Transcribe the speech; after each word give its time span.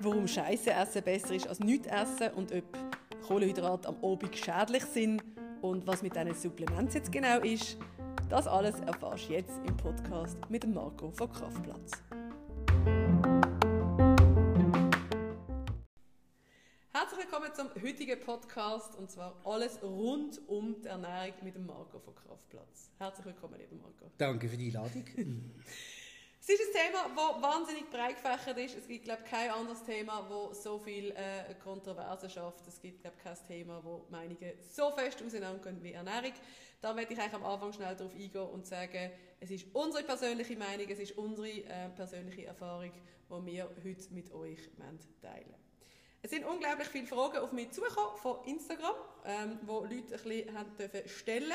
Warum 0.00 0.28
Scheiße 0.28 0.72
essen 0.72 1.02
besser 1.02 1.34
ist 1.34 1.48
als 1.48 1.60
nichts 1.60 1.86
essen 1.86 2.34
und 2.34 2.52
ob 2.52 2.64
Kohlenhydrate 3.26 3.88
am 3.88 3.96
Abend 4.04 4.36
schädlich 4.36 4.84
sind 4.84 5.22
und 5.62 5.86
was 5.86 6.02
mit 6.02 6.14
diesen 6.14 6.34
Supplementen 6.34 6.90
jetzt 6.90 7.10
genau 7.10 7.40
ist, 7.40 7.78
das 8.28 8.46
alles 8.46 8.78
erfährst 8.80 9.30
du 9.30 9.32
jetzt 9.32 9.58
im 9.66 9.74
Podcast 9.78 10.36
mit 10.50 10.66
Marco 10.66 11.10
von 11.12 11.32
Kraftplatz. 11.32 11.92
Zum 17.54 17.70
heutigen 17.80 18.18
Podcast 18.18 18.96
und 18.96 19.12
zwar 19.12 19.40
alles 19.44 19.80
rund 19.80 20.40
um 20.48 20.82
die 20.82 20.88
Ernährung 20.88 21.34
mit 21.44 21.54
dem 21.54 21.66
Marco 21.66 22.00
von 22.00 22.12
Kraftplatz. 22.12 22.90
Herzlich 22.98 23.26
willkommen, 23.26 23.60
lieber 23.60 23.76
Marco. 23.76 24.10
Danke 24.18 24.48
für 24.48 24.56
die 24.56 24.66
Einladung. 24.66 25.04
Es 26.46 26.50
ist 26.50 26.60
ein 26.60 26.88
Thema, 26.88 27.06
das 27.16 27.42
wahnsinnig 27.42 27.88
breit 27.88 28.16
gefächert 28.16 28.58
ist. 28.58 28.76
Es 28.76 28.86
gibt, 28.86 29.04
glaube 29.04 29.22
ich, 29.24 29.30
kein 29.30 29.50
anderes 29.50 29.82
Thema, 29.82 30.28
das 30.28 30.62
so 30.62 30.78
viel 30.78 31.12
äh, 31.12 31.54
Kontroverse 31.62 32.28
schafft. 32.28 32.66
Es 32.68 32.82
gibt, 32.82 33.00
glaube 33.00 33.16
ich, 33.16 33.24
kein 33.24 33.46
Thema, 33.46 33.82
wo 33.82 34.04
Meinungen 34.10 34.52
so 34.68 34.90
fest 34.90 35.22
auseinandergehen 35.24 35.82
wie 35.82 35.92
Ernährung. 35.92 36.34
Da 36.82 36.92
möchte 36.92 37.14
ich 37.14 37.18
eigentlich 37.18 37.32
am 37.32 37.46
Anfang 37.46 37.72
schnell 37.72 37.96
darauf 37.96 38.12
eingehen 38.14 38.46
und 38.48 38.66
sagen, 38.66 39.10
es 39.40 39.50
ist 39.50 39.64
unsere 39.72 40.04
persönliche 40.04 40.56
Meinung, 40.58 40.86
es 40.86 40.98
ist 40.98 41.16
unsere 41.16 41.48
äh, 41.48 41.88
persönliche 41.96 42.44
Erfahrung, 42.44 42.92
die 42.92 43.46
wir 43.46 43.70
heute 43.82 44.12
mit 44.12 44.30
euch 44.32 44.58
teilen 45.22 45.54
es 46.24 46.30
sind 46.30 46.46
unglaublich 46.46 46.88
viele 46.88 47.06
Fragen 47.06 47.36
auf 47.36 47.52
mich 47.52 47.70
zugekommen 47.70 48.16
von 48.16 48.44
Instagram, 48.46 48.94
ähm, 49.26 49.58
Leute 49.66 49.92
ein 49.92 50.06
bisschen 50.06 50.56
haben 50.58 50.74
dürfen 50.76 51.06
stellen 51.06 51.52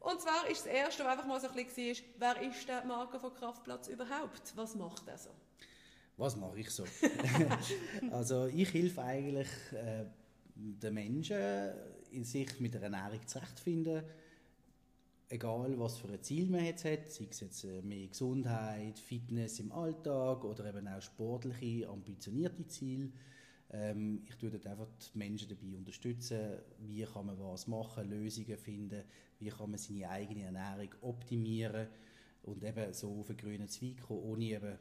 und 0.00 0.18
zwar 0.18 0.48
ist 0.48 0.64
das 0.64 0.72
Erste, 0.72 1.04
was 1.04 1.12
einfach 1.12 1.26
mal 1.26 1.38
so 1.38 1.48
ein 1.48 1.54
bisschen 1.54 2.04
war, 2.18 2.36
wer 2.36 2.50
ist 2.50 2.66
der 2.66 2.84
Marco 2.86 3.18
von 3.18 3.34
Kraftplatz 3.34 3.88
überhaupt? 3.88 4.52
Was 4.56 4.74
macht 4.74 5.06
er 5.06 5.18
so? 5.18 5.28
Was 6.16 6.36
mache 6.36 6.60
ich 6.60 6.70
so? 6.70 6.84
also 8.10 8.46
ich 8.46 8.72
helfe 8.72 9.02
eigentlich 9.02 9.48
äh, 9.72 10.06
den 10.54 10.94
Menschen, 10.94 11.38
in 12.12 12.24
sich 12.24 12.58
mit 12.60 12.72
der 12.72 12.82
Ernährung 12.82 13.26
zurechtzufinden, 13.26 14.02
egal 15.28 15.78
was 15.78 15.98
für 15.98 16.08
ein 16.08 16.22
Ziel 16.22 16.48
man 16.48 16.64
jetzt 16.64 16.86
hat, 16.86 17.10
sei 17.10 17.26
es 17.30 17.40
jetzt 17.40 17.64
äh, 17.64 17.82
mehr 17.82 18.08
Gesundheit, 18.08 18.98
Fitness 18.98 19.60
im 19.60 19.70
Alltag 19.70 20.44
oder 20.44 20.64
eben 20.64 20.88
auch 20.88 21.02
sportliche, 21.02 21.88
ambitionierte 21.88 22.66
Ziele. 22.66 23.10
Ähm, 23.72 24.22
ich 24.26 24.36
tue 24.36 24.50
dort 24.50 24.66
einfach 24.66 24.88
die 25.14 25.18
Menschen 25.18 25.48
dabei 25.48 25.76
unterstützen, 25.76 26.58
wie 26.78 27.04
kann 27.04 27.26
man 27.26 27.38
was 27.38 27.66
machen, 27.66 28.10
Lösungen 28.10 28.58
finden, 28.58 29.04
wie 29.38 29.48
kann 29.48 29.70
man 29.70 29.78
seine 29.78 30.08
eigene 30.08 30.44
Ernährung 30.44 30.94
optimieren? 31.02 31.86
Und 32.42 32.64
eben 32.64 32.92
so 32.92 33.20
auf 33.20 33.28
einen 33.28 33.38
grünen 33.38 33.68
Zweig 33.68 34.00
kommen, 34.00 34.22
ohne 34.22 34.44
eben 34.44 34.78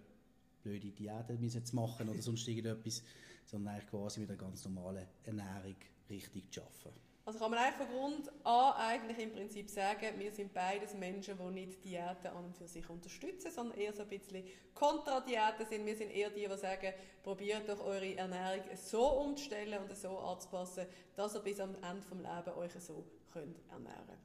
blöde 0.64 0.92
Diäten 0.92 1.50
zu 1.50 1.76
machen 1.76 2.10
oder 2.10 2.22
sonst 2.22 2.48
irgendetwas, 2.48 3.04
sondern 3.46 3.76
eigentlich 3.76 3.90
quasi 3.90 4.22
mit 4.22 4.30
einer 4.30 4.40
ganz 4.40 4.64
normalen 4.66 5.06
Ernährung 5.24 5.76
richtig 6.10 6.52
zu 6.52 6.62
arbeiten. 6.62 7.09
Also 7.30 7.38
kann 7.38 7.52
man 7.52 7.60
eigentlich 7.60 7.88
von 7.88 7.96
Grund 7.96 8.32
an 8.44 8.74
eigentlich 8.74 9.20
im 9.20 9.32
Prinzip 9.32 9.70
sagen, 9.70 10.18
wir 10.18 10.32
sind 10.32 10.52
beides 10.52 10.96
Menschen, 10.96 11.38
die 11.38 11.52
nicht 11.52 11.86
Diäten 11.86 12.26
an 12.26 12.46
und 12.46 12.58
für 12.58 12.68
sich 12.68 12.90
unterstützen, 12.90 13.52
sondern 13.52 13.78
eher 13.78 13.94
so 13.94 14.02
ein 14.02 14.10
bisschen 14.10 14.44
Kontradiäten 14.74 15.68
sind. 15.70 15.86
Wir 15.86 15.96
sind 15.96 16.10
eher 16.10 16.32
die, 16.32 16.48
die 16.48 16.58
sagen, 16.58 16.92
probiert 17.22 17.70
doch 17.70 17.86
eure 17.86 18.18
Ernährung 18.18 18.64
so 18.76 19.06
umzustellen 19.06 19.80
und 19.80 19.96
so 19.96 20.18
anzupassen, 20.18 20.88
dass 21.16 21.36
ihr 21.36 21.42
bis 21.42 21.60
am 21.60 21.76
Ende 21.76 22.02
des 22.02 22.10
Lebens 22.10 22.58
euch 22.58 22.84
so 22.84 23.06
könnt 23.32 23.60
ernähren. 23.70 24.18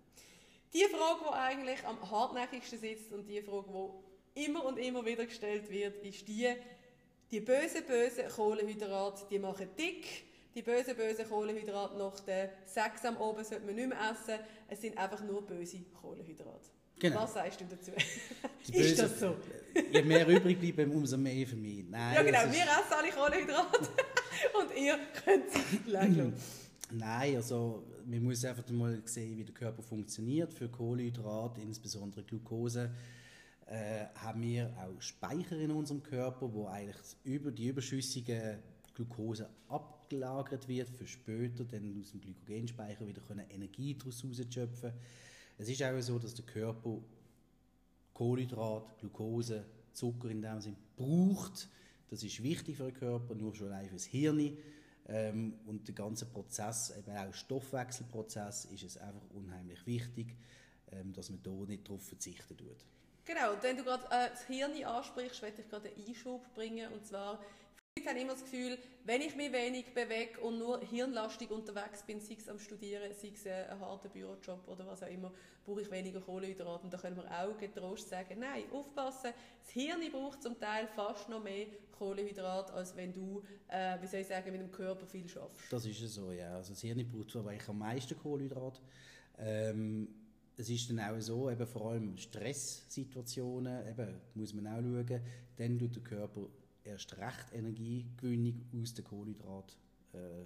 Die 0.73 0.85
Frage, 0.85 1.21
die 1.29 1.35
eigentlich 1.35 1.87
am 1.87 2.11
hartnäckigsten 2.11 2.79
sitzt 2.79 3.13
und 3.13 3.27
die 3.27 3.43
Frage, 3.43 3.69
die 4.35 4.45
immer 4.47 4.65
und 4.65 4.79
immer 4.79 5.05
wieder 5.05 5.27
gestellt 5.27 5.69
wird, 5.69 6.03
ist 6.03 6.27
die, 6.27 6.55
die 7.31 7.41
bösen, 7.41 7.85
bösen 7.87 8.31
Kohlenhydrate, 8.31 9.27
die 9.29 9.39
machen 9.39 9.69
dick, 9.77 10.25
die 10.55 10.63
bösen, 10.63 10.97
bösen 10.97 11.29
Kohlenhydrate 11.29 11.97
nach 11.97 12.19
der 12.21 12.51
6 12.67 13.05
am 13.07 13.17
Oben 13.17 13.45
sollte 13.45 13.67
man 13.67 13.75
nicht 13.75 13.89
mehr 13.89 13.99
essen. 14.11 14.39
Es 14.69 14.81
sind 14.81 14.97
einfach 14.97 15.23
nur 15.25 15.43
böse 15.43 15.81
Kohlenhydrate. 16.01 16.71
Genau. 16.99 17.23
Was 17.23 17.35
sagst 17.35 17.61
du 17.61 17.65
dazu? 17.65 17.91
ist 18.73 18.99
das 18.99 19.19
so? 19.19 19.37
Je 19.93 20.03
mehr 20.03 20.27
übrig 20.29 20.59
bleiben, 20.59 20.93
umso 20.93 21.17
mehr 21.17 21.47
für 21.47 21.57
mich. 21.57 21.85
Nein, 21.89 22.15
ja 22.15 22.23
genau, 22.23 22.53
wir 22.53 22.63
essen 22.63 22.93
alle 22.97 23.11
Kohlenhydrate 23.11 23.79
und 24.61 24.77
ihr 24.77 24.99
könnt 25.25 25.51
sie 25.51 25.91
lächeln. 25.91 26.35
Nein, 26.93 27.37
also 27.37 27.83
man 28.05 28.23
muss 28.23 28.45
einfach 28.45 28.69
mal 28.71 29.03
sehen, 29.05 29.37
wie 29.37 29.45
der 29.45 29.55
Körper 29.55 29.83
funktioniert. 29.83 30.53
Für 30.53 30.69
Kohlenhydrate, 30.69 31.61
insbesondere 31.61 32.23
Glucose, 32.23 32.91
äh, 33.67 34.07
haben 34.15 34.43
wir 34.43 34.73
auch 34.79 35.01
Speicher 35.01 35.57
in 35.57 35.73
unserem 35.73 36.03
Körper, 36.03 36.53
wo 36.53 36.69
eigentlich 36.69 37.17
über 37.25 37.51
die 37.51 37.69
überschüssige 37.69 38.61
Glucose 38.95 39.49
abgelagert 40.05 40.69
wird 40.69 40.89
für 40.91 41.07
später, 41.07 41.65
dann 41.65 41.99
aus 42.01 42.11
dem 42.11 42.21
Glykogenspeicher 42.21 43.07
wieder 43.07 43.23
können 43.23 43.49
Energie 43.51 43.97
daraus 43.97 44.23
schöpfen. 44.51 44.93
Es 45.57 45.69
ist 45.69 45.83
auch 45.83 46.01
so, 46.01 46.19
dass 46.19 46.35
der 46.35 46.45
Körper 46.45 46.99
Kohlenhydrat, 48.13 48.99
Glucose, 48.99 49.65
Zucker 49.93 50.29
in 50.29 50.43
dem 50.43 50.61
Sinne 50.61 50.77
braucht. 50.97 51.69
Das 52.11 52.23
ist 52.23 52.43
wichtig 52.43 52.77
für 52.77 52.85
den 52.85 52.95
Körper, 52.95 53.35
nur 53.35 53.55
schon 53.55 53.69
allein 53.69 53.89
fürs 53.89 54.05
Hirn. 54.05 54.57
Ähm, 55.07 55.55
und 55.67 55.87
der 55.89 55.95
ganze 55.95 56.27
Prozess, 56.27 56.93
eben 56.97 57.17
auch 57.17 57.35
Stoffwechselprozess, 57.35 58.67
ist 58.67 58.85
es 58.85 58.97
einfach 58.97 59.23
unheimlich 59.35 59.85
wichtig, 59.87 60.37
ähm, 60.93 61.13
dass 61.13 61.31
man 61.31 61.43
da 61.43 61.51
nicht 61.51 61.89
darauf 61.89 62.03
verzichten 62.07 62.57
tut. 62.57 62.87
Genau, 63.25 63.53
und 63.55 63.63
wenn 63.63 63.77
du 63.77 63.85
gerade 63.85 64.05
äh, 64.11 64.31
das 64.31 64.47
Hirn 64.47 64.73
ansprichst, 64.85 65.43
möchte 65.43 65.63
ich 65.63 65.69
gerade 65.69 65.89
einen 65.89 66.07
Einschub 66.07 66.55
bringen. 66.55 66.93
Und 66.93 67.07
zwar, 67.07 67.43
ich 68.05 68.11
habe 68.11 68.21
immer 68.21 68.33
das 68.33 68.43
Gefühl, 68.43 68.77
wenn 69.05 69.23
ich 69.23 69.35
mich 69.35 69.51
wenig 69.51 69.95
bewege 69.95 70.39
und 70.41 70.59
nur 70.59 70.79
hirnlastig 70.81 71.51
unterwegs 71.51 72.03
bin, 72.03 72.21
sei 72.21 72.37
es 72.39 72.49
am 72.51 72.59
Studieren, 72.59 73.11
sei 73.15 73.33
es 73.33 73.47
ein 73.47 73.81
harter 73.81 74.11
Bürojob 74.11 74.69
oder 74.69 74.87
was 74.87 75.03
auch 75.03 75.09
immer, 75.09 75.33
brauche 75.65 75.81
ich 75.81 75.91
weniger 75.91 76.21
Kohlenhydrate. 76.21 76.85
Und 76.85 76.93
da 76.93 76.99
können 76.99 77.17
wir 77.17 77.25
auch 77.31 77.57
getrost 77.57 78.11
sagen, 78.11 78.41
nein, 78.41 78.65
aufpassen, 78.71 79.31
das 79.63 79.71
Hirn 79.71 80.01
braucht 80.13 80.43
zum 80.43 80.59
Teil 80.59 80.87
fast 80.89 81.31
noch 81.31 81.43
mehr 81.43 81.67
Kohlenhydrate, 81.93 82.75
als 82.75 82.95
wenn 82.95 83.11
du, 83.11 83.43
äh, 83.69 83.97
wie 84.03 84.07
soll 84.07 84.21
ich 84.21 84.27
sagen, 84.27 84.53
mit 84.53 84.61
dem 84.61 84.71
Körper 84.71 85.07
viel 85.07 85.27
schaffst. 85.27 85.73
Das 85.73 85.87
ist 85.87 85.99
so, 86.01 86.31
ja. 86.31 86.57
Also 86.57 86.75
das 86.75 86.83
Hirn 86.83 87.11
braucht 87.11 87.31
zwar 87.31 87.51
am 87.69 87.79
meisten 87.79 88.19
Kohlenhydrate. 88.19 88.83
Ähm, 89.39 90.09
es 90.59 90.69
ist 90.69 90.91
dann 90.91 91.01
auch 91.01 91.19
so, 91.21 91.51
eben 91.51 91.67
vor 91.67 91.93
allem 91.93 92.19
Stresssituationen, 92.19 93.89
eben, 93.89 94.21
muss 94.35 94.53
man 94.53 94.67
auch 94.67 94.83
schauen, 94.83 95.21
dann 95.57 95.79
tut 95.79 95.97
der 95.97 96.03
Körper 96.03 96.49
erst 96.85 97.17
recht 97.19 97.53
Energiegewinnung 97.53 98.63
aus 98.81 98.95
den 98.95 99.05
Kohlenhydraten 99.05 99.77
äh. 100.13 100.45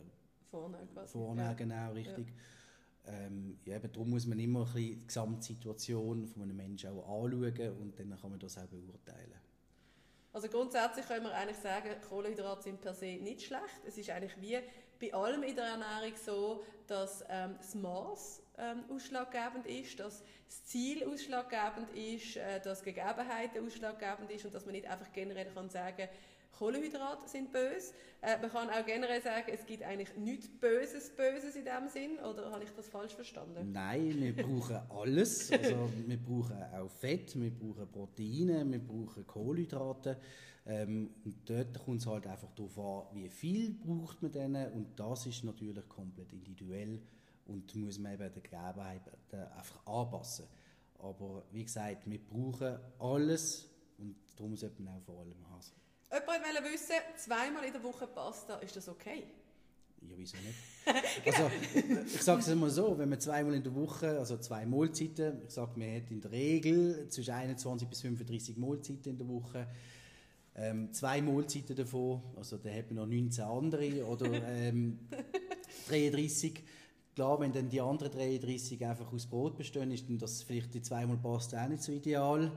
Vornehmen, 0.51 1.39
ja. 1.39 1.53
genau, 1.53 1.93
richtig. 1.93 2.29
Ja. 2.29 3.13
Ähm, 3.13 3.59
ja, 3.65 3.77
eben 3.77 3.93
darum 3.93 4.11
muss 4.11 4.27
man 4.27 4.39
immer 4.39 4.61
ein 4.61 4.73
bisschen 4.73 4.99
die 5.01 5.07
Gesamtsituation 5.07 6.27
von 6.27 6.43
einem 6.43 6.57
Menschen 6.57 6.91
auch 6.91 7.25
anschauen 7.25 7.77
und 7.81 7.99
dann 7.99 8.19
kann 8.19 8.31
man 8.31 8.39
das 8.39 8.57
auch 8.57 8.67
beurteilen. 8.67 9.35
Also 10.33 10.49
grundsätzlich 10.49 11.07
können 11.07 11.25
wir 11.25 11.35
eigentlich 11.35 11.59
sagen, 11.59 11.89
Kohlenhydrate 12.09 12.63
sind 12.63 12.81
per 12.81 12.95
se 12.95 13.19
nicht 13.19 13.43
schlecht. 13.43 13.83
Es 13.87 13.99
ist 13.99 14.11
eigentlich 14.11 14.41
wie 14.41 14.59
bei 15.01 15.13
allem 15.15 15.43
in 15.43 15.55
der 15.55 15.65
Ernährung 15.65 16.13
so, 16.25 16.65
dass 16.87 17.25
ähm, 17.29 17.57
das 17.59 17.75
Maß 17.75 18.43
ähm, 18.59 18.85
ausschlaggebend 18.89 19.67
ist, 19.67 20.01
dass 20.01 20.23
das 20.47 20.65
Ziel 20.65 21.05
ausschlaggebend 21.05 21.91
ist, 21.95 22.37
äh, 22.37 22.61
dass 22.61 22.83
Gegebenheiten 22.83 23.65
ausschlaggebend 23.65 24.31
ist 24.31 24.45
und 24.45 24.55
dass 24.55 24.65
man 24.65 24.73
nicht 24.73 24.89
einfach 24.89 25.13
generell 25.13 25.47
kann 25.47 25.69
sagen 25.71 26.09
Kohlenhydrate 26.59 27.29
sind 27.29 27.53
böse. 27.53 27.93
Äh, 28.21 28.39
man 28.41 28.51
kann 28.51 28.69
auch 28.69 28.85
generell 28.85 29.23
sagen, 29.23 29.53
es 29.53 29.65
gibt 29.65 29.85
eigentlich 29.85 30.17
nichts 30.17 30.49
Böses, 30.49 31.11
Böses 31.11 31.55
in 31.55 31.65
dem 31.65 31.89
Sinn, 31.89 32.19
oder 32.19 32.51
habe 32.51 32.65
ich 32.65 32.71
das 32.75 32.89
falsch 32.89 33.15
verstanden? 33.15 33.71
Nein, 33.71 34.17
wir 34.19 34.35
brauchen 34.35 34.81
alles. 34.91 35.53
Also, 35.53 35.89
wir 36.07 36.17
brauchen 36.17 36.57
auch 36.75 36.91
Fett, 36.91 37.41
wir 37.41 37.51
brauchen 37.51 37.89
Proteine, 37.93 38.65
wir 38.69 38.81
brauchen 38.81 39.25
Kohlenhydrate. 39.25 40.17
Ähm, 40.69 41.11
und 41.25 41.49
dort 41.49 41.83
kommt 41.83 42.03
es 42.03 42.07
halt 42.07 42.27
einfach 42.27 42.53
darauf 42.53 42.79
an, 42.79 43.17
wie 43.17 43.29
viel 43.31 43.73
braucht 43.73 44.23
man 44.23 44.31
denen 44.31 44.71
und 44.73 45.01
das 45.01 45.25
ist 45.25 45.43
natürlich 45.43 45.89
komplett 45.89 46.31
individuell 46.33 47.01
und 47.47 47.75
muss 47.75 47.99
man 47.99 48.13
eben 48.13 48.31
den 48.35 48.43
Gegebenheiten 48.43 49.13
einfach 49.57 49.87
anpassen. 49.87 50.45
Aber 50.99 51.45
wie 51.53 51.65
gesagt, 51.65 52.03
wir 52.05 52.19
brauchen 52.19 52.79
alles 52.99 53.67
und 53.97 54.15
darum 54.37 54.55
sollte 54.57 54.83
man 54.83 54.97
auch 54.99 55.03
vor 55.03 55.21
allem 55.21 55.49
haben. 55.49 55.63
Jemand 56.11 56.45
wollte 56.45 56.73
wissen, 56.75 56.95
zweimal 57.17 57.65
in 57.65 57.73
der 57.73 57.83
Woche 57.83 58.07
Pasta, 58.07 58.57
ist 58.57 58.77
das 58.77 58.89
okay? 58.91 59.25
Ja, 60.03 60.15
wieso 60.17 60.37
nicht? 60.37 60.55
genau. 61.25 61.45
Also, 61.45 62.15
ich 62.15 62.23
sage 62.23 62.41
es 62.41 62.49
immer 62.49 62.71
so, 62.71 62.97
wenn 62.99 63.09
man 63.09 63.21
zweimal 63.21 63.55
in 63.55 63.63
der 63.63 63.75
Woche, 63.75 64.19
also 64.19 64.37
zwei 64.37 64.65
Mahlzeiten, 64.67 65.43
ich 65.47 65.55
sage, 65.55 65.73
man 65.77 65.97
hat 65.97 66.11
in 66.11 66.21
der 66.21 66.31
Regel 66.31 67.09
zwischen 67.09 67.33
21 67.33 67.89
bis 67.89 68.03
35 68.03 68.57
Mahlzeiten 68.57 69.13
in 69.13 69.19
der 69.19 69.29
Woche, 69.29 69.67
ähm, 70.61 70.93
zwei 70.93 71.23
Mahlzeiten 71.23 71.77
davon, 71.77 72.21
also 72.37 72.57
da 72.57 72.71
hat 72.71 72.91
man 72.91 72.97
noch 72.97 73.07
19 73.07 73.45
andere 73.45 74.05
oder 74.07 74.31
ähm, 74.49 74.99
33. 75.89 76.65
Klar, 77.15 77.41
wenn 77.41 77.53
dann 77.53 77.69
die 77.69 77.81
anderen 77.81 78.13
33 78.13 78.85
einfach 78.85 79.13
aus 79.13 79.27
Brot 79.27 79.57
bestehen, 79.57 79.91
ist 79.91 80.09
dann 80.09 80.19
das 80.19 80.43
vielleicht 80.43 80.75
die 80.75 80.83
zweimal 80.83 81.17
Pasta 81.17 81.65
auch 81.65 81.69
nicht 81.69 81.83
so 81.83 81.93
ideal. 81.93 82.53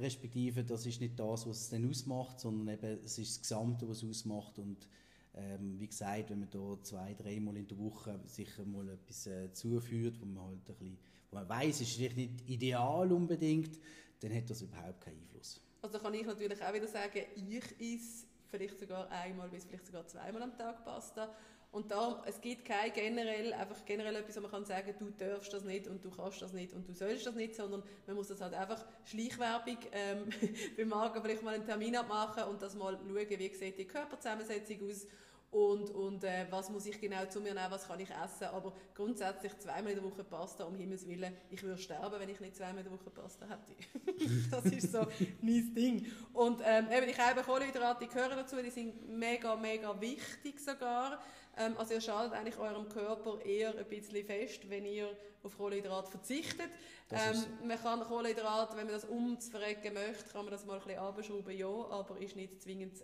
respektive 0.00 0.64
das 0.64 0.86
ist 0.86 1.00
nicht 1.00 1.18
das, 1.18 1.46
was 1.46 1.60
es 1.62 1.68
dann 1.70 1.88
ausmacht, 1.88 2.40
sondern 2.40 2.74
eben 2.74 2.98
es 3.04 3.18
ist 3.18 3.36
das 3.36 3.42
Gesamte, 3.42 3.88
was 3.88 4.02
es 4.02 4.08
ausmacht 4.08 4.58
und 4.58 4.88
ähm, 5.34 5.78
wie 5.78 5.86
gesagt, 5.86 6.30
wenn 6.30 6.40
man 6.40 6.50
da 6.50 6.82
zwei, 6.82 7.14
dreimal 7.14 7.56
in 7.56 7.68
der 7.68 7.78
Woche 7.78 8.18
sich 8.26 8.48
mal 8.66 8.88
etwas 8.88 9.26
äh, 9.26 9.52
zuführt, 9.52 10.20
wo 10.20 10.26
man 10.26 10.44
halt 10.44 10.58
ein 10.58 10.64
bisschen, 10.64 10.98
wo 11.30 11.36
man 11.36 11.48
weiß, 11.48 11.76
es 11.76 11.80
ist 11.82 11.96
vielleicht 11.96 12.16
nicht 12.16 12.48
ideal 12.48 13.12
unbedingt, 13.12 13.78
dann 14.20 14.34
hat 14.34 14.50
das 14.50 14.62
überhaupt 14.62 15.00
keinen 15.00 15.18
Einfluss. 15.20 15.60
Also 15.82 15.98
kann 15.98 16.14
ich 16.14 16.26
natürlich 16.26 16.62
auch 16.62 16.72
wieder 16.72 16.88
sagen, 16.88 17.22
ich 17.36 17.80
esse 17.80 18.26
vielleicht 18.50 18.78
sogar 18.80 19.10
einmal 19.10 19.48
bis 19.48 19.64
vielleicht 19.64 19.86
sogar 19.86 20.06
zweimal 20.06 20.42
am 20.42 20.56
Tag 20.56 20.84
Pasta. 20.84 21.34
Und 21.70 21.90
da, 21.90 22.22
es 22.26 22.40
gibt 22.40 22.64
kein 22.64 22.92
generell, 22.94 23.52
einfach 23.52 23.84
generell 23.84 24.16
etwas, 24.16 24.36
wo 24.36 24.40
man 24.40 24.50
kann 24.50 24.64
sagen, 24.64 24.94
du 24.98 25.10
darfst 25.10 25.52
das 25.52 25.64
nicht 25.64 25.86
und 25.86 26.02
du 26.02 26.10
kannst 26.10 26.40
das 26.40 26.54
nicht 26.54 26.72
und 26.72 26.88
du 26.88 26.94
sollst 26.94 27.26
das 27.26 27.34
nicht, 27.34 27.54
sondern 27.54 27.82
man 28.06 28.16
muss 28.16 28.28
das 28.28 28.40
halt 28.40 28.54
einfach 28.54 28.86
Schleichwerbung 29.04 29.76
ähm, 29.92 30.30
beim 30.78 30.88
Magen 30.88 31.22
vielleicht 31.22 31.42
mal 31.42 31.54
einen 31.54 31.66
Termin 31.66 31.94
abmachen 31.94 32.44
und 32.44 32.62
das 32.62 32.74
mal 32.74 32.94
schauen, 32.96 33.38
wie 33.38 33.54
sieht 33.54 33.78
die 33.78 33.84
Körperzusammensetzung 33.84 34.88
aus 34.88 35.06
und, 35.50 35.90
und 35.90 36.24
äh, 36.24 36.46
was 36.50 36.68
muss 36.68 36.84
ich 36.84 37.00
genau 37.00 37.24
zu 37.26 37.40
mir 37.40 37.54
nehmen, 37.54 37.70
was 37.70 37.88
kann 37.88 37.98
ich 38.00 38.10
essen. 38.10 38.44
Aber 38.52 38.74
grundsätzlich 38.94 39.56
zweimal 39.58 39.92
in 39.92 40.02
der 40.02 40.04
Woche 40.04 40.22
Pasta, 40.22 40.64
um 40.64 40.74
Himmels 40.74 41.06
Willen. 41.06 41.34
Ich 41.48 41.62
würde 41.62 41.80
sterben, 41.80 42.20
wenn 42.20 42.28
ich 42.28 42.38
nicht 42.38 42.54
zweimal 42.54 42.84
in 42.84 42.90
der 42.90 42.92
Woche 42.92 43.08
Pasta 43.08 43.46
hätte. 43.46 43.74
das 44.50 44.66
ist 44.66 44.92
so 44.92 45.06
mein 45.40 45.74
Ding. 45.74 46.06
Und 46.34 46.60
ähm, 46.64 46.88
eben, 46.92 47.08
ich 47.08 47.18
habe 47.18 47.42
Kohlenhydrate, 47.42 48.04
die 48.04 48.12
gehören 48.12 48.36
dazu, 48.36 48.56
die 48.56 48.68
sind 48.68 49.08
mega, 49.08 49.56
mega 49.56 49.98
wichtig 49.98 50.60
sogar. 50.60 51.18
Ähm, 51.56 51.78
also 51.78 51.94
ihr 51.94 52.02
schadet 52.02 52.34
eigentlich 52.34 52.58
eurem 52.58 52.86
Körper 52.90 53.40
eher 53.40 53.74
ein 53.74 53.86
bisschen 53.86 54.26
fest, 54.26 54.68
wenn 54.68 54.84
ihr 54.84 55.16
auf 55.42 55.56
Kohlenhydrate 55.56 56.10
verzichtet. 56.10 56.68
Ähm, 57.10 57.42
man 57.66 57.78
kann 57.78 58.00
Kohlenhydrate, 58.00 58.76
wenn 58.76 58.84
man 58.84 58.94
das 58.94 59.06
umzuverrecken 59.06 59.94
möchte, 59.94 60.30
kann 60.30 60.44
man 60.44 60.52
das 60.52 60.66
mal 60.66 60.74
ein 60.74 60.84
bisschen 60.84 60.98
abschrauben, 60.98 61.56
ja, 61.56 61.68
aber 61.68 62.18
ist 62.18 62.36
nicht 62.36 62.60
zwingend 62.60 63.02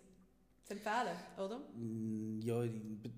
zu 0.64 0.72
empfehlen, 0.72 1.16
oder? 1.38 1.58
Mm, 1.76 2.40
ja, 2.42 2.64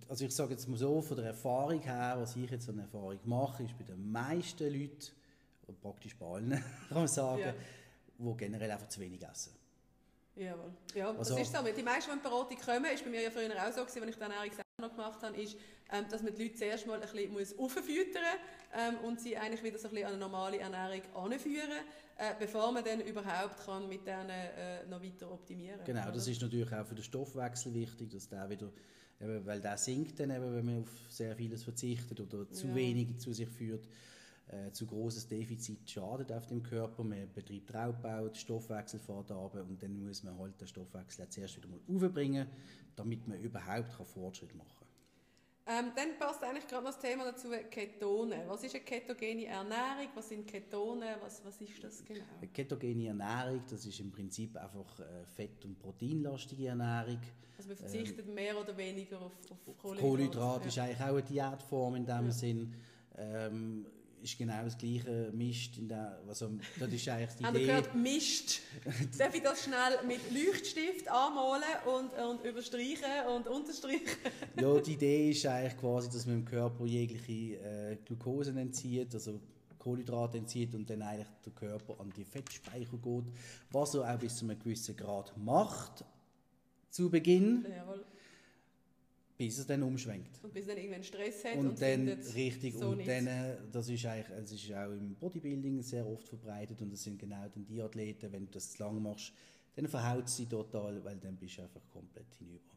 also 0.08 0.24
ich 0.24 0.34
sage 0.34 0.52
jetzt 0.52 0.68
mal 0.68 0.76
so, 0.76 1.00
von 1.00 1.16
der 1.16 1.26
Erfahrung 1.26 1.80
her, 1.80 2.16
was 2.18 2.36
ich 2.36 2.50
jetzt 2.50 2.68
an 2.68 2.78
Erfahrung 2.78 3.18
mache, 3.24 3.62
ist 3.62 3.78
bei 3.78 3.84
den 3.84 4.10
meisten 4.10 4.64
Leuten, 4.64 5.12
praktisch 5.80 6.16
bei 6.16 6.26
allen, 6.26 6.50
kann 6.88 6.98
man 6.98 7.08
sagen, 7.08 7.40
ja. 7.40 7.54
die 8.18 8.36
generell 8.36 8.70
einfach 8.70 8.88
zu 8.88 9.00
wenig 9.00 9.22
essen. 9.22 9.52
Jawohl. 10.34 10.72
Ja, 10.94 11.08
also, 11.08 11.34
das 11.34 11.48
ist 11.48 11.54
so. 11.54 11.62
Die 11.62 11.82
meisten, 11.82 12.10
die 12.10 12.16
in 12.16 12.22
Beratung 12.22 12.58
kommen, 12.58 12.84
ist 12.92 13.04
bei 13.04 13.10
mir 13.10 13.22
ja 13.22 13.30
früher 13.30 13.50
auch 13.50 13.72
so 13.72 13.80
gewesen, 13.82 14.02
wenn 14.02 14.08
ich 14.10 14.16
dann 14.16 14.32
noch 14.78 14.90
gemacht 14.90 15.22
habe, 15.22 15.40
ist, 15.40 15.56
ähm, 15.92 16.04
dass 16.10 16.22
man 16.22 16.34
die 16.34 16.44
Leute 16.44 16.56
zuerst 16.56 16.86
mal 16.86 17.00
ein 17.00 17.00
bisschen 17.00 17.58
auffüttern 17.58 18.22
muss 18.22 18.76
ähm, 18.76 18.96
und 19.04 19.20
sie 19.20 19.36
eigentlich 19.36 19.62
wieder 19.62 19.78
so 19.78 19.88
ein 19.88 19.94
bisschen 19.94 20.06
an 20.06 20.14
eine 20.14 20.20
normale 20.20 20.58
Ernährung 20.58 21.02
anführen, 21.14 21.70
äh, 22.18 22.34
bevor 22.38 22.72
man 22.72 22.84
dann 22.84 23.00
überhaupt 23.00 23.64
kann 23.64 23.88
mit 23.88 24.06
denen 24.06 24.30
äh, 24.30 24.86
noch 24.86 25.02
weiter 25.02 25.30
optimieren 25.30 25.80
Genau, 25.84 26.02
oder? 26.02 26.12
das 26.12 26.26
ist 26.28 26.40
natürlich 26.42 26.72
auch 26.72 26.86
für 26.86 26.94
den 26.94 27.04
Stoffwechsel 27.04 27.74
wichtig, 27.74 28.10
dass 28.10 28.28
der 28.28 28.48
wieder, 28.48 28.72
eben, 29.20 29.46
weil 29.46 29.60
der 29.60 29.76
sinkt 29.76 30.18
dann 30.18 30.30
eben, 30.30 30.54
wenn 30.54 30.64
man 30.64 30.82
auf 30.82 30.90
sehr 31.08 31.36
vieles 31.36 31.62
verzichtet 31.62 32.20
oder 32.20 32.50
zu 32.50 32.68
ja. 32.68 32.74
wenig 32.74 33.18
zu 33.18 33.32
sich 33.32 33.48
führt. 33.48 33.86
Äh, 34.48 34.70
zu 34.70 34.86
großes 34.86 35.26
Defizit 35.26 35.90
schadet 35.90 36.30
auf 36.30 36.46
dem 36.46 36.62
Körper. 36.62 37.02
Man 37.02 37.28
betreibt 37.32 37.74
Raubbau, 37.74 38.28
der 38.28 38.38
Stoffwechsel 38.38 39.00
fährt 39.00 39.32
runter 39.32 39.64
und 39.68 39.82
dann 39.82 40.06
muss 40.06 40.22
man 40.22 40.38
halt 40.38 40.60
den 40.60 40.68
Stoffwechsel 40.68 41.28
zuerst 41.28 41.56
wieder 41.56 41.66
mal 41.66 41.80
aufbringen, 41.88 42.46
damit 42.94 43.26
man 43.26 43.40
überhaupt 43.40 43.92
Fortschritt 44.06 44.54
machen 44.54 44.70
kann. 44.78 44.85
Ähm, 45.68 45.90
dann 45.96 46.16
passt 46.16 46.44
eigentlich 46.44 46.68
gerade 46.68 46.84
noch 46.84 46.92
das 46.92 47.00
Thema 47.00 47.24
dazu, 47.24 47.48
Ketone. 47.70 48.44
Was 48.46 48.62
ist 48.62 48.76
eine 48.76 48.84
ketogene 48.84 49.46
Ernährung? 49.46 50.08
Was 50.14 50.28
sind 50.28 50.46
Ketone? 50.46 51.16
Was, 51.20 51.44
was 51.44 51.60
ist 51.60 51.82
das 51.82 52.04
genau? 52.04 52.24
Eine 52.40 52.48
ketogene 52.48 53.08
Ernährung, 53.08 53.62
das 53.68 53.84
ist 53.84 53.98
im 53.98 54.12
Prinzip 54.12 54.56
einfach 54.56 55.00
äh, 55.00 55.24
fett- 55.34 55.64
und 55.64 55.76
proteinlastige 55.76 56.68
Ernährung. 56.68 57.18
Also 57.58 57.68
man 57.68 57.76
verzichtet 57.78 58.28
ähm, 58.28 58.34
mehr 58.34 58.60
oder 58.60 58.76
weniger 58.76 59.20
auf, 59.20 59.32
auf 59.50 59.78
Kohlenhydrate. 59.78 60.00
Kohlenhydrat 60.00 60.60
ja. 60.62 60.68
ist 60.68 60.78
eigentlich 60.78 61.00
auch 61.00 61.06
eine 61.06 61.22
Diätform 61.22 61.94
in 61.96 62.06
dem 62.06 62.26
ja. 62.26 62.30
Sinn. 62.30 62.74
Ähm, 63.18 63.86
ist 64.26 64.38
genau 64.38 64.62
das 64.64 64.76
gleiche 64.76 65.30
Mist. 65.32 65.78
In 65.78 65.88
der, 65.88 66.20
also, 66.26 66.50
das 66.78 66.92
ist 66.92 67.08
eigentlich 67.08 67.36
die 67.38 67.44
Idee. 67.48 67.66
gehört 67.66 67.94
Mist? 67.94 68.60
Darf 69.18 69.34
ich 69.34 69.42
das 69.42 69.64
schnell 69.64 69.98
mit 70.06 70.20
Leuchtstift 70.32 71.08
anmalen 71.08 71.62
und, 71.86 72.12
und 72.12 72.44
überstreichen 72.44 73.26
und 73.34 73.46
unterstreichen? 73.46 74.04
ja, 74.60 74.80
die 74.80 74.92
Idee 74.92 75.30
ist 75.30 75.46
eigentlich 75.46 75.76
quasi, 75.78 76.08
dass 76.10 76.26
man 76.26 76.36
im 76.36 76.44
Körper 76.44 76.84
jegliche 76.84 77.56
äh, 77.58 77.96
Glucose 78.04 78.50
entzieht, 78.50 79.14
also 79.14 79.40
Kohlenhydrate 79.78 80.38
entzieht 80.38 80.74
und 80.74 80.90
dann 80.90 81.02
eigentlich 81.02 81.28
der 81.44 81.52
Körper 81.52 82.00
an 82.00 82.12
die 82.16 82.24
Fettspeicher 82.24 82.98
geht, 82.98 83.24
was 83.70 83.94
er 83.94 84.12
auch 84.12 84.18
bis 84.18 84.36
zu 84.36 84.44
einem 84.44 84.58
gewissen 84.58 84.96
Grad 84.96 85.32
macht 85.36 86.04
zu 86.90 87.08
Beginn. 87.08 87.64
Jawohl 87.68 88.04
bis 89.36 89.58
es 89.58 89.66
dann 89.66 89.82
umschwenkt. 89.82 90.42
Und 90.42 90.52
bis 90.52 90.66
dann 90.66 90.76
irgendwann 90.76 91.02
Stress 91.02 91.44
hat 91.44 91.56
und, 91.56 91.68
und 91.68 91.82
dann 91.82 92.08
richtig 92.34 92.74
so 92.74 92.88
und 92.88 93.06
dann, 93.06 93.26
äh, 93.26 93.56
das 93.70 93.88
ist 93.88 94.04
eigentlich, 94.06 94.38
es 94.38 94.52
ist 94.52 94.72
auch 94.72 94.90
im 94.90 95.14
Bodybuilding 95.14 95.82
sehr 95.82 96.06
oft 96.06 96.26
verbreitet 96.28 96.80
und 96.80 96.90
das 96.90 97.02
sind 97.02 97.18
genau 97.18 97.46
dann 97.48 97.64
die 97.66 97.80
Athleten, 97.80 98.32
wenn 98.32 98.46
du 98.46 98.52
das 98.52 98.70
zu 98.72 98.82
lang 98.82 99.02
machst, 99.02 99.32
dann 99.74 99.86
verhaut 99.88 100.28
sie 100.28 100.46
total, 100.46 101.04
weil 101.04 101.18
dann 101.18 101.36
bist 101.36 101.58
du 101.58 101.62
einfach 101.62 101.82
komplett 101.92 102.34
hinüber. 102.38 102.72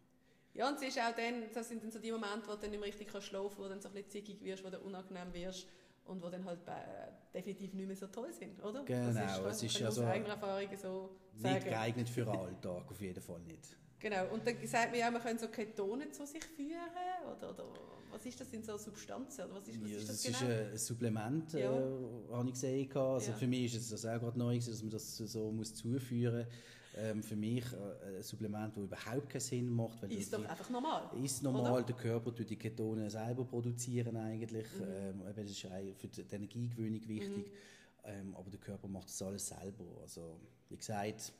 Ja, 0.54 0.68
und 0.68 0.76
es 0.76 0.82
ist 0.84 1.00
auch 1.00 1.16
dann, 1.16 1.44
das 1.54 1.70
sind 1.70 1.82
dann 1.82 1.92
so 1.92 2.00
die 2.00 2.12
Momente, 2.12 2.48
wo 2.48 2.54
du 2.54 2.58
dann 2.58 2.72
nicht 2.72 2.80
mehr 2.80 2.90
richtig 2.90 3.08
kannst 3.08 3.28
schlafen 3.28 3.58
wo 3.58 3.64
du 3.64 3.70
dann 3.70 3.82
so 3.82 3.88
ein 3.88 3.94
bisschen 3.94 4.10
zickig 4.10 4.44
wirst, 4.44 4.64
wo 4.66 4.70
du 4.70 4.80
unangenehm 4.80 5.32
wirst 5.34 5.68
und 6.06 6.22
wo 6.22 6.30
dann 6.30 6.44
halt 6.44 6.60
äh, 6.68 7.12
definitiv 7.34 7.74
nicht 7.74 7.88
mehr 7.88 7.96
so 7.96 8.08
toll 8.08 8.34
sind, 8.34 8.62
oder? 8.62 8.84
Genau, 8.84 9.14
das 9.44 9.64
ist, 9.64 9.64
es 9.64 9.76
ist 9.76 9.84
also 9.84 10.02
Erfahrung 10.02 10.68
so 10.76 11.16
nicht 11.34 11.44
sagen. 11.44 11.66
geeignet 11.66 12.10
für 12.10 12.26
den 12.26 12.36
Alltag, 12.36 12.92
auf 12.92 13.00
jeden 13.00 13.22
Fall 13.22 13.40
nicht. 13.42 13.78
Genau, 14.00 14.34
und 14.34 14.48
dann 14.48 14.56
sagt 14.66 14.92
man 14.92 15.00
ja, 15.00 15.12
man 15.12 15.22
könnte 15.22 15.44
so 15.44 15.48
Ketone 15.50 16.10
zu 16.12 16.26
sich 16.26 16.44
führen, 16.44 16.80
oder, 17.26 17.50
oder 17.50 17.66
was 18.12 18.26
ist 18.26 18.40
das, 18.40 18.50
sind 18.50 18.66
so 18.66 18.78
Substanzen, 18.78 19.46
oder 19.46 19.56
was 19.56 19.68
ist, 19.68 19.82
was 19.82 19.92
ja, 19.92 19.98
ist 19.98 20.10
das, 20.10 20.24
das 20.24 20.40
genau? 20.40 20.52
ist 20.52 20.72
ein 20.72 20.78
Supplement, 20.78 21.54
äh, 21.54 21.62
ja. 21.62 21.78
äh, 21.78 22.34
habe 22.34 22.48
ich 22.48 22.54
gesehen, 22.54 22.92
also 22.96 23.32
ja. 23.32 23.38
für 23.38 23.48
mich 23.48 23.76
ist 23.76 23.92
es 23.92 24.06
auch 24.06 24.20
gerade 24.20 24.40
neu, 24.40 24.56
dass 24.58 24.82
man 24.82 24.90
das 24.90 25.18
so 25.18 25.52
muss 25.52 25.74
zuführen 25.74 26.46
muss. 26.46 26.54
Ähm, 26.98 27.22
für 27.22 27.36
mich 27.36 27.64
äh, 27.72 28.18
ein 28.18 28.24
Supplement, 28.24 28.76
das 28.76 28.84
überhaupt 28.84 29.30
keinen 29.30 29.42
Sinn 29.42 29.70
macht. 29.70 30.02
Weil 30.02 30.12
ist 30.12 30.34
doch 30.34 30.44
einfach 30.44 30.70
normal. 30.70 31.10
Ist 31.24 31.44
normal, 31.44 31.74
oder? 31.74 31.84
der 31.84 31.96
Körper 31.96 32.34
tut 32.34 32.50
die 32.50 32.56
Ketone 32.56 33.10
selber 33.10 33.46
produzieren 33.46 34.18
eigentlich, 34.18 34.68
mhm. 34.76 35.22
ähm, 35.24 35.36
das 35.36 35.50
ist 35.50 35.62
für 35.62 36.08
die 36.08 36.22
Energiegewinnung 36.22 37.08
wichtig, 37.08 37.48
mhm. 37.48 38.06
ähm, 38.06 38.36
aber 38.36 38.50
der 38.50 38.60
Körper 38.60 38.88
macht 38.88 39.08
das 39.08 39.22
alles 39.22 39.48
selber, 39.48 39.86
also 40.02 40.40
wie 40.70 40.78
gesagt, 40.78 41.32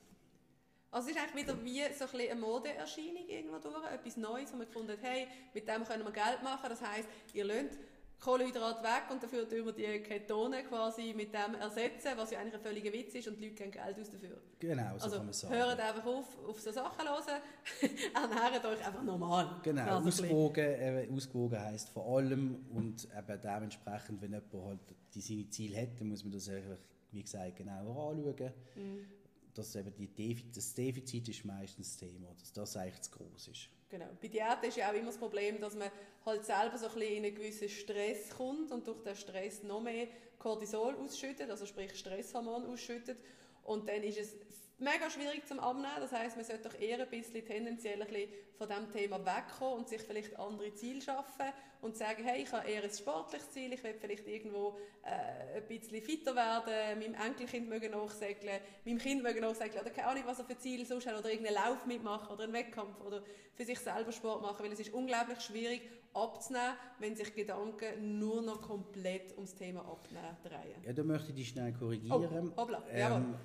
also 0.92 1.10
es 1.10 1.16
ist 1.16 1.22
eigentlich 1.22 1.48
wieder 1.48 1.64
wie 1.64 1.82
so 1.94 2.06
ein 2.06 2.30
eine 2.30 2.40
Modeerscheinung 2.40 3.28
irgendwo 3.28 3.58
durch, 3.60 3.92
etwas 3.92 4.18
Neues, 4.18 4.52
wo 4.52 4.58
man 4.58 4.66
gefunden 4.66 4.92
hat, 4.92 5.04
hey, 5.04 5.28
mit 5.54 5.68
dem 5.68 5.84
können 5.84 6.04
wir 6.04 6.12
Geld 6.12 6.42
machen. 6.44 6.68
Das 6.68 6.82
heisst, 6.82 7.08
ihr 7.34 7.46
lönt 7.46 7.78
Kohlenhydrat 8.20 8.84
weg 8.84 9.04
und 9.12 9.24
dafür 9.24 9.48
tun 9.48 9.66
wir 9.66 9.72
die 9.72 10.00
Ketone 10.02 10.64
quasi 10.64 11.14
mit 11.16 11.34
dem 11.34 11.56
ersetzen, 11.56 12.12
was 12.18 12.32
ja 12.32 12.40
eigentlich 12.40 12.56
ein 12.56 12.62
völliger 12.62 12.92
Witz 12.92 13.16
ist 13.16 13.28
und 13.30 13.38
die 13.38 13.46
Leute 13.46 13.56
geben 13.56 13.72
Geld 13.72 14.00
aus 14.00 14.12
dafür. 14.12 14.42
Genau, 14.60 14.98
so 14.98 15.04
also, 15.06 15.16
kann 15.18 15.26
man 15.26 15.34
sagen. 15.34 15.54
hört 15.54 15.80
einfach 15.80 16.06
auf, 16.06 16.26
auf 16.50 16.60
so 16.60 16.72
Sachen 16.72 17.08
hören, 17.08 17.42
ernährt 18.14 18.66
euch 18.66 18.86
einfach 18.86 19.04
normal. 19.04 19.62
Genau, 19.64 20.00
ausgewogen, 20.00 20.66
äh, 20.66 21.08
ausgewogen 21.14 21.60
heisst 21.62 21.90
vor 21.90 22.18
allem 22.18 22.66
und 22.74 23.06
eben 23.06 23.42
dementsprechend, 23.42 24.22
wenn 24.22 24.32
jemand 24.34 24.54
halt 24.54 24.80
die 25.14 25.22
seine 25.22 25.50
Ziele 25.50 25.82
hat, 25.82 26.00
dann 26.00 26.10
muss 26.10 26.24
man 26.24 26.34
das 26.34 26.50
einfach, 26.50 26.78
wie 27.12 27.22
gesagt, 27.22 27.56
genauer 27.56 28.12
anschauen. 28.12 28.54
Mhm 28.76 29.19
dass 29.60 29.76
eben 29.76 29.94
die 29.94 30.08
Defizit, 30.08 30.58
das 30.58 30.74
Defizit 30.74 31.28
ist 31.28 31.46
meistens 31.46 31.98
das 31.98 32.10
Thema, 32.10 32.34
dass 32.40 32.54
das 32.54 32.78
eigentlich 32.78 33.02
zu 33.02 33.12
groß 33.12 33.50
ist. 33.50 33.70
Genau. 33.90 34.08
Bei 34.22 34.28
Diäten 34.28 34.66
ist 34.66 34.78
ja 34.78 34.90
auch 34.90 34.94
immer 34.94 35.08
das 35.08 35.18
Problem, 35.18 35.60
dass 35.60 35.76
man 35.76 35.90
halt 36.26 36.46
selber 36.46 36.78
so 36.78 36.88
ein 36.88 36.94
bisschen 36.94 37.16
in 37.16 37.26
einen 37.26 37.36
gewissen 37.36 37.70
Stress 37.70 38.30
kommt 38.30 38.72
und 38.72 38.88
durch 38.88 39.02
den 39.04 39.16
Stress 39.16 39.64
noch 39.64 39.82
mehr 39.82 40.08
Cortisol 40.38 40.96
ausschüttet, 40.96 41.50
also 41.50 41.66
sprich 41.66 41.94
Stresshormon 41.98 42.66
ausschüttet. 42.68 43.18
Und 43.64 43.88
dann 43.90 44.02
ist 44.04 44.18
es 44.18 44.36
mega 44.80 45.10
schwierig 45.10 45.46
zum 45.48 45.60
Abnehmen. 45.60 46.00
Das 46.00 46.12
heißt, 46.12 46.36
man 46.36 46.46
sollte 46.46 46.70
doch 46.70 46.80
eher 46.80 47.00
ein 47.00 47.10
bisschen 47.10 47.46
tendenziell 47.46 48.02
ein 48.02 48.08
bisschen 48.08 48.30
von 48.58 48.68
diesem 48.68 48.92
Thema 48.92 49.26
wegkommen 49.26 49.80
und 49.80 49.90
sich 49.90 50.02
vielleicht 50.02 50.38
andere 50.40 50.74
Ziele 50.74 51.02
schaffen 51.02 51.52
und 51.82 51.96
sagen, 51.96 52.24
hey, 52.24 52.44
ich 52.44 52.52
habe 52.52 52.68
eher 52.70 52.84
ein 52.84 52.90
sportliches 52.90 53.52
Ziel, 53.52 53.72
ich 53.74 53.84
will 53.84 53.94
vielleicht 53.94 54.28
irgendwo 54.28 54.78
äh, 55.04 55.58
ein 55.58 55.68
bisschen 55.68 56.02
fitter 56.02 56.36
werden, 56.36 57.00
meinem 57.00 57.14
Enkelkind 57.14 57.70
mögen 57.70 57.92
nachsegeln, 57.92 58.60
meinem 58.86 58.98
Kind 58.98 59.24
mögen 59.24 59.42
nachsegeln 59.42 59.82
oder 59.82 59.92
keine 59.92 60.08
Ahnung, 60.10 60.24
was 60.26 60.40
er 60.40 60.46
für 60.46 60.58
Ziele 60.58 60.86
sonst 60.86 61.08
hat 61.08 61.18
oder 61.18 61.30
irgendeinen 61.30 61.56
Lauf 61.56 61.86
mitmachen 61.86 62.34
oder 62.34 62.44
einen 62.44 62.54
Wettkampf 62.54 63.00
oder 63.02 63.24
für 63.54 63.64
sich 63.64 63.80
selber 63.80 64.12
Sport 64.12 64.42
machen, 64.42 64.64
weil 64.64 64.72
es 64.72 64.80
ist 64.80 64.94
unglaublich 64.94 65.40
schwierig 65.40 65.82
abzunehmen, 66.14 66.74
wenn 67.00 67.16
sich 67.16 67.34
Gedanken 67.34 68.20
nur 68.20 68.42
noch 68.42 68.62
komplett 68.62 69.34
ums 69.36 69.56
Thema 69.56 69.82
Abnehmen 69.82 70.36
drehen. 70.44 70.84
Ja, 70.84 70.94
da 70.94 71.04
möchte 71.04 71.30
ich 71.30 71.36
dich 71.36 71.50
schnell 71.50 71.72
korrigieren. 71.74 72.52
Oh, 72.56 72.62
hoppla, 72.62 72.84
ähm, 72.92 73.36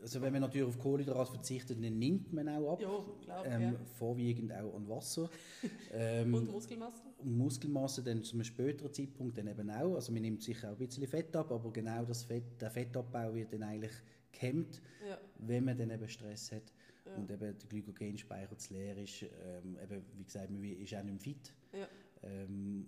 also 0.00 0.20
wenn 0.22 0.32
man 0.32 0.42
natürlich 0.42 0.66
auf 0.68 0.78
Kohlenhydrate 0.78 1.32
verzichtet, 1.32 1.82
dann 1.82 1.98
nimmt 1.98 2.32
man 2.32 2.48
auch 2.48 2.72
ab. 2.72 2.80
Ja, 2.80 3.04
klar, 3.22 3.46
ähm, 3.46 3.62
ja. 3.62 3.74
Vorwiegend 3.98 4.52
auch 4.52 4.74
an 4.74 4.88
Wasser. 4.88 5.28
Ähm, 5.92 6.34
und 6.34 6.50
Muskelmasse? 6.50 7.02
Und 7.18 7.36
Muskelmasse 7.38 8.02
dann 8.02 8.22
zu 8.22 8.34
einem 8.34 8.44
späteren 8.44 8.92
Zeitpunkt 8.92 9.36
dann 9.38 9.46
eben 9.48 9.70
auch. 9.70 9.94
Also 9.94 10.12
man 10.12 10.22
nimmt 10.22 10.42
sicher 10.42 10.68
auch 10.68 10.72
ein 10.72 10.78
bisschen 10.86 11.06
Fett 11.06 11.34
ab, 11.34 11.50
aber 11.50 11.72
genau 11.72 12.04
das 12.04 12.22
Fett, 12.24 12.60
der 12.60 12.70
Fettabbau 12.70 13.34
wird 13.34 13.52
dann 13.52 13.62
eigentlich 13.64 13.92
gehemmt, 14.30 14.80
Ja. 15.08 15.18
wenn 15.38 15.64
man 15.64 15.76
dann 15.76 15.90
eben 15.90 16.06
Stress 16.08 16.52
hat 16.52 16.72
Ja. 17.06 17.14
und 17.16 17.30
eben 17.30 17.40
der 17.40 17.68
Glykogenspeicher 17.68 18.56
zu 18.58 18.74
leer 18.74 18.96
ist. 18.98 19.22
Ähm, 19.22 19.76
eben, 19.82 20.02
wie 20.16 20.24
gesagt, 20.24 20.50
man 20.50 20.62
ist 20.62 20.94
auch 20.94 21.02
nicht 21.02 21.12
mehr 21.12 21.20
fit. 21.20 21.54
Ja. 21.72 21.88
Ähm, 22.22 22.86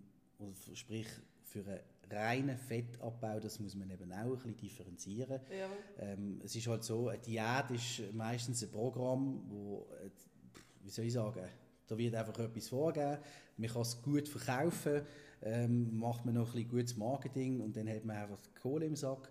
sprich, 0.75 1.09
für 1.43 1.65
einen 1.67 1.81
reinen 2.13 2.57
Fettabbau, 2.57 3.41
das 3.41 3.59
muss 3.61 3.75
man 3.75 3.91
eben 3.91 4.13
auch 4.13 4.17
ein 4.17 4.31
bisschen 4.33 4.57
differenzieren. 4.57 5.41
Ja. 5.51 5.69
Ähm, 5.99 6.41
es 6.45 6.55
ist 6.57 6.67
halt 6.67 6.85
so, 6.85 7.09
eine 7.09 7.19
Diät 7.19 7.71
ist 7.71 8.13
meistens 8.15 8.63
ein 8.63 8.71
Programm, 8.71 9.43
wo, 9.49 9.87
äh, 10.03 10.11
wie 10.83 10.91
soll 10.91 11.07
ich 11.07 11.13
sagen, 11.13 11.43
da 11.87 11.99
wird 11.99 12.15
einfach 12.15 12.39
etwas 12.39 12.69
vorgegeben, 12.69 13.19
man 13.57 13.69
kann 13.69 13.83
es 13.83 14.01
gut 14.01 14.29
verkaufen, 14.29 15.03
ähm, 15.43 15.99
macht 15.99 16.25
man 16.25 16.35
noch 16.35 16.49
ein 16.49 16.53
bisschen 16.53 16.69
gutes 16.69 16.97
Marketing 16.97 17.61
und 17.61 17.77
dann 17.77 17.89
hat 17.89 18.05
man 18.05 18.17
einfach 18.17 18.39
Kohle 18.61 18.87
im 18.87 18.97
Sack. 18.97 19.31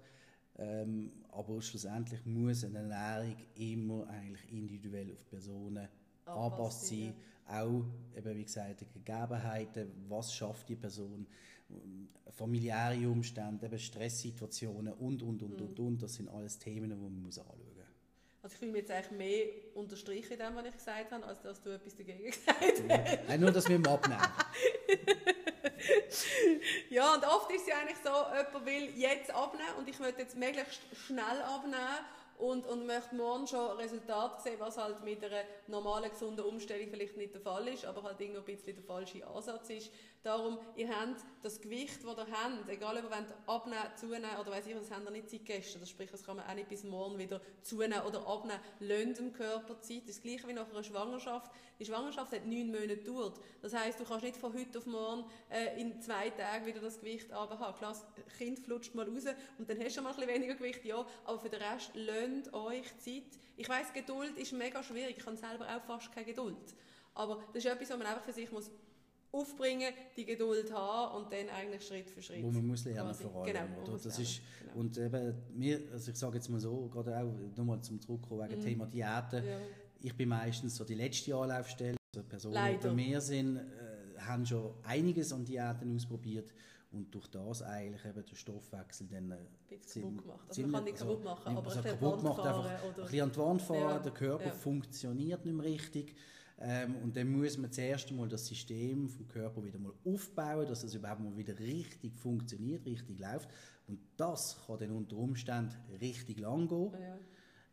Ähm, 0.58 1.12
aber 1.32 1.62
schlussendlich 1.62 2.26
muss 2.26 2.66
eine 2.66 2.80
Ernährung 2.80 3.36
immer 3.56 4.08
eigentlich 4.10 4.52
individuell 4.52 5.12
auf 5.14 5.24
die 5.24 5.30
Personen 5.30 5.88
Anpasst 6.36 6.88
sein. 6.88 7.14
Auch, 7.48 7.84
eben, 8.16 8.36
wie 8.38 8.44
gesagt, 8.44 8.82
die 8.82 8.86
Gegebenheiten, 8.86 9.92
was 10.08 10.34
schafft 10.34 10.70
die 10.70 10.76
Person, 10.76 11.26
familiäre 12.32 13.08
Umstände, 13.10 13.66
eben 13.66 13.80
Stresssituationen 13.80 14.94
und, 14.94 15.22
und, 15.24 15.42
und, 15.44 15.60
Mhm. 15.60 15.66
und, 15.68 15.80
und. 15.80 16.04
Das 16.04 16.14
sind 16.16 16.30
alles 16.30 16.58
Themen, 16.60 16.90
die 16.90 16.96
man 16.96 17.22
muss 17.24 17.38
anschauen 17.40 17.58
muss. 17.58 17.66
Also 18.42 18.54
ich 18.54 18.60
fühle 18.60 18.72
mich 18.72 18.82
jetzt 18.82 18.92
eigentlich 18.92 19.12
mehr 19.18 19.48
unterstrichen 19.76 20.34
in 20.34 20.40
dem, 20.40 20.56
was 20.56 20.66
ich 20.66 20.72
gesagt 20.74 21.12
habe, 21.12 21.26
als 21.26 21.42
dass 21.42 21.62
du 21.62 21.72
etwas 21.72 21.96
dagegen 21.96 22.24
gesagt 22.32 22.62
hast. 22.62 22.84
Nein, 23.28 23.40
nur, 23.42 23.52
dass 23.52 23.68
wir 23.68 23.76
ihn 23.76 23.86
abnehmen. 23.88 24.22
Ja, 26.90 27.14
und 27.14 27.24
oft 27.26 27.52
ist 27.52 27.62
es 27.62 27.68
ja 27.68 27.76
eigentlich 27.80 27.98
so, 28.04 28.10
jemand 28.10 28.66
will 28.66 29.00
jetzt 29.00 29.32
abnehmen 29.32 29.70
und 29.78 29.88
ich 29.88 30.00
möchte 30.00 30.22
jetzt 30.22 30.36
möglichst 30.38 30.82
schnell 31.06 31.42
abnehmen 31.46 32.00
und, 32.40 32.66
und 32.68 32.86
möchte 32.86 33.16
morgen 33.16 33.46
schon 33.48 33.78
Resultat 33.78 34.42
sehen, 34.42 34.56
was 34.60 34.78
halt 34.78 35.04
mit 35.04 35.24
einer 35.24 35.44
normalen, 35.68 36.10
gesunden 36.10 36.46
Umstellung 36.46 36.88
vielleicht 36.90 37.18
nicht 37.18 37.34
der 37.34 37.42
Fall 37.42 37.68
ist, 37.68 37.86
aber 37.86 38.02
halt 38.04 38.20
irgendwie 38.20 38.40
ein 38.40 38.46
bisschen 38.46 38.76
der 38.76 38.84
falsche 38.86 39.28
Ansatz 39.28 39.70
ist. 39.70 39.92
Darum, 40.22 40.60
ihr 40.76 40.90
habt 40.90 41.22
das 41.42 41.62
Gewicht, 41.62 42.04
das 42.04 42.18
ihr 42.18 42.28
habt, 42.30 42.68
egal 42.68 42.98
ob 42.98 43.04
ihr 43.06 43.10
wollt 43.10 43.34
abnehmen, 43.48 43.96
zunehmen 43.96 44.38
oder 44.38 44.52
weiss 44.52 44.68
ich 44.68 44.76
was, 44.76 44.92
habt 44.92 45.06
ihr 45.06 45.12
nicht 45.12 45.30
Zeit 45.30 45.46
gestern. 45.46 45.80
Das 45.80 45.90
sprich, 45.90 46.12
das 46.12 46.24
kann 46.24 46.36
man 46.36 46.46
auch 46.46 46.54
nicht 46.54 46.68
bis 46.68 46.84
morgen 46.84 47.18
wieder 47.18 47.40
zunehmen 47.62 48.02
oder 48.02 48.28
abnehmen. 48.28 48.60
Lönt 48.82 49.18
dem 49.18 49.32
Körper 49.32 49.80
Zeit. 49.80 50.10
Das 50.10 50.22
gleiche 50.22 50.46
wie 50.50 50.54
nach 50.54 50.70
einer 50.70 50.84
Schwangerschaft. 50.84 51.50
Die 51.80 51.86
Schwangerschaft 51.86 52.34
hat 52.34 52.46
neun 52.46 52.68
Monate 52.68 52.98
gedauert. 52.98 53.40
Das 53.62 53.74
heisst, 53.74 54.02
du 54.02 54.04
kannst 54.04 54.26
nicht 54.26 54.36
von 54.36 54.54
heute 54.54 54.80
auf 54.80 54.86
morgen 54.86 55.24
äh, 55.50 55.80
in 55.80 56.02
zwei 56.02 56.30
Tagen 56.32 56.66
wieder 56.66 56.82
das 56.82 57.00
Gewicht 57.00 57.32
haben. 57.32 57.56
Klar, 57.56 57.76
das 57.80 58.06
Kind 58.38 58.60
flutscht 58.60 58.94
mal 58.96 59.08
raus 59.08 59.24
und 59.58 59.70
dann 59.70 59.80
hast 59.80 59.96
du 59.96 60.02
mal 60.02 60.10
ein 60.10 60.16
bisschen 60.18 60.34
weniger 60.34 60.56
Gewicht, 60.56 60.84
ja. 60.84 61.06
Aber 61.24 61.40
für 61.40 61.50
den 61.50 61.62
Rest 61.62 61.92
lönt 61.96 62.54
euch 62.54 62.86
Zeit. 62.98 63.40
Ich 63.56 63.70
weiss, 63.70 63.94
Geduld 63.94 64.38
ist 64.38 64.52
mega 64.52 64.84
schwierig. 64.84 65.16
Ich 65.18 65.26
habe 65.26 65.38
selber 65.38 65.66
auch 65.66 65.82
fast 65.84 66.12
keine 66.12 66.26
Geduld. 66.26 66.76
Aber 67.14 67.42
das 67.54 67.64
ist 67.64 67.72
etwas, 67.72 67.90
was 67.90 67.98
man 67.98 68.08
einfach 68.08 68.24
für 68.24 68.34
sich 68.34 68.52
muss 68.52 68.70
aufbringen, 69.32 69.94
die 70.18 70.26
Geduld 70.26 70.74
haben 70.74 71.18
und 71.24 71.32
dann 71.32 71.50
eigentlich 71.50 71.86
Schritt 71.86 72.10
für 72.10 72.22
Schritt. 72.22 72.44
Wo 72.44 72.52
man 72.52 72.66
muss 72.66 72.86
lernen 72.86 73.10
quasi- 73.12 73.24
vor 73.24 73.44
allem. 73.44 73.54
Genau, 73.54 73.82
oder? 73.84 73.92
Das 73.94 74.06
lernen, 74.06 74.22
ist, 74.24 74.42
genau. 74.60 74.80
Und 74.80 74.98
eben, 74.98 75.36
wir, 75.56 75.82
also 75.92 76.12
ich 76.12 76.18
sage 76.18 76.36
jetzt 76.38 76.50
mal 76.50 76.60
so, 76.60 76.88
gerade 76.88 77.18
auch 77.18 77.58
nochmal 77.58 77.82
zum 77.82 78.00
Zurückkommen 78.02 78.50
wegen 78.50 78.60
Mhm. 78.60 78.64
Thema 78.66 78.86
Diäten. 78.88 79.46
Ja. 79.46 79.60
Ich 80.02 80.16
bin 80.16 80.30
meistens 80.30 80.76
so 80.76 80.84
die 80.84 80.96
letzte 80.96 81.36
Anlaufstelle. 81.36 81.98
Also 82.16 82.28
Personen, 82.28 82.54
die 82.56 82.60
Leider. 82.60 82.88
bei 82.90 82.96
mir 82.96 83.22
sind, 83.22 83.58
äh, 83.58 84.20
haben 84.20 84.46
schon 84.46 84.74
einiges 84.84 85.32
an 85.32 85.46
Diäten 85.46 85.96
ausprobiert 85.96 86.52
und 86.92 87.14
durch 87.14 87.28
das 87.28 87.62
eigentlich 87.62 88.04
eben 88.04 88.26
den 88.26 88.36
Stoffwechsel 88.36 89.08
dann 89.08 89.30
äh, 89.32 89.36
Ein 89.36 90.18
gemacht. 90.18 90.40
Also 90.48 90.54
ziemlich- 90.54 90.72
man 90.72 90.82
kann 90.82 90.84
nicht 90.86 90.98
kaputt 90.98 91.24
machen, 91.24 91.48
also, 91.48 91.58
aber 91.60 91.70
also 91.70 91.82
kaputt 91.84 92.20
die 92.20 92.24
macht 92.24 92.40
einfach 92.40 92.64
fahren 92.64 92.66
ein 92.84 92.90
oder- 92.94 93.04
bisschen 93.04 93.22
an 93.22 93.32
die 93.32 93.38
Wand 93.38 93.62
fahren, 93.62 93.80
Ja, 93.80 94.00
der 94.00 94.12
Körper 94.12 94.46
ja. 94.48 94.52
funktioniert 94.54 95.46
nicht 95.46 95.54
mehr 95.56 95.66
richtig. 95.66 96.16
Ähm, 96.62 96.98
und 96.98 97.16
dann 97.16 97.30
muss 97.32 97.58
man 97.58 97.72
zuerst 97.72 98.10
einmal 98.10 98.28
das 98.28 98.46
System 98.46 99.08
vom 99.08 99.28
Körper 99.28 99.64
wieder 99.64 99.80
mal 99.80 99.94
aufbauen, 100.06 100.68
dass 100.68 100.84
es 100.84 100.94
überhaupt 100.94 101.22
mal 101.22 101.36
wieder 101.38 101.58
richtig 101.58 102.18
funktioniert, 102.18 102.86
richtig 102.86 103.20
läuft. 103.20 103.50
Und 103.88 104.00
das 104.18 104.58
kann 104.68 104.80
dann 104.80 104.92
unter 104.92 105.16
Umständen 105.16 105.74
richtig 106.02 106.40
lang 106.40 106.68
gehen. 106.68 106.92
Ja. 107.00 107.18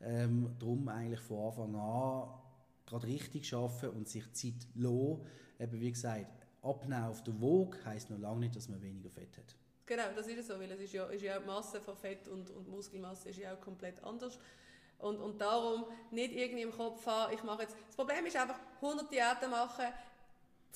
Ähm, 0.01 0.55
darum 0.59 0.89
eigentlich 0.89 1.21
von 1.21 1.47
Anfang 1.47 1.75
an 1.75 2.29
gerade 2.87 3.07
richtig 3.07 3.49
schaffen 3.49 3.91
und 3.91 4.09
sich 4.09 4.31
Zeit 4.33 4.67
lassen. 4.75 5.21
Eben 5.59 5.81
wie 5.81 5.91
gesagt, 5.91 6.47
abnehmen 6.63 7.05
auf 7.05 7.23
der 7.25 7.35
Waage 7.41 7.85
heisst 7.85 8.11
noch 8.11 8.19
lange 8.19 8.41
nicht, 8.41 8.57
dass 8.57 8.69
man 8.69 8.81
weniger 8.83 9.11
Fett 9.11 9.37
hat. 9.37 9.57
Genau, 9.87 10.03
das 10.15 10.27
ist 10.27 10.39
es 10.39 10.47
so, 10.49 10.59
weil 10.59 10.71
es 10.71 10.81
ist 10.81 10.93
ja, 10.93 11.07
ist 11.07 11.23
ja 11.23 11.37
auch 11.37 11.41
die 11.41 11.47
Masse 11.47 11.81
von 11.81 11.97
Fett 11.97 12.29
und, 12.29 12.51
und 12.51 12.69
Muskelmasse 12.69 13.29
ist 13.29 13.39
ja 13.39 13.55
auch 13.55 13.61
komplett 13.61 14.03
anders. 14.03 14.39
Und, 14.99 15.21
und 15.21 15.41
darum 15.41 15.85
nicht 16.11 16.33
irgendwie 16.33 16.63
im 16.63 16.73
Kopf 16.73 17.07
haben, 17.07 17.35
ich 17.35 17.43
mache 17.43 17.63
jetzt... 17.63 17.77
Das 17.87 17.97
Problem 17.97 18.25
ist 18.27 18.37
einfach, 18.37 18.59
100 18.81 19.11
Diäten 19.13 19.51
machen, 19.51 19.87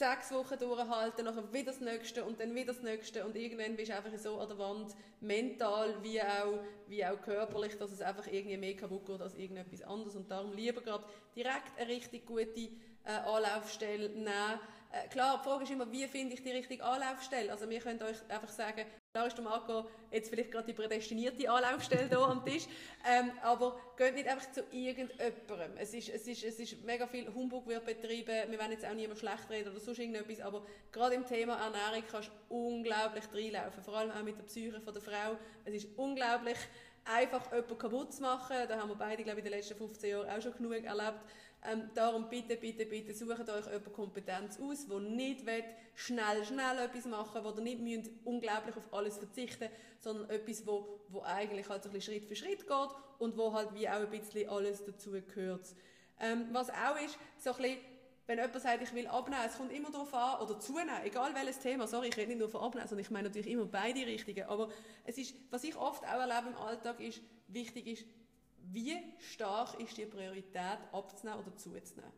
sechs 0.01 0.33
Wochen 0.33 0.59
durchhalten, 0.59 1.25
nachher 1.27 1.53
wieder 1.53 1.73
das 1.73 1.81
Nächste 1.81 2.25
und 2.25 2.41
dann 2.41 2.55
wieder 2.55 2.73
das 2.73 2.83
Nächste 2.83 3.25
und 3.25 3.37
irgendwann 3.37 3.77
bist 3.77 3.91
du 3.91 3.97
einfach 3.97 4.19
so 4.19 4.39
an 4.41 4.49
der 4.49 4.59
Wand, 4.59 4.97
mental 5.21 5.95
wie 6.03 6.23
auch, 6.23 6.59
wie 6.89 7.05
auch 7.05 7.21
körperlich, 7.21 7.77
dass 7.77 7.93
es 7.93 8.01
einfach 8.01 8.27
irgendwie 8.27 8.57
mehr 8.57 8.77
kaputt 8.77 9.05
geht 9.05 9.21
als 9.21 9.35
irgendetwas 9.35 9.83
anderes 9.83 10.17
und 10.17 10.31
darum 10.31 10.55
lieber 10.55 10.81
gerade 10.81 11.05
direkt 11.37 11.79
eine 11.79 11.89
richtig 11.89 12.25
gute 12.25 12.71
äh, 13.05 13.13
Anlaufstelle 13.27 14.09
nehmen. 14.09 14.61
Äh, 14.93 15.09
klar, 15.09 15.39
die 15.39 15.49
Frage 15.49 15.65
ist 15.65 15.71
immer, 15.71 15.91
wie 15.91 16.07
finde 16.07 16.35
ich 16.35 16.43
die 16.43 16.51
richtige 16.51 16.85
Anlaufstelle? 16.85 17.53
Also 17.53 17.69
wir 17.69 17.81
können 17.81 18.03
euch 18.03 18.19
einfach 18.29 18.49
sagen, 18.49 18.85
Klar 19.13 19.27
ist 19.27 19.37
der 19.37 19.43
Marco 19.43 19.91
jetzt 20.13 20.31
vielleicht 20.31 20.53
gerade 20.53 20.67
die 20.69 20.73
prädestinierte 20.73 21.51
Anlaufstelle 21.51 22.09
hier 22.09 22.19
am 22.21 22.45
Tisch, 22.45 22.67
ähm, 23.05 23.33
aber 23.43 23.77
geht 23.97 24.15
nicht 24.15 24.29
einfach 24.29 24.53
zu 24.53 24.63
irgendjemandem. 24.71 25.79
Es 25.79 25.93
ist, 25.93 26.11
es, 26.11 26.29
ist, 26.29 26.45
es 26.45 26.61
ist 26.61 26.85
mega 26.85 27.09
viel 27.09 27.27
Humbug 27.35 27.67
wird 27.67 27.85
betrieben, 27.85 28.49
wir 28.49 28.59
wollen 28.61 28.71
jetzt 28.71 28.87
auch 28.87 28.95
niemand 28.95 29.19
schlecht 29.19 29.51
reden 29.51 29.71
oder 29.71 29.81
sonst 29.81 29.99
irgendetwas, 29.99 30.41
aber 30.41 30.65
gerade 30.93 31.17
im 31.17 31.27
Thema 31.27 31.55
Ernährung 31.57 32.05
kannst 32.09 32.31
du 32.49 32.55
unglaublich 32.55 33.25
reinlaufen, 33.35 33.83
vor 33.83 33.97
allem 33.97 34.13
auch 34.13 34.23
mit 34.23 34.39
der 34.39 34.45
Psyche 34.45 34.81
von 34.81 34.95
der 34.95 35.03
Frau. 35.03 35.37
Es 35.65 35.75
ist 35.75 35.89
unglaublich 35.99 36.59
einfach 37.05 37.51
jemanden 37.51 37.79
kaputt 37.79 38.15
zu 38.15 38.23
machen, 38.23 38.59
da 38.69 38.79
haben 38.79 38.91
wir 38.91 38.97
beide, 38.97 39.25
glaube 39.25 39.41
ich, 39.41 39.45
in 39.45 39.51
den 39.51 39.59
letzten 39.59 39.75
15 39.75 40.09
Jahren 40.09 40.31
auch 40.31 40.41
schon 40.41 40.53
genug 40.53 40.85
erlebt. 40.85 41.19
Ähm, 41.63 41.91
darum 41.95 42.29
bitte, 42.31 42.57
bitte, 42.57 42.87
bitte 42.87 43.15
sucht 43.15 43.49
euch 43.51 43.67
jemand 43.67 43.93
Kompetenz 43.93 44.59
aus, 44.59 44.87
der 44.87 45.01
nicht 45.01 45.45
will, 45.45 45.65
schnell, 45.95 46.43
schnell 46.45 46.79
etwas 46.79 47.05
machen 47.05 47.45
wo 47.45 47.51
ihr 47.51 47.61
nicht 47.61 47.81
müsst 47.81 48.11
unglaublich 48.25 48.77
auf 48.77 48.93
alles 48.93 49.19
verzichten 49.19 49.69
sondern 49.99 50.31
etwas, 50.31 50.67
wo, 50.67 51.01
wo 51.09 51.21
eigentlich 51.23 51.69
halt 51.69 51.83
so 51.83 51.91
ein 51.91 51.93
bisschen 51.93 52.15
Schritt 52.15 52.25
für 52.25 52.37
Schritt 52.37 52.67
geht 52.67 52.89
und 53.19 53.37
wo 53.37 53.53
halt 53.53 53.75
wie 53.75 53.89
auch 53.89 54.01
ein 54.01 54.11
bisschen 54.11 54.49
alles 54.49 54.85
dazu 54.85 55.11
gehört. 55.11 55.69
Ähm, 56.19 56.49
was 56.53 56.71
auch 56.71 56.97
ist, 57.05 57.19
so 57.39 57.51
ein 57.51 57.57
bisschen, 57.57 57.79
wenn 58.27 58.39
jemand 58.39 58.61
sagt, 58.61 58.83
ich 58.83 58.95
will 58.95 59.07
abnehmen, 59.07 59.43
es 59.47 59.57
kommt 59.57 59.73
immer 59.73 59.91
darauf 59.91 60.15
an, 60.15 60.41
oder 60.41 60.59
zunehmen, 60.59 60.95
egal 61.05 61.35
welches 61.35 61.59
Thema, 61.59 61.87
sorry, 61.87 62.09
ich 62.09 62.17
rede 62.17 62.29
nicht 62.29 62.39
nur 62.39 62.49
von 62.49 62.63
abnehmen, 62.63 62.89
sondern 62.89 63.05
ich 63.05 63.11
meine 63.11 63.29
natürlich 63.29 63.51
immer 63.51 63.67
beide 63.67 64.07
Richtungen, 64.07 64.45
aber 64.45 64.71
es 65.05 65.19
ist, 65.19 65.35
was 65.51 65.65
ich 65.65 65.77
oft 65.77 66.05
auch 66.05 66.21
erlebe 66.21 66.49
im 66.49 66.57
Alltag 66.57 67.01
ist, 67.01 67.21
wichtig 67.49 67.87
ist, 67.87 68.05
wie 68.73 68.97
stark 69.19 69.81
ist 69.81 69.97
die 69.97 70.07
Priorität 70.07 70.79
abzunehmen 70.93 71.41
oder 71.41 71.57
zuzunehmen? 71.57 72.13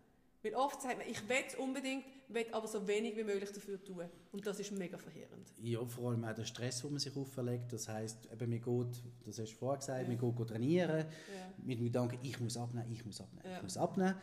Weil 0.44 0.54
oft 0.56 0.82
sagt 0.82 0.98
man, 0.98 1.06
ich 1.08 1.28
will 1.28 1.36
es 1.46 1.54
unbedingt, 1.54 2.04
will 2.28 2.46
aber 2.50 2.66
so 2.66 2.84
wenig 2.88 3.16
wie 3.16 3.22
möglich 3.22 3.52
dafür 3.52 3.82
tun. 3.82 4.02
Und 4.32 4.44
das 4.44 4.58
ist 4.58 4.72
mega 4.72 4.98
verheerend. 4.98 5.46
Ja, 5.62 5.84
vor 5.86 6.10
allem 6.10 6.24
auch 6.24 6.34
der 6.34 6.44
Stress, 6.44 6.80
den 6.80 6.90
man 6.90 6.98
sich 6.98 7.16
auferlegt. 7.16 7.72
Das 7.72 7.88
heisst, 7.88 8.28
eben, 8.32 8.50
man 8.50 8.60
geht, 8.60 9.02
das 9.24 9.38
hast 9.38 9.52
du 9.52 9.56
vorher 9.56 9.78
gesagt, 9.78 10.02
Ja. 10.02 10.08
man 10.16 10.36
geht, 10.36 10.48
trainieren 10.48 10.98
Ja. 10.98 11.52
mit 11.64 11.78
dem 11.78 11.84
Gedanken, 11.84 12.18
ich 12.22 12.40
muss 12.40 12.56
abnehmen, 12.56 12.90
ich 12.90 13.04
muss 13.06 13.20
abnehmen, 13.20 13.48
Ja. 13.48 13.56
ich 13.58 13.62
muss 13.62 13.76
abnehmen. 13.76 14.14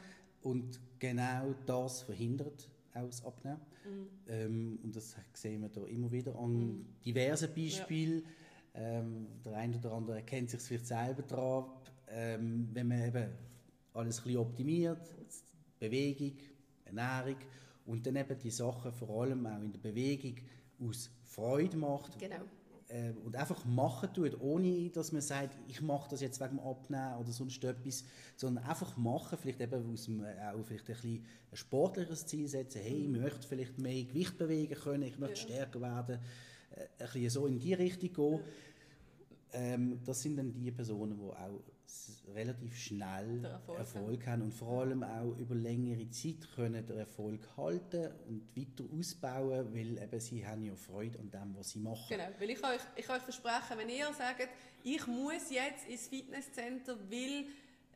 Und 0.42 0.80
genau 1.00 1.54
das 1.66 2.02
verhindert 2.02 2.70
auch 2.94 3.06
das 3.06 3.24
Abnehmen. 3.24 3.62
Mhm. 3.86 4.08
Ähm, 4.28 4.80
und 4.84 4.94
das 4.96 5.16
sehen 5.34 5.62
wir 5.62 5.70
da 5.70 5.86
immer 5.86 6.12
wieder 6.12 6.36
an 6.38 6.52
Mhm. 6.80 6.86
diversen 7.06 7.54
Beispielen. 7.54 8.26
Ähm, 8.74 9.28
der 9.46 9.54
eine 9.54 9.78
oder 9.78 9.94
andere 9.94 10.18
erkennt 10.18 10.50
sich 10.50 10.60
vielleicht 10.62 10.88
selber 10.88 11.22
daran, 11.24 11.66
ähm, 12.12 12.70
wenn 12.74 12.88
man 12.88 13.08
eben 13.08 13.30
alles 13.94 14.20
ein 14.20 14.24
bisschen 14.24 14.38
optimiert, 14.40 15.10
Bewegung, 15.80 16.38
Ernährung 16.86 17.38
und 17.86 18.06
dann 18.06 18.16
eben 18.16 18.38
die 18.40 18.52
Sachen 18.52 18.92
vor 18.92 19.22
allem 19.24 19.46
auch 19.46 19.62
in 19.62 19.72
der 19.72 19.80
Bewegung 19.80 20.36
aus 20.82 21.10
Freude 21.24 21.78
macht 21.78 22.18
Genau. 22.20 22.44
äh, 22.90 23.12
und 23.24 23.36
einfach 23.36 23.64
machen 23.66 24.10
tut, 24.14 24.40
ohne 24.42 24.90
dass 24.90 25.12
man 25.12 25.22
sagt, 25.22 25.58
ich 25.68 25.82
mache 25.82 26.10
das 26.10 26.22
jetzt 26.22 26.40
wegen 26.42 26.58
dem 26.58 26.60
Abnehmen 26.60 27.18
oder 27.18 27.32
sonst 27.32 27.64
etwas, 27.64 28.04
sondern 28.36 28.64
einfach 28.66 28.98
machen, 28.98 29.38
vielleicht 29.40 29.62
eben 29.62 29.92
aus 29.94 30.06
dem, 30.06 30.24
äh, 30.24 30.34
auch 30.54 30.64
vielleicht 30.64 30.90
ein, 30.90 30.96
bisschen 30.96 31.26
ein 31.52 31.58
sportliches 31.58 32.26
Ziel 32.26 32.48
setzen, 32.48 32.82
hey, 32.82 33.04
ich 33.04 33.10
möchte 33.10 33.48
vielleicht 33.48 33.78
mehr 33.78 34.04
Gewicht 34.04 34.38
bewegen 34.38 34.76
können, 34.76 35.04
ich 35.04 35.18
möchte 35.20 35.36
Ja. 35.36 35.42
stärker 35.42 35.82
werden, 35.82 36.20
äh, 36.72 36.82
ein 36.82 36.88
bisschen 36.98 37.30
so 37.30 37.48
in 37.48 37.60
die 37.60 37.74
Richtung 37.74 38.14
gehen. 38.14 38.40
Ähm, 39.54 40.00
das 40.06 40.22
sind 40.22 40.38
dann 40.38 40.52
die 40.54 40.72
Personen, 40.72 41.18
die 41.18 41.24
auch 41.24 41.62
relativ 42.34 42.78
schnell 42.78 43.44
Erfolg 43.46 43.80
Erfolg, 43.80 44.28
haben 44.28 44.42
und 44.44 44.54
vor 44.54 44.82
allem 44.82 45.04
auch 45.04 45.36
über 45.38 45.56
längere 45.56 46.10
Zeit 46.10 46.48
können 46.56 46.86
den 46.86 46.98
Erfolg 46.98 47.48
halten 47.58 48.12
und 48.28 48.56
weiter 48.56 48.84
ausbauen, 48.98 49.74
weil 49.74 49.98
eben 49.98 50.20
sie 50.20 50.46
haben 50.46 50.64
ja 50.64 50.76
Freude 50.76 51.20
an 51.20 51.32
dem, 51.32 51.56
was 51.58 51.72
sie 51.72 51.80
machen. 51.80 52.06
Genau, 52.10 52.30
weil 52.40 52.50
ich 52.52 52.64
euch, 52.64 52.82
ich 52.96 53.10
euch 53.10 53.22
versprechen, 53.22 53.78
wenn 53.78 53.90
ihr 53.90 54.14
sagt, 54.14 54.50
ich 54.84 55.06
muss 55.08 55.50
jetzt 55.50 55.88
ins 55.88 56.08
Fitnesscenter, 56.08 56.98
weil 57.10 57.46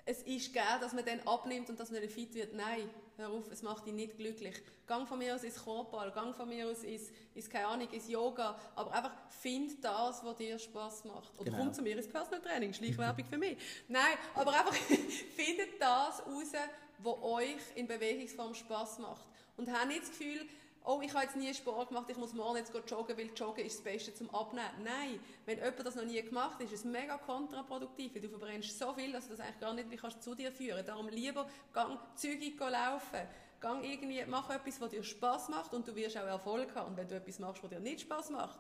es 0.06 0.22
ist 0.24 0.54
geil, 0.54 0.80
dass 0.82 0.94
man 0.94 1.06
dann 1.06 1.20
abnimmt 1.22 1.70
und 1.70 1.80
dass 1.80 1.92
man 1.92 2.02
dann 2.02 2.10
fit 2.10 2.34
wird. 2.34 2.54
Nein, 2.54 2.90
hör 3.24 3.32
auf, 3.32 3.50
es 3.52 3.62
macht 3.62 3.86
dich 3.86 3.94
nicht 3.94 4.18
glücklich. 4.18 4.56
Gang 4.86 5.08
von 5.08 5.18
mir 5.18 5.36
aus 5.36 5.44
ins 5.44 5.64
Chorball, 5.64 6.12
gang 6.12 6.36
von 6.36 6.48
mir 6.48 6.68
aus 6.68 6.84
ins, 6.84 7.12
ins, 7.34 7.50
keine 7.50 7.68
Ahnung, 7.68 7.90
ins 7.90 8.10
Yoga, 8.10 8.60
aber 8.76 8.92
einfach 8.92 9.12
find 9.30 9.84
das, 9.84 10.24
was 10.24 10.36
dir 10.36 10.60
Spaß 10.60 11.06
macht. 11.06 11.32
Oder 11.40 11.52
genau. 11.52 11.64
komm 11.64 11.74
zu 11.74 11.82
mir 11.82 11.98
ins 11.98 12.08
Personal 12.08 12.42
Training, 12.42 12.74
Schleichwerbung 12.74 13.26
für 13.26 13.38
mich. 13.38 13.58
Nein, 13.88 14.18
aber 14.36 14.52
einfach 14.52 14.76
findet 15.36 15.80
das 15.80 16.26
raus, 16.26 16.52
was 17.00 17.22
euch 17.22 17.62
in 17.76 17.88
Bewegungsform 17.88 18.54
Spaß 18.54 19.00
macht. 19.00 19.24
Und 19.56 19.72
habt 19.72 19.88
nicht 19.88 20.02
das 20.02 20.10
Gefühl, 20.10 20.46
oh, 20.86 21.02
ich 21.02 21.14
habe 21.14 21.24
jetzt 21.24 21.36
nie 21.36 21.54
Sport 21.54 21.90
gemacht, 21.90 22.10
ich 22.10 22.18
muss 22.18 22.34
morgen 22.34 22.58
jetzt 22.58 22.74
joggen, 22.88 23.18
weil 23.18 23.30
Joggen 23.36 23.66
ist 23.66 23.78
das 23.78 23.84
Beste 23.84 24.14
zum 24.14 24.30
Abnehmen. 24.34 24.84
Nein, 24.84 25.20
wenn 25.46 25.58
jemand 25.58 25.86
das 25.86 25.96
noch 25.96 26.06
nie 26.06 26.22
gemacht 26.22 26.56
hat, 26.56 26.62
ist 26.62 26.74
es 26.74 26.84
mega 26.84 27.18
kontraproduktiv, 27.18 28.14
weil 28.14 28.22
du 28.22 28.30
verbrennst 28.30 28.78
so 28.78 28.94
viel, 28.94 29.12
dass 29.12 29.26
du 29.26 29.32
das 29.32 29.40
eigentlich 29.40 29.60
gar 29.60 29.74
nicht 29.74 29.90
mehr 29.90 30.20
zu 30.20 30.36
dir 30.36 30.52
führen 30.52 30.76
kannst. 30.78 30.90
Darum 30.90 31.08
lieber 31.10 31.50
gang 31.74 32.00
zügig 32.16 32.60
laufen. 32.60 33.28
Gang 33.60 33.84
irgendwie, 33.84 34.26
mach 34.26 34.50
etwas, 34.50 34.82
was 34.82 34.90
dir 34.90 35.04
Spaß 35.04 35.50
macht 35.50 35.74
und 35.74 35.88
du 35.88 35.96
wirst 35.96 36.18
auch 36.18 36.26
Erfolg 36.26 36.76
haben. 36.76 36.92
Und 36.92 36.98
wenn 36.98 37.08
du 37.08 37.16
etwas 37.16 37.40
machst, 37.40 37.64
was 37.64 37.70
dir 37.70 37.80
nicht 37.80 38.02
Spaß 38.02 38.32
macht, 38.32 38.60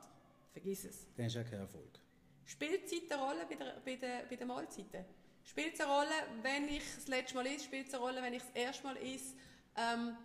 vergiss 0.53 0.85
es. 0.85 1.07
Dann 1.17 1.25
hast 1.25 1.35
du 1.35 1.41
auch 1.41 1.45
keinen 1.45 1.61
Erfolg. 1.61 1.99
Spielt 2.45 2.89
Zeit 2.89 3.11
eine 3.11 3.21
Rolle 3.21 3.45
bei, 3.49 3.55
der, 3.55 3.81
bei, 3.83 3.95
der, 3.95 4.23
bei 4.29 4.35
den 4.35 4.47
Mahlzeiten? 4.47 5.05
Spielt 5.43 5.73
es 5.73 5.81
eine 5.81 5.91
Rolle, 5.91 6.15
wenn 6.41 6.69
ich 6.69 6.83
das 6.95 7.07
letzte 7.07 7.35
Mal 7.35 7.47
esse? 7.47 7.65
Spielt 7.65 7.87
es 7.87 7.93
eine 7.93 8.03
Rolle, 8.03 8.21
wenn 8.21 8.33
ich 8.33 8.41
das 8.41 8.51
erste 8.51 8.83
Mal 8.83 8.97
esse? 8.97 9.35
Ähm, 9.75 10.15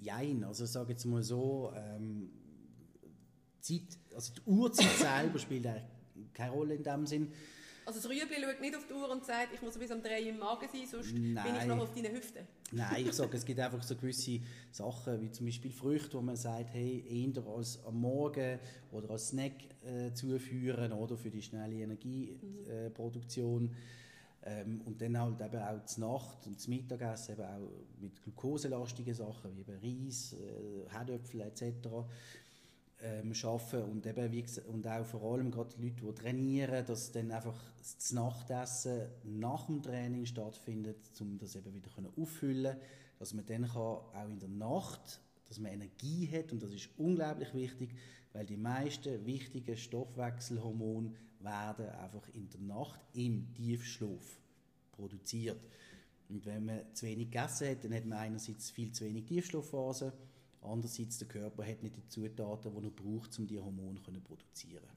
Jein, 0.00 0.44
also 0.44 0.66
sage 0.66 0.92
jetzt 0.92 1.04
mal 1.04 1.22
so, 1.22 1.72
ähm, 1.76 2.30
Zeit, 3.60 3.98
also 4.14 4.32
die 4.34 4.40
Uhrzeit 4.50 4.90
selber 4.98 5.38
spielt 5.38 5.68
keine 6.34 6.52
Rolle 6.52 6.74
in 6.74 6.82
dem 6.82 7.06
Sinn. 7.06 7.32
Also 7.84 7.98
das 7.98 8.08
Rüebli 8.08 8.36
schaut 8.40 8.60
nicht 8.60 8.76
auf 8.76 8.86
die 8.86 8.94
Uhr 8.94 9.10
und 9.10 9.24
sagt, 9.24 9.48
ich 9.54 9.60
muss 9.60 9.76
bis 9.76 9.90
um 9.90 10.00
drei 10.00 10.20
im 10.22 10.38
Magen 10.38 10.68
sein, 10.72 10.86
sonst 10.88 11.12
Nein. 11.14 11.44
bin 11.44 11.56
ich 11.60 11.66
noch 11.66 11.80
auf 11.80 11.92
deinen 11.92 12.14
Hüften. 12.14 12.46
Nein, 12.70 13.06
ich 13.06 13.12
sage, 13.12 13.36
es 13.36 13.44
gibt 13.44 13.58
einfach 13.58 13.82
so 13.82 13.96
gewisse 13.96 14.38
Sachen, 14.70 15.20
wie 15.20 15.32
zum 15.32 15.46
Beispiel 15.46 15.72
Früchte, 15.72 16.16
wo 16.16 16.22
man 16.22 16.36
sagt, 16.36 16.72
hey, 16.72 17.04
eher 17.08 17.44
als 17.44 17.84
am 17.84 18.00
Morgen 18.00 18.60
oder 18.92 19.10
als 19.10 19.28
Snack 19.28 19.54
äh, 19.84 20.12
zuführen 20.12 20.92
oder 20.92 21.16
für 21.16 21.30
die 21.30 21.42
schnelle 21.42 21.74
Energieproduktion. 21.74 23.66
Äh, 23.66 23.70
ähm, 24.44 24.80
und 24.84 25.00
dann 25.00 25.18
halt 25.18 25.40
eben 25.40 25.62
auch 25.62 25.84
zur 25.84 26.12
Nacht 26.12 26.46
und 26.46 26.60
zum 26.60 26.74
Mittagessen 26.74 27.32
eben 27.32 27.44
auch 27.44 27.70
mit 28.00 28.22
glukoselastigen 28.22 29.14
Sachen 29.14 29.56
wie 29.56 29.60
eben 29.60 30.06
Reis, 30.06 30.34
äh, 30.34 31.42
etc. 31.42 31.88
Ähm, 33.00 33.34
schaffen 33.34 33.82
und 33.82 34.06
eben 34.06 34.30
wie 34.30 34.42
gesagt, 34.42 34.68
und 34.68 34.86
auch 34.86 35.04
vor 35.04 35.32
allem 35.32 35.50
gerade 35.50 35.74
die 35.76 35.88
Leute, 35.88 36.06
die 36.06 36.14
trainieren, 36.14 36.86
dass 36.86 37.10
dann 37.10 37.32
einfach 37.32 37.58
das 37.78 38.12
Nachtessen 38.12 39.08
nach 39.24 39.66
dem 39.66 39.82
Training 39.82 40.24
stattfindet, 40.24 40.98
um 41.20 41.36
das 41.38 41.56
eben 41.56 41.74
wieder 41.74 41.90
auffüllen 42.16 42.76
dass 43.22 43.34
man 43.34 43.46
dann 43.46 43.68
kann, 43.68 43.76
auch 43.76 44.28
in 44.28 44.40
der 44.40 44.48
Nacht, 44.48 45.20
dass 45.46 45.60
man 45.60 45.70
Energie 45.70 46.28
hat 46.28 46.50
und 46.50 46.60
das 46.60 46.72
ist 46.72 46.88
unglaublich 46.98 47.54
wichtig, 47.54 47.94
weil 48.32 48.44
die 48.44 48.56
meisten 48.56 49.24
wichtigen 49.24 49.76
Stoffwechselhormone 49.76 51.12
werden 51.44 51.88
einfach 51.90 52.28
in 52.34 52.48
der 52.48 52.60
Nacht 52.60 53.00
im 53.14 53.52
Tiefschlaf 53.54 54.40
produziert. 54.92 55.60
Und 56.28 56.46
wenn 56.46 56.64
man 56.64 56.94
zu 56.94 57.06
wenig 57.06 57.30
gegessen 57.30 57.68
hat, 57.68 57.84
dann 57.84 57.94
hat 57.94 58.04
man 58.04 58.18
einerseits 58.18 58.70
viel 58.70 58.92
zu 58.92 59.04
wenig 59.04 59.24
Tiefschlafphasen, 59.26 60.12
andererseits 60.62 61.18
der 61.18 61.28
Körper 61.28 61.66
hat 61.66 61.82
nicht 61.82 61.96
die 61.96 62.08
Zutaten, 62.08 62.72
die 62.74 62.86
er 62.86 62.90
braucht, 62.90 63.38
um 63.38 63.46
die 63.46 63.58
Hormone 63.58 64.00
zu 64.02 64.12
produzieren. 64.20 64.88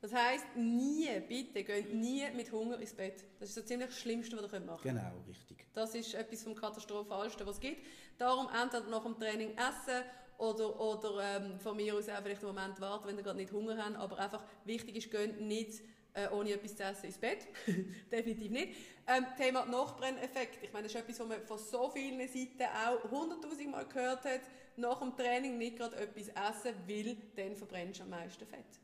Das 0.00 0.12
heisst, 0.12 0.44
nie, 0.56 1.08
bitte, 1.26 1.64
geht 1.64 1.94
nie 1.94 2.22
mit 2.34 2.52
Hunger 2.52 2.78
ins 2.78 2.92
Bett. 2.92 3.24
Das 3.40 3.48
ist 3.48 3.54
so 3.54 3.62
ziemlich 3.62 3.88
das 3.88 3.98
Schlimmste, 3.98 4.36
was 4.36 4.52
ihr 4.52 4.60
machen 4.60 4.82
könnt. 4.82 4.98
Genau, 4.98 5.22
richtig. 5.26 5.66
Das 5.72 5.94
ist 5.94 6.14
etwas 6.14 6.42
vom 6.42 6.54
Katastrophalsten, 6.54 7.46
was 7.46 7.56
es 7.56 7.60
gibt. 7.60 7.84
Darum 8.18 8.48
entweder 8.54 8.88
nach 8.88 9.02
dem 9.02 9.18
Training 9.18 9.56
essen 9.56 10.04
oder, 10.38 10.80
oder 10.80 11.36
ähm, 11.36 11.58
von 11.58 11.76
mir 11.76 11.94
aus 11.94 12.08
auch 12.08 12.22
vielleicht 12.22 12.44
einen 12.44 12.54
Moment 12.54 12.80
warten, 12.80 13.08
wenn 13.08 13.16
ihr 13.16 13.22
gerade 13.22 13.38
nicht 13.38 13.52
Hunger 13.52 13.76
habt. 13.76 13.96
Aber 13.96 14.18
einfach 14.18 14.42
wichtig 14.64 14.96
ist, 14.96 15.10
geht 15.10 15.40
nicht 15.40 15.82
äh, 16.14 16.28
ohne 16.30 16.52
etwas 16.52 16.76
zu 16.76 16.82
essen 16.82 17.06
ins 17.06 17.18
Bett. 17.18 17.46
Definitiv 18.12 18.50
nicht. 18.50 18.74
Ähm, 19.06 19.26
Thema 19.36 19.66
Nachbrenneffekt. 19.66 20.62
Ich 20.62 20.72
meine, 20.72 20.84
das 20.84 20.94
ist 20.94 21.00
etwas, 21.00 21.20
was 21.20 21.28
man 21.28 21.42
von 21.42 21.58
so 21.58 21.90
vielen 21.90 22.18
Seiten 22.26 22.62
auch 22.62 23.10
hunderttausend 23.10 23.70
Mal 23.70 23.86
gehört 23.86 24.24
hat. 24.24 24.40
Nach 24.76 24.98
dem 24.98 25.16
Training 25.16 25.58
nicht 25.58 25.76
gerade 25.76 25.96
etwas 25.96 26.28
essen, 26.28 26.74
weil 26.86 27.16
dann 27.36 27.56
verbrennst 27.56 28.00
du 28.00 28.04
am 28.04 28.10
meisten 28.10 28.46
Fett. 28.46 28.80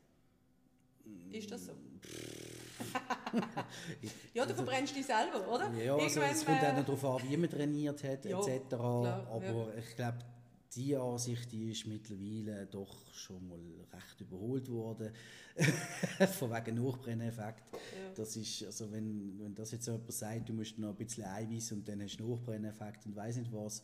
Ist 1.31 1.51
das 1.51 1.65
so? 1.65 1.73
ja, 4.33 4.45
du 4.45 4.53
verbrennst 4.53 4.95
dich 4.95 5.05
selber, 5.05 5.47
oder? 5.47 5.71
Ja, 5.73 5.95
also 5.95 6.21
es 6.21 6.45
kommt 6.45 6.63
auch 6.63 6.83
darauf 6.83 7.05
an, 7.05 7.29
wie 7.29 7.37
man 7.37 7.49
trainiert 7.49 8.03
hat, 8.03 8.25
ja, 8.25 8.39
etc. 8.39 8.67
Klar, 8.69 9.27
Aber 9.31 9.43
ja. 9.43 9.67
ich 9.77 9.95
glaube, 9.95 10.19
die 10.75 10.95
Ansicht 10.95 11.51
die 11.51 11.71
ist 11.71 11.85
mittlerweile 11.87 12.65
doch 12.65 13.13
schon 13.13 13.47
mal 13.47 13.59
recht 13.91 14.21
überholt 14.21 14.69
worden. 14.69 15.11
Von 16.39 16.51
wegen 16.51 16.83
Nachbrenneffekt. 16.83 17.63
Ja. 17.71 18.13
Das 18.15 18.35
ist, 18.35 18.63
also 18.63 18.91
wenn, 18.91 19.39
wenn 19.39 19.53
das 19.53 19.71
jetzt 19.71 19.87
jemand 19.87 20.11
sagt, 20.11 20.49
du 20.49 20.53
musst 20.53 20.77
noch 20.79 20.89
ein 20.89 20.95
bisschen 20.95 21.25
Eiweiß 21.25 21.73
und 21.73 21.87
dann 21.87 22.01
hast 22.01 22.17
du 22.17 22.27
Nachbrenneffekt 22.27 23.05
und 23.05 23.15
weiß 23.15 23.37
nicht 23.37 23.51
was, 23.53 23.83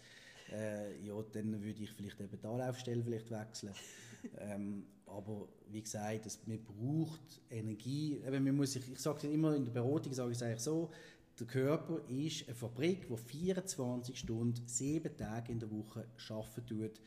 äh, 0.52 1.00
ja, 1.06 1.14
dann 1.32 1.62
würde 1.62 1.84
ich 1.84 1.92
vielleicht 1.92 2.20
eben 2.20 2.40
die 2.40 2.48
Anlaufstelle 2.48 3.04
vielleicht 3.04 3.30
wechseln. 3.30 3.74
ähm, 4.40 4.86
aber 5.06 5.48
wie 5.72 5.82
gesagt, 5.82 6.26
es, 6.26 6.40
man 6.46 6.60
braucht 6.64 7.42
Energie. 7.50 8.22
Eben, 8.26 8.44
man 8.44 8.56
muss 8.56 8.74
sich, 8.74 8.92
ich 8.92 9.00
sage 9.00 9.28
immer 9.28 9.56
in 9.56 9.66
der 9.66 9.72
Beratung, 9.72 10.14
sage 10.14 10.32
ich 10.32 10.38
es 10.38 10.44
eigentlich 10.44 10.62
so, 10.62 10.92
der 11.40 11.48
Körper 11.48 12.02
ist 12.10 12.48
eine 12.48 12.56
Fabrik, 12.56 13.08
die 13.08 13.18
24 13.18 14.18
Stunden, 14.20 14.68
sieben 14.68 15.16
Tage 15.16 15.52
in 15.52 15.60
der 15.60 15.72
Woche 15.72 16.06
arbeiten 16.30 16.66
tut. 16.66 17.02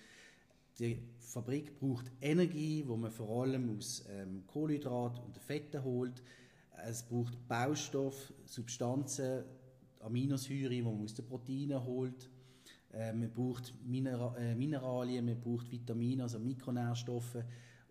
Die 0.78 1.02
Fabrik 1.18 1.78
braucht 1.78 2.10
Energie, 2.20 2.82
wo 2.86 2.96
man 2.96 3.10
vor 3.10 3.42
allem 3.42 3.76
aus 3.76 4.04
ähm, 4.08 4.44
Kohlenhydrat 4.46 5.20
und 5.20 5.36
Fetten 5.36 5.84
holt. 5.84 6.22
Es 6.86 7.02
braucht 7.02 7.46
Baustoff, 7.46 8.32
Substanzen, 8.46 9.44
Aminosäuren, 10.00 10.70
die 10.70 10.82
man 10.82 11.02
aus 11.02 11.14
den 11.14 11.26
Proteinen 11.26 11.84
holt. 11.84 12.30
Äh, 12.92 13.12
man 13.12 13.30
braucht 13.30 13.74
Minera 13.84 14.34
äh, 14.38 14.54
Mineralien, 14.54 15.26
man 15.26 15.40
braucht 15.40 15.70
Vitamine, 15.70 16.22
also 16.22 16.38
Mikronährstoffe. 16.38 17.36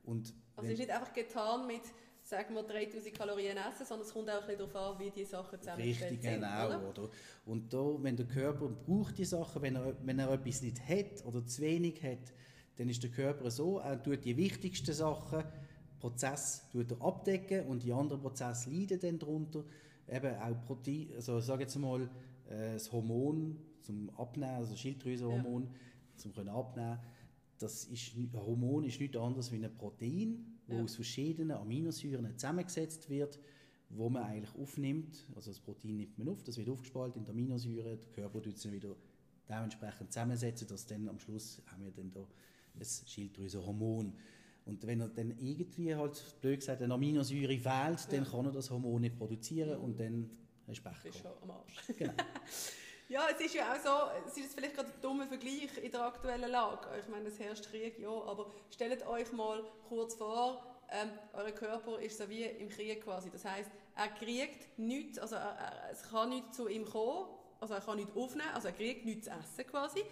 Und 0.03 0.33
also 0.55 0.67
es 0.67 0.73
ist 0.73 0.79
nicht 0.79 0.91
einfach 0.91 1.13
getan 1.13 1.67
mit 1.67 1.83
sagen 2.31 2.55
wir 2.55 2.63
3000 2.63 3.13
Kalorien 3.13 3.57
essen, 3.57 3.85
sondern 3.85 4.07
es 4.07 4.13
kommt 4.13 4.29
auch 4.29 4.47
ein 4.47 4.57
darauf 4.57 4.75
an, 4.75 4.99
wie 4.99 5.11
die 5.11 5.25
Sachen 5.25 5.59
zusammengestellt 5.59 6.11
Richtig, 6.13 6.31
genau, 6.31 6.89
oder? 6.89 7.09
Und 7.45 7.73
da, 7.73 7.97
wenn 7.99 8.15
der 8.15 8.25
Körper 8.25 8.69
braucht 8.69 9.17
die 9.17 9.25
Sachen, 9.25 9.61
wenn 9.61 9.75
er, 9.75 9.95
wenn 10.03 10.17
er 10.17 10.31
etwas 10.31 10.61
nicht 10.61 10.79
hat 10.87 11.25
oder 11.25 11.45
zu 11.45 11.61
wenig 11.61 12.01
hat, 12.01 12.33
dann 12.77 12.87
ist 12.89 13.03
der 13.03 13.11
Körper 13.11 13.51
so, 13.51 13.79
er 13.79 14.01
tut 14.01 14.23
die 14.23 14.37
wichtigsten 14.37 14.93
Sachen, 14.93 15.43
Prozess 15.99 16.67
tut 16.71 16.89
er 16.91 17.01
abdecken 17.01 17.67
und 17.67 17.83
die 17.83 17.91
anderen 17.91 18.21
Prozesse 18.21 18.69
leiden 18.69 18.99
dann 18.99 19.19
darunter. 19.19 19.65
Eben 20.07 20.35
auch 20.35 20.65
Protein, 20.65 21.09
also 21.15 21.39
sag 21.41 21.59
jetzt 21.59 21.77
mal, 21.77 22.09
äh, 22.49 22.73
das 22.73 22.91
Hormon 22.91 23.57
zum 23.81 24.09
Abnehmen, 24.11 24.55
also 24.55 24.75
Schilddrüsenhormon 24.75 25.63
ja. 25.63 25.69
zum 26.15 26.33
können 26.33 26.49
abnehmen, 26.49 26.97
das 27.59 27.85
ist, 27.85 28.15
ein 28.15 28.31
Hormon 28.33 28.85
ist 28.85 28.99
nichts 28.99 29.17
anderes 29.17 29.51
wie 29.51 29.63
ein 29.63 29.75
Protein, 29.75 30.59
wo 30.67 30.75
ja. 30.75 30.83
aus 30.83 30.95
verschiedenen 30.95 31.57
Aminosäuren 31.57 32.37
zusammengesetzt 32.37 33.09
wird, 33.09 33.39
wo 33.89 34.09
man 34.09 34.23
eigentlich 34.23 34.55
aufnimmt. 34.55 35.25
Also 35.35 35.51
das 35.51 35.59
Protein 35.59 35.97
nimmt 35.97 36.17
man 36.17 36.29
auf, 36.29 36.43
das 36.43 36.57
wird 36.57 36.69
aufgespalten 36.69 37.23
in 37.23 37.29
Aminosäuren, 37.29 37.97
der 37.99 38.11
Körper 38.13 38.41
tut 38.41 38.55
es 38.55 38.71
wieder 38.71 38.95
dementsprechend 39.49 40.11
zusammensetzen, 40.11 40.67
dass 40.67 40.85
dann 40.85 41.07
am 41.09 41.19
Schluss 41.19 41.61
haben 41.67 41.83
wir 41.83 41.91
dann 41.91 42.11
da 42.11 42.21
ein 42.21 42.85
Schilddrüsenhormon. 43.05 44.13
Und 44.65 44.85
wenn 44.85 45.01
er 45.01 45.09
dann 45.09 45.31
irgendwie 45.39 45.95
halt, 45.95 46.23
blöd 46.39 46.59
gesagt, 46.59 46.81
eine 46.81 46.93
Aminosäure 46.93 47.57
fehlt, 47.57 47.63
ja. 47.65 47.97
dann 48.11 48.25
kann 48.25 48.45
er 48.45 48.51
das 48.51 48.69
Hormon 48.69 49.01
nicht 49.01 49.17
produzieren 49.17 49.79
und 49.79 49.99
dann 49.99 50.29
hast 50.67 50.79
du 50.79 50.83
Pech 50.83 51.03
Bist 51.03 51.19
schon 51.19 51.31
am 51.41 51.51
Arsch. 51.51 51.75
Genau. 51.97 52.13
ja, 53.11 53.27
es 53.29 53.41
ist 53.41 53.55
ja 53.55 53.73
auch 53.73 53.79
so, 53.83 54.21
es 54.25 54.37
ist 54.37 54.55
vielleicht 54.55 54.73
gerade 54.73 54.87
ein 54.87 55.01
dummer 55.01 55.27
Vergleich 55.27 55.77
in 55.83 55.91
der 55.91 56.01
aktuellen 56.01 56.49
Lage. 56.49 56.87
Ich 56.97 57.09
meine, 57.09 57.27
es 57.27 57.37
herrscht 57.39 57.69
Krieg, 57.69 57.99
ja, 57.99 58.09
aber 58.09 58.49
stellt 58.73 59.05
euch 59.05 59.33
mal 59.33 59.61
kurz 59.89 60.15
vor, 60.15 60.65
ähm, 60.89 61.09
euer 61.33 61.51
Körper 61.51 61.99
ist 61.99 62.17
so 62.17 62.29
wie 62.29 62.43
im 62.43 62.69
Krieg 62.69 63.03
quasi. 63.03 63.29
Das 63.29 63.43
heißt, 63.43 63.69
er 63.97 64.07
kriegt 64.07 64.79
nichts, 64.79 65.19
also 65.19 65.35
er, 65.35 65.57
er, 65.59 65.91
es 65.91 66.03
kann 66.03 66.29
nichts 66.29 66.55
zu 66.55 66.69
ihm 66.69 66.85
kommen, 66.85 67.27
also 67.59 67.73
er 67.73 67.81
kann 67.81 67.97
nichts 67.97 68.15
aufnehmen, 68.15 68.51
also 68.53 68.69
er 68.69 68.73
kriegt 68.73 69.05
nichts 69.05 69.25
zu 69.25 69.31
essen 69.31 69.69
quasi. 69.69 70.05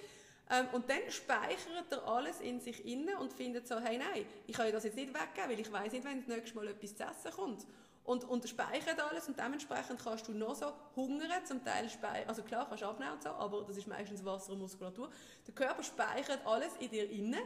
Ähm, 0.50 0.68
und 0.74 0.90
dann 0.90 1.10
speichert 1.10 1.92
er 1.92 2.06
alles 2.06 2.42
in 2.42 2.60
sich 2.60 2.86
inne 2.86 3.18
und 3.18 3.32
findet 3.32 3.66
so, 3.66 3.80
hey 3.80 3.98
nein, 3.98 4.26
ich 4.46 4.58
kann 4.58 4.70
das 4.74 4.84
jetzt 4.84 4.98
nicht 4.98 5.14
weggeben, 5.14 5.50
weil 5.50 5.60
ich 5.60 5.72
weiß 5.72 5.94
nicht, 5.94 6.04
wenn 6.04 6.20
das 6.20 6.28
nächste 6.28 6.58
Mal 6.58 6.68
etwas 6.68 6.96
zu 6.98 7.04
essen 7.04 7.32
kommt. 7.32 7.66
Und, 8.10 8.28
und 8.28 8.50
speichert 8.50 9.00
alles 9.00 9.28
und 9.28 9.38
dementsprechend 9.38 10.04
kannst 10.04 10.28
du 10.28 10.32
noch 10.32 10.56
so 10.56 10.74
hungern, 10.95 11.45
zum 11.45 11.63
Teil 11.63 11.88
speichern, 11.88 12.28
also 12.28 12.41
klar 12.41 12.65
kannst 12.67 12.82
du 12.82 12.88
abnehmen 12.88 13.12
und 13.12 13.22
so, 13.22 13.30
aber 13.30 13.63
das 13.67 13.78
ist 13.78 13.86
meistens 13.86 14.26
Wasser 14.26 14.54
und 14.54 14.62
Muskulatur. 14.62 15.12
Der 15.45 15.54
Körper 15.54 15.84
speichert 15.84 16.39
alles 16.43 16.76
in 16.80 16.89
dir 16.89 17.08
inne 17.08 17.38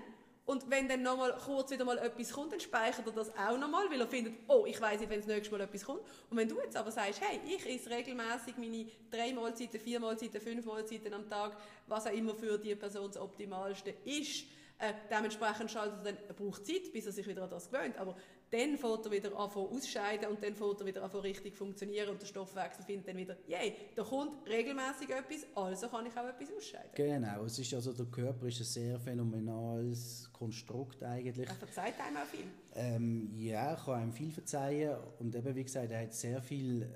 Und 0.45 0.69
wenn 0.69 0.88
dann 0.88 1.02
nochmal 1.02 1.38
kurz 1.45 1.71
wieder 1.71 1.84
mal 1.84 1.97
etwas 1.97 2.32
kommt, 2.32 2.54
dann 2.54 2.62
speichert 2.62 3.06
er 3.06 3.12
das 3.12 3.36
auch 3.36 3.58
nochmal, 3.58 3.91
weil 3.91 3.99
er 3.99 4.08
findet, 4.08 4.36
oh, 4.47 4.65
ich 4.65 4.80
weiß 4.80 5.02
nicht, 5.02 5.10
wenn 5.10 5.19
das 5.19 5.28
nächste 5.28 5.54
Mal 5.54 5.60
etwas 5.65 5.84
kommt. 5.84 5.99
Und 6.30 6.38
wenn 6.38 6.47
du 6.47 6.58
jetzt 6.62 6.78
aber 6.78 6.91
sagst, 6.91 7.19
hey, 7.19 7.41
ich 7.45 7.69
esse 7.69 7.89
regelmäßig 7.89 8.56
meine 8.56 8.86
drei 9.12 9.34
Mahlzeiten, 9.34 9.82
vier 9.82 9.99
Mahlzeiten, 9.99 10.39
fünf 10.39 10.65
Mahlzeiten 10.65 11.13
am 11.13 11.30
Tag, 11.30 11.58
was 11.88 12.08
auch 12.08 12.13
immer 12.13 12.36
für 12.36 12.58
die 12.58 12.73
Person 12.76 13.08
das 13.08 13.17
Optimalste 13.21 13.93
ist, 14.06 14.45
äh, 14.80 14.93
dementsprechend 15.10 15.71
schaltet 15.71 15.99
er 15.99 16.13
dann, 16.13 16.17
er 16.28 16.34
braucht 16.34 16.65
Zeit, 16.65 16.91
bis 16.91 17.06
er 17.06 17.12
sich 17.12 17.28
wieder 17.28 17.43
an 17.43 17.49
das 17.49 17.69
gewöhnt. 17.69 17.97
Aber 17.97 18.15
dann 18.54 18.78
fängt 18.78 19.06
er 19.06 19.12
wieder 19.12 19.30
an 19.36 19.50
ausscheiden 19.50 20.30
und 20.30 20.44
dann 20.44 20.56
fängt 20.56 20.80
er 20.80 20.86
wieder 20.86 21.04
an 21.04 21.10
richtig 21.10 21.58
funktionieren 21.58 22.10
und 22.10 22.22
der 22.22 22.28
Stoffwechsel 22.28 22.86
findet 22.86 23.08
dann 23.08 23.18
wieder, 23.18 23.36
yay, 23.48 23.74
da 23.96 24.04
kommt 24.04 24.48
regelmäßig 24.48 25.10
etwas, 25.10 25.48
also 25.56 25.88
kann 25.88 26.06
ich 26.06 26.16
auch 26.16 26.28
etwas 26.28 26.56
ausscheiden. 26.56 26.92
Genau, 26.94 27.46
es 27.46 27.58
ist 27.58 27.74
also 27.74 27.94
der 27.94 28.06
Körper 28.06 28.46
ist 28.46 28.60
ein 28.60 28.66
sehr 28.66 29.00
phänomenales 29.00 30.30
Konstrukt 30.32 31.02
eigentlich. 31.04 31.50
Er 31.50 31.56
verzeiht 31.56 32.00
einem 32.00 32.18
auch 32.18 32.26
viel. 32.26 32.46
Ähm, 32.76 33.32
ja, 33.34 33.76
kann 33.76 34.02
einem 34.02 34.13
viel 34.13 34.32
verzeihen 34.32 34.98
und 35.18 35.36
eben 35.36 35.56
wie 35.56 35.63
gesagt, 35.63 35.89
er 35.89 36.04
hat 36.04 36.13
sehr 36.13 36.39
viel 36.39 36.84
äh, 36.84 36.88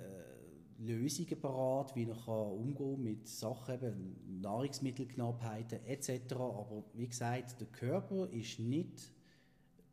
Lösungen 0.79 1.41
parat, 1.41 1.95
wie 1.95 2.03
er 2.03 2.15
kann 2.15 2.51
umgehen 2.51 3.01
mit 3.01 3.27
Sachen, 3.27 3.73
eben 3.73 4.41
Nahrungsmittelknappheiten 4.41 5.83
etc. 5.87 6.33
Aber 6.33 6.83
wie 6.93 7.07
gesagt, 7.07 7.59
der 7.59 7.67
Körper 7.67 8.29
ist 8.29 8.59
nicht 8.59 9.11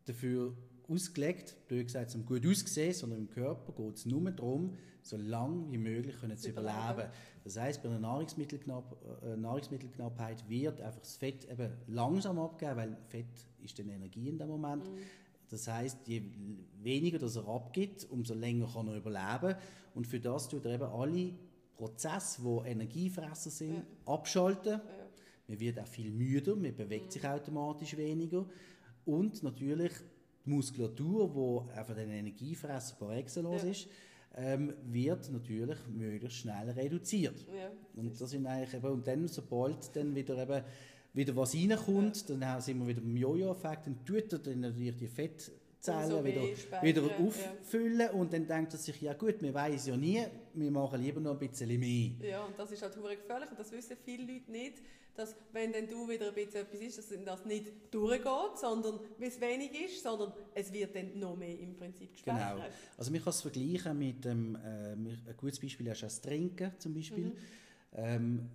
dafür 0.05 0.55
ausgelegt, 0.89 1.57
blöd 1.69 1.87
gesagt, 1.87 2.15
um 2.15 2.25
gut 2.27 2.47
auszusehen, 2.47 2.93
sondern 2.93 3.21
im 3.21 3.31
Körper 3.31 3.73
geht 3.73 3.97
es 3.97 4.07
nur 4.07 4.31
darum, 4.31 4.77
so 5.03 5.17
lange 5.17 5.71
wie 5.71 5.79
möglich 5.79 6.17
können 6.19 6.37
zu 6.37 6.51
überleben. 6.51 7.09
Das 7.45 7.59
heißt, 7.59 7.83
bei 7.83 7.91
einer 7.91 7.99
Nahrungsmittelknapp, 7.99 8.97
äh, 9.23 9.37
Nahrungsmittelknappheit 9.37 10.49
wird 10.49 10.81
einfach 10.81 11.01
das 11.01 11.17
Fett 11.17 11.45
eben 11.51 11.73
langsam 11.89 12.39
abgeben, 12.39 12.77
weil 12.77 12.97
Fett 13.09 13.27
ist 13.63 13.79
dann 13.79 13.89
Energie 13.89 14.29
in 14.29 14.39
dem 14.39 14.49
Moment. 14.49 14.85
Mhm. 14.85 14.99
Das 15.51 15.69
heißt, 15.69 16.09
je 16.09 16.23
weniger 16.83 17.19
das 17.19 17.37
er 17.37 17.47
abgibt, 17.47 18.09
umso 18.11 18.35
länger 18.35 18.67
kann 18.73 18.89
er 18.89 18.97
überleben. 18.97 19.57
Und 19.95 20.07
für 20.07 20.21
das 20.21 20.49
tut 20.49 20.65
er 20.65 20.75
eben 20.75 20.85
alle 20.85 21.35
Prozesse, 21.77 22.41
die 22.43 22.69
Energiefresser 22.71 23.51
sind, 23.51 23.75
ja. 23.75 23.83
abschalten. 24.07 24.73
Ja. 24.73 24.81
Man 25.47 25.61
wird 25.61 25.79
auch 25.79 25.87
viel 25.87 26.11
müder, 26.11 26.57
man 26.57 26.75
bewegt 26.75 27.07
mhm. 27.07 27.11
sich 27.11 27.27
automatisch 27.27 27.97
weniger. 27.97 28.47
Und 29.05 29.43
natürlich 29.43 29.93
die 30.45 30.51
Muskulatur, 30.51 31.67
die 31.69 31.79
einfach 31.79 31.95
den 31.95 32.11
Energiefresser 32.11 32.97
par 32.97 33.17
excellence 33.17 33.63
ja. 33.63 33.71
ist, 33.71 33.89
ähm, 34.37 34.75
wird 34.85 35.31
natürlich 35.31 35.79
möglichst 35.89 36.39
schnell 36.39 36.71
reduziert. 36.71 37.47
Ja, 37.49 37.71
und 37.95 38.21
das 38.21 38.31
sind 38.31 38.47
eigentlich 38.47 38.75
eben, 38.75 38.93
und 38.93 39.07
dann, 39.07 39.29
sobald 39.29 39.95
dann 39.95 40.15
wieder 40.15 40.43
eben 40.43 40.65
wieder 41.15 41.37
was 41.37 41.55
reinkommt, 41.55 42.29
ja. 42.29 42.37
dann 42.37 42.61
sind 42.61 42.81
wir 42.81 42.89
wieder 42.89 43.01
beim 43.01 43.17
Jojo-Effekt, 43.17 43.87
dann 43.87 44.05
tut 44.05 44.33
er 44.33 44.39
dann 44.41 44.61
natürlich 44.61 44.97
die 44.97 45.09
Fettzellen 45.85 46.11
so 46.11 46.25
wieder, 46.25 46.43
wieder 46.83 47.03
auffüllen 47.19 48.01
ja. 48.01 48.11
und 48.13 48.33
dann 48.33 48.47
denkt 48.47 48.73
er 48.73 48.79
sich, 48.79 49.01
ja 49.01 49.13
gut, 49.15 49.41
wir 49.43 49.53
weiß 49.53 49.87
ja 49.87 49.97
nie, 49.97 50.25
wir 50.55 50.71
machen 50.71 51.01
lieber 51.01 51.21
noch 51.21 51.33
ein 51.33 51.49
bisschen 51.49 51.79
mehr. 51.79 52.11
Ja, 52.21 52.45
und 52.45 52.59
das 52.59 52.71
ist 52.73 52.83
halt 52.83 52.95
gefährlich 52.95 53.51
und 53.51 53.59
das 53.59 53.71
wissen 53.73 53.97
viele 54.05 54.33
Leute 54.33 54.51
nicht 54.51 54.83
dass 55.15 55.37
wenn 55.53 55.73
dann 55.73 55.87
du 55.89 56.09
wieder 56.09 56.29
ein 56.29 56.35
bisschen 56.35 56.63
etwas 56.63 56.81
ist, 56.81 56.99
dass 56.99 57.25
das 57.25 57.45
nicht 57.45 57.73
durchgeht, 57.91 58.59
sondern 58.61 58.99
wie 59.19 59.27
es 59.27 59.41
wenig 59.41 59.71
ist, 59.85 60.03
sondern 60.03 60.33
es 60.55 60.73
wird 60.73 60.95
dann 60.95 61.19
noch 61.19 61.37
mehr 61.37 61.59
im 61.59 61.77
Prinzip 61.77 62.13
gespeichert. 62.13 62.57
Genau. 62.57 62.69
Also 62.97 63.13
man 63.13 63.23
kann 63.23 63.31
es 63.31 63.41
vergleichen 63.41 63.99
mit 63.99 64.25
dem, 64.25 64.57
äh, 64.57 64.93
ein 64.93 65.35
gutes 65.37 65.61
Beispiel 65.61 65.87
ist 65.87 66.03
das 66.03 66.21
Trinken 66.21 66.73
zum 66.79 66.95
Beispiel. 66.95 67.27
Mhm. 67.27 67.33
Ähm, 67.93 68.51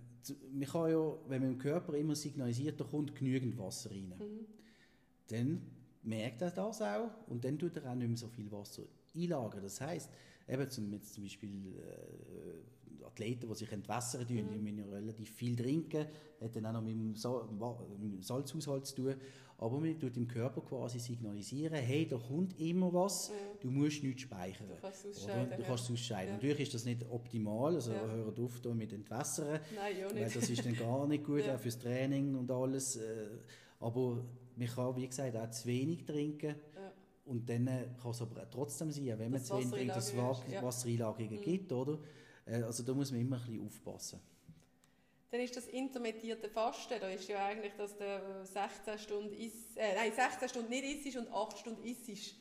man 0.52 0.68
kann 0.68 0.90
ja, 0.90 1.16
wenn 1.28 1.40
man 1.40 1.52
im 1.52 1.58
Körper 1.58 1.94
immer 1.94 2.14
signalisiert, 2.14 2.78
da 2.78 2.84
kommt 2.84 3.14
genügend 3.14 3.56
Wasser 3.58 3.90
rein, 3.90 4.12
mhm. 4.18 4.46
dann 5.28 5.62
merkt 6.02 6.42
er 6.42 6.50
das 6.50 6.82
auch 6.82 7.10
und 7.28 7.44
dann 7.44 7.58
tut 7.58 7.76
er 7.76 7.90
auch 7.90 7.94
nicht 7.94 8.08
mehr 8.08 8.16
so 8.16 8.28
viel 8.28 8.50
Wasser 8.50 8.82
einlagern. 9.14 9.62
Das 9.62 9.80
heißt, 9.80 10.10
eben 10.48 10.70
zum, 10.70 10.92
jetzt 10.92 11.14
zum 11.14 11.24
Beispiel 11.24 11.74
äh, 11.76 13.04
Athleten, 13.04 13.48
die 13.48 13.54
sich 13.54 13.72
entwässern, 13.72 14.22
mhm. 14.22 14.26
die 14.26 14.42
müssen 14.42 14.78
ja 14.78 14.86
relativ 14.86 15.30
viel 15.30 15.56
trinken, 15.56 16.06
hat 16.40 16.56
dann 16.56 16.66
auch 16.66 16.72
noch 16.72 16.82
mit 16.82 16.94
dem, 16.94 18.22
Salzhaushalt 18.22 18.86
zu 18.86 18.96
tun. 18.96 19.14
Aber 19.58 19.78
man 19.78 19.98
tut 20.00 20.16
im 20.16 20.26
Körper 20.26 20.62
quasi 20.62 20.98
signalisieren, 20.98 21.74
hey, 21.74 22.08
da 22.08 22.16
kommt 22.16 22.58
immer 22.58 22.90
was, 22.94 23.28
mhm. 23.28 23.34
du 23.60 23.70
musst 23.70 24.02
nichts 24.02 24.22
speichern. 24.22 24.68
Du 24.68 24.80
kannst 24.80 25.04
es 25.04 25.18
ausscheiden. 25.18 25.50
Du 25.58 25.62
kannst 25.64 25.90
ausscheiden. 25.90 26.28
Ja. 26.28 26.34
Natürlich 26.36 26.60
ist 26.60 26.74
das 26.74 26.84
nicht 26.86 27.04
optimal, 27.10 27.74
also 27.74 27.92
ja. 27.92 28.06
hört 28.06 28.40
auf 28.40 28.60
da 28.62 28.72
mit 28.72 28.92
Entwässern, 28.94 29.60
Nein, 29.76 29.98
ja 29.98 30.06
nicht. 30.06 30.16
weil 30.16 30.30
das 30.30 30.48
ist 30.48 30.64
dann 30.64 30.76
gar 30.76 31.06
nicht 31.06 31.24
gut, 31.24 31.40
ja. 31.46 31.56
auch 31.56 31.60
fürs 31.60 31.78
Training 31.78 32.34
und 32.36 32.50
alles. 32.50 32.96
Äh, 32.96 33.26
aber 33.80 34.24
man 34.60 34.68
kann, 34.68 34.96
wie 34.96 35.06
gesagt, 35.06 35.36
auch 35.36 35.50
zu 35.50 35.66
wenig 35.66 36.04
trinken. 36.04 36.54
Ja. 36.74 36.92
Und 37.24 37.48
dann 37.48 37.66
kann 37.66 38.10
es 38.10 38.20
aber 38.20 38.48
trotzdem 38.50 38.90
sein, 38.90 39.18
wenn 39.18 39.30
man 39.30 39.42
zu 39.42 39.54
wenig 39.54 39.70
trinkt, 39.70 39.96
dass 39.96 40.12
es 40.12 40.16
Wassereinlagerungen 40.16 41.38
mhm. 41.38 41.42
gibt, 41.42 41.72
oder? 41.72 41.98
Äh, 42.44 42.62
also 42.62 42.82
da 42.82 42.92
muss 42.92 43.10
man 43.10 43.20
immer 43.20 43.36
ein 43.36 43.46
bisschen 43.46 43.66
aufpassen. 43.66 44.20
Dann 45.30 45.40
ist 45.40 45.56
das 45.56 45.68
intermittierte 45.68 46.48
Fasten, 46.48 46.94
da 47.00 47.08
ist 47.08 47.28
ja 47.28 47.46
eigentlich, 47.46 47.72
dass 47.74 47.96
du 47.96 48.44
16 48.44 48.98
Stunden 48.98 49.32
isst, 49.32 49.76
äh, 49.76 49.94
nein, 49.94 50.12
16 50.12 50.48
Stunden 50.48 50.70
nicht 50.70 51.06
isst 51.06 51.16
und 51.16 51.28
8 51.32 51.58
Stunden 51.58 51.84
isst, 51.84 52.34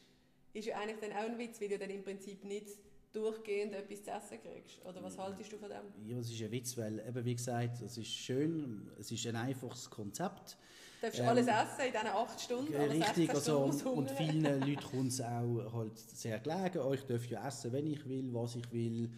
ist 0.53 0.65
ja 0.65 0.79
eigentlich 0.79 0.97
dann 0.99 1.11
auch 1.11 1.29
ein 1.29 1.37
Witz, 1.37 1.61
weil 1.61 1.69
du 1.69 1.77
dann 1.77 1.91
im 1.91 2.03
Prinzip 2.03 2.43
nicht 2.43 2.67
durchgehend 3.11 3.73
etwas 3.73 4.03
zu 4.03 4.09
essen 4.09 4.39
kriegst. 4.41 4.83
Oder 4.85 5.03
was 5.03 5.17
haltest 5.19 5.51
du 5.51 5.57
von 5.57 5.69
dem? 5.69 6.07
Ja, 6.07 6.17
es 6.17 6.31
ist 6.31 6.41
ein 6.41 6.51
Witz, 6.51 6.75
weil 6.77 6.99
eben 6.99 7.25
wie 7.25 7.35
gesagt, 7.35 7.79
es 7.81 7.95
ist 7.95 8.07
schön, 8.07 8.89
es 8.99 9.11
ist 9.11 9.25
ein 9.27 9.35
einfaches 9.35 9.87
Konzept. 9.89 10.57
Du 10.99 11.05
darfst 11.05 11.19
ähm, 11.19 11.27
alles 11.27 11.47
essen 11.47 11.85
in 11.85 11.91
diesen 11.91 12.07
8 12.07 12.41
Stunden, 12.41 12.75
Richtig, 12.75 13.29
also, 13.29 13.71
und 13.93 14.11
vielen 14.11 14.43
Leuten 14.43 14.75
kommt 14.75 15.11
es 15.11 15.21
auch 15.21 15.73
halt 15.73 15.97
sehr 15.97 16.39
gelegen, 16.39 16.93
ich 16.93 17.03
darf 17.05 17.25
ja 17.27 17.47
essen, 17.47 17.71
wenn 17.71 17.87
ich 17.87 18.07
will, 18.07 18.33
was 18.33 18.55
ich 18.55 18.71
will 18.73 19.09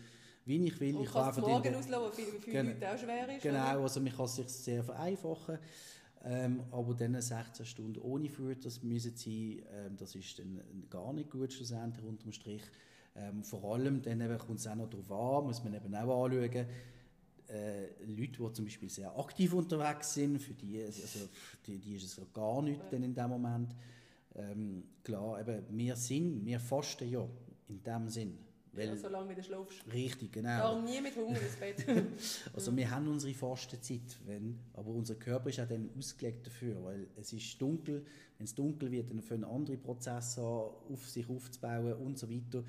wie 0.46 0.68
ich 0.68 0.80
will. 0.80 0.96
Und 0.96 1.04
ich 1.04 1.12
kann 1.12 1.30
es 1.30 1.38
morgen 1.38 1.76
auslaufen, 1.76 2.24
für 2.26 2.42
viele 2.42 2.64
Leute 2.64 2.92
auch 2.92 2.98
schwer 2.98 3.30
ist. 3.30 3.44
Genau, 3.44 3.72
oder? 3.72 3.80
also 3.82 4.00
man 4.00 4.12
kann 4.12 4.26
es 4.26 4.36
sich 4.36 4.48
sehr 4.50 4.84
vereinfachen. 4.84 5.60
Ähm, 6.24 6.64
aber 6.72 6.94
dann 6.94 7.20
16 7.20 7.66
Stunden 7.66 8.00
ohne 8.00 8.30
Food, 8.30 8.64
das 8.64 8.84
müssen 8.84 9.16
sein, 9.16 9.64
ähm, 9.74 9.98
das 9.98 10.14
ist 10.14 10.38
dann 10.38 10.62
gar 10.90 11.14
nicht 11.14 11.32
gut 11.32 11.52
schlussendlich 11.52 12.06
unterm 12.06 12.32
Strich. 12.32 12.62
Ähm, 13.16 13.44
vor 13.44 13.74
allem 13.74 14.02
dann 14.04 14.38
kommt 14.38 14.60
es 14.60 14.68
auch 14.68 14.76
noch 14.76 14.90
darauf 14.90 15.12
an, 15.12 15.46
muss 15.46 15.64
man 15.64 15.74
eben 15.74 15.96
auch 15.96 16.26
anschauen, 16.26 16.66
äh, 17.52 18.04
Leute, 18.06 18.44
die 18.44 18.54
zum 18.54 18.66
Beispiel 18.66 18.90
sehr 18.90 19.18
aktiv 19.18 19.54
unterwegs 19.54 20.14
sind, 20.14 20.40
für 20.40 20.54
die, 20.54 20.82
also, 20.82 21.28
die, 21.66 21.78
die 21.78 21.96
ist 21.96 22.18
es 22.18 22.34
gar 22.34 22.62
nicht 22.62 22.82
ja. 22.92 22.98
in 22.98 23.14
dem 23.14 23.30
Moment. 23.30 23.76
Ähm, 24.36 24.84
klar, 25.04 25.42
eben, 25.42 25.66
wir 25.70 25.96
sind, 25.96 26.46
wir 26.46 26.60
fasten 26.60 27.10
ja 27.10 27.28
in 27.68 27.84
dem 27.84 28.10
Sinn. 28.10 28.38
Weil, 28.74 28.88
ja, 28.88 28.96
solange 28.96 29.36
du 29.36 29.44
schlafst. 29.44 29.84
Richtig, 29.92 30.32
genau. 30.32 30.58
Darum 30.58 30.86
nie 30.86 31.02
mit 31.02 31.14
Hunger 31.16 31.42
ins 31.42 31.58
Bett. 31.58 31.86
also 32.54 32.76
wir 32.76 32.90
haben 32.90 33.08
unsere 33.10 33.34
Fastenzeit, 33.34 34.18
wenn, 34.26 34.60
aber 34.74 34.92
unser 34.92 35.16
Körper 35.16 35.50
ist 35.50 35.60
auch 35.60 35.68
dann 35.68 35.90
ausgelegt 35.98 36.48
dafür, 36.48 36.82
weil 36.82 37.08
es 37.20 37.34
ist 37.34 37.62
dunkel, 37.62 38.06
wenn 38.38 38.46
es 38.46 38.56
dunkel 38.56 38.90
wird, 38.90 39.10
dann 39.10 39.22
fangen 39.22 39.44
andere 39.44 39.76
Prozesse 39.76 40.40
an, 40.42 40.70
auf 40.94 41.10
sich 41.10 41.28
aufzubauen 41.30 41.94
und 41.96 42.18
so 42.18 42.30
weiter. 42.30 42.64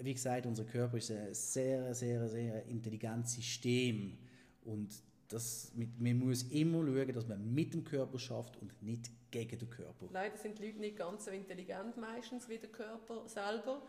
Wie 0.00 0.14
gesagt, 0.14 0.46
unser 0.46 0.64
Körper 0.64 0.96
ist 0.96 1.10
ein 1.10 1.32
sehr, 1.34 1.94
sehr, 1.94 2.28
sehr 2.28 2.66
intelligentes 2.66 3.34
System 3.34 4.18
und 4.64 4.92
das 5.28 5.72
mit, 5.74 6.00
man 6.00 6.18
muss 6.18 6.44
immer 6.44 6.84
schauen, 6.84 7.12
dass 7.12 7.26
man 7.26 7.54
mit 7.54 7.72
dem 7.74 7.84
Körper 7.84 8.18
schafft 8.18 8.56
und 8.60 8.80
nicht 8.82 9.10
gegen 9.30 9.58
den 9.58 9.70
Körper. 9.70 10.06
Leider 10.12 10.36
sind 10.36 10.58
die 10.58 10.66
Leute 10.66 10.78
nicht 10.78 10.96
ganz 10.96 11.24
so 11.24 11.30
intelligent 11.30 11.96
meistens 11.96 12.48
wie 12.48 12.58
der 12.58 12.70
Körper 12.70 13.28
selber. 13.28 13.82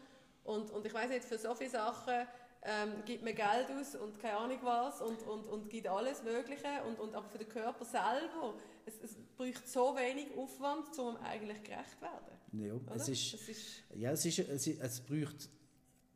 Und, 0.43 0.71
und 0.71 0.85
ich 0.85 0.93
weiß 0.93 1.09
nicht, 1.09 1.23
für 1.23 1.37
so 1.37 1.53
viele 1.55 1.69
Sachen 1.71 2.27
ähm, 2.63 3.03
gibt 3.05 3.23
man 3.23 3.35
Geld 3.35 3.69
aus 3.79 3.95
und 3.95 4.19
keine 4.19 4.37
Ahnung 4.37 4.59
was 4.63 5.01
und, 5.01 5.21
und, 5.23 5.47
und 5.47 5.69
gibt 5.69 5.87
alles 5.87 6.23
Mögliche. 6.23 6.67
Und, 6.87 6.99
und, 6.99 7.15
aber 7.15 7.27
für 7.29 7.37
den 7.37 7.49
Körper 7.49 7.85
selber, 7.85 8.55
es, 8.85 8.95
es 9.03 9.15
braucht 9.37 9.67
so 9.67 9.95
wenig 9.95 10.27
Aufwand, 10.35 10.97
um 10.97 11.17
eigentlich 11.17 11.61
gerecht 11.63 11.99
zu 11.99 12.01
werden. 12.01 12.79
Ja, 12.87 12.95
es 12.95 13.09
ist, 13.09 13.33
ist, 13.49 13.83
ja 13.95 14.11
es, 14.11 14.25
ist, 14.25 14.39
es, 14.39 14.67
es 14.67 15.01
braucht 15.01 15.49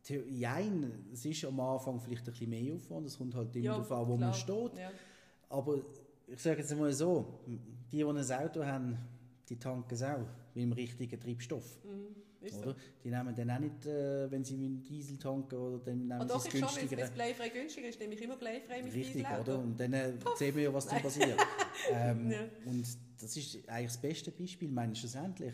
Jein, 0.09 0.91
es 1.13 1.25
ist 1.25 1.45
am 1.45 1.59
Anfang 1.59 1.99
vielleicht 1.99 2.27
ein 2.27 2.31
bisschen 2.31 2.49
mehr 2.49 2.75
Aufwand, 2.75 3.07
es 3.07 3.17
kommt 3.17 3.35
halt 3.35 3.55
immer 3.55 3.65
ja, 3.65 3.71
darauf 3.73 3.91
an, 3.91 4.07
wo 4.07 4.17
klar. 4.17 4.29
man 4.29 4.33
steht. 4.33 4.77
Ja. 4.77 4.91
Aber 5.49 5.79
ich 6.27 6.39
sage 6.39 6.59
jetzt 6.59 6.75
mal 6.75 6.91
so, 6.91 7.39
die, 7.47 7.59
die 7.91 8.03
ein 8.03 8.31
Auto 8.31 8.63
haben, 8.63 8.97
die 9.47 9.57
tanken 9.57 9.93
es 9.93 10.03
auch 10.03 10.19
mit 10.53 10.63
dem 10.63 10.71
richtigen 10.73 11.19
Treibstoff. 11.19 11.79
Mhm. 11.83 12.15
Oder? 12.61 12.75
Die 13.03 13.09
nehmen 13.09 13.35
dann 13.35 13.51
auch 13.51 13.59
nicht, 13.59 13.85
äh, 13.85 14.31
wenn 14.31 14.43
sie 14.45 14.55
mit 14.55 14.69
dem 14.69 14.83
Diesel 14.83 15.17
tanken, 15.17 15.55
oder 15.55 15.79
dann 15.79 16.07
nehmen 16.07 16.21
und 16.21 16.31
sie 16.31 16.37
es 16.37 16.43
günstiger. 16.49 16.69
Schon, 16.69 16.91
wenn 16.91 16.99
es 16.99 17.11
bleifrei 17.11 17.49
günstiger 17.49 17.87
ist, 17.89 17.99
nehme 17.99 18.13
ich 18.13 18.21
immer 18.21 18.37
bleifrei 18.37 18.81
mit 18.81 18.93
Richtig, 18.93 19.23
Diesel 19.23 19.39
oder? 19.41 19.59
Und 19.59 19.77
dann 19.77 19.93
äh, 19.93 20.13
sehen 20.37 20.55
wir 20.55 20.63
ja, 20.63 20.73
was 20.73 20.87
dann 20.87 21.01
passiert. 21.01 21.37
ähm, 21.91 22.31
ja. 22.31 22.39
Und 22.65 22.85
das 23.19 23.35
ist 23.35 23.67
eigentlich 23.67 23.87
das 23.87 24.01
beste 24.01 24.31
Beispiel. 24.31 24.69
Ich 24.69 24.73
meine, 24.73 24.95
schlussendlich, 24.95 25.53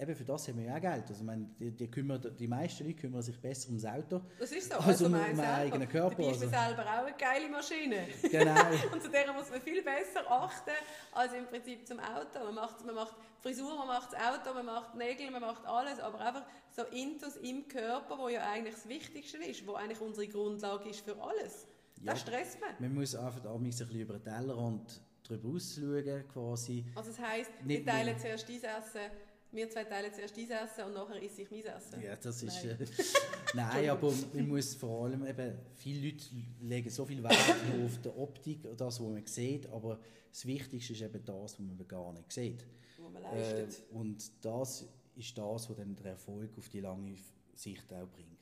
eben 0.00 0.14
für 0.14 0.24
das 0.24 0.48
haben 0.48 0.58
wir 0.58 0.66
ja 0.66 0.76
auch 0.76 0.80
Geld. 0.80 1.02
Also, 1.08 1.14
ich 1.14 1.22
meine, 1.22 1.46
die, 1.58 1.70
die, 1.70 1.90
kümmern, 1.90 2.20
die 2.38 2.48
meisten 2.48 2.84
Leute 2.84 2.96
kümmern 3.00 3.22
sich 3.22 3.38
besser 3.38 3.68
ums 3.68 3.84
Auto. 3.84 4.22
Das 4.38 4.50
ist 4.50 4.70
so. 4.70 4.78
als 4.78 4.86
Also, 4.86 5.06
um 5.06 5.12
mein 5.12 5.36
meinen 5.36 5.54
eigenen 5.54 5.88
Körper. 5.88 6.16
Dabei 6.16 6.30
ist 6.30 6.42
Also, 6.42 6.50
man 6.50 6.66
selber 6.66 6.82
auch 6.82 7.06
eine 7.06 7.16
geile 7.16 7.48
Maschine. 7.48 8.06
genau. 8.22 8.60
Und 8.92 9.02
zu 9.02 9.10
der 9.10 9.32
muss 9.32 9.50
man 9.50 9.60
viel 9.60 9.82
besser 9.82 10.30
achten 10.30 10.70
als 11.12 11.32
im 11.34 11.46
Prinzip 11.46 11.86
zum 11.86 11.98
Auto. 12.00 12.44
Man 12.44 12.54
macht, 12.54 12.84
man 12.84 12.94
macht 12.94 13.14
Frisur, 13.40 13.76
man 13.76 13.88
macht 13.88 14.12
das 14.12 14.20
Auto, 14.20 14.54
man 14.54 14.66
macht 14.66 14.94
Nägel, 14.94 15.30
man 15.30 15.42
macht 15.42 15.66
alles, 15.66 16.00
aber 16.00 16.20
einfach 16.20 16.44
so 16.70 16.82
Intus 16.84 17.36
im 17.36 17.68
Körper, 17.68 18.18
wo 18.18 18.28
ja 18.28 18.48
eigentlich 18.50 18.74
das 18.74 18.88
Wichtigste 18.88 19.38
ist, 19.38 19.66
wo 19.66 19.74
eigentlich 19.74 20.00
unsere 20.00 20.26
Grundlage 20.28 20.88
ist 20.88 21.00
für 21.00 21.20
alles. 21.20 21.66
Ja. 22.02 22.12
Das 22.12 22.20
stresst 22.20 22.58
man. 22.60 22.70
Man 22.78 22.94
muss 22.94 23.14
einfach 23.14 23.44
ein 23.44 23.62
bisschen 23.62 23.90
über 23.90 24.14
den 24.14 24.24
Tellerrand 24.24 25.02
drüber 25.22 25.56
ausschauen, 25.56 26.24
quasi. 26.32 26.84
Also 26.94 27.10
das 27.10 27.20
heisst, 27.20 27.50
wir 27.62 27.84
teilen 27.84 28.18
zuerst 28.18 28.48
dein 28.48 28.56
Essen, 28.56 29.10
wir 29.52 29.68
zwei 29.70 29.84
teilen 29.84 30.12
zuerst 30.12 30.36
dein 30.36 30.50
Essen 30.50 30.84
und 30.84 30.94
nachher 30.94 31.22
esse 31.22 31.42
ich 31.42 31.50
mein 31.50 31.64
Essen. 31.64 32.00
Ja, 32.02 32.16
das 32.16 32.42
ist. 32.42 32.64
Nein. 32.64 32.80
Äh, 32.80 32.86
nein, 33.54 33.90
aber 33.90 34.12
man 34.32 34.48
muss 34.48 34.74
vor 34.74 35.04
allem 35.06 35.26
eben, 35.26 35.58
viele 35.76 36.08
Leute 36.10 36.24
legen 36.60 36.90
so 36.90 37.04
viel 37.04 37.22
Wert 37.22 37.34
auf 37.84 37.98
die 38.02 38.08
Optik, 38.08 38.62
das, 38.76 39.00
was 39.00 39.00
man 39.00 39.26
sieht, 39.26 39.66
aber 39.68 39.98
das 40.30 40.46
Wichtigste 40.46 40.92
ist 40.92 41.02
eben 41.02 41.24
das, 41.24 41.36
was 41.36 41.58
man 41.58 41.86
gar 41.88 42.12
nicht 42.12 42.30
sieht. 42.32 42.64
Wo 42.98 43.08
man 43.08 43.22
Äh, 43.24 43.62
leistet. 43.62 43.82
und 43.90 44.30
das 44.44 44.86
ist 45.16 45.36
das, 45.36 45.68
was 45.68 45.76
dann 45.76 45.96
den 45.96 46.06
Erfolg 46.06 46.56
auf 46.56 46.68
die 46.68 46.80
lange 46.80 47.16
Sicht 47.54 47.92
auch 47.92 48.06
bringt. 48.08 48.38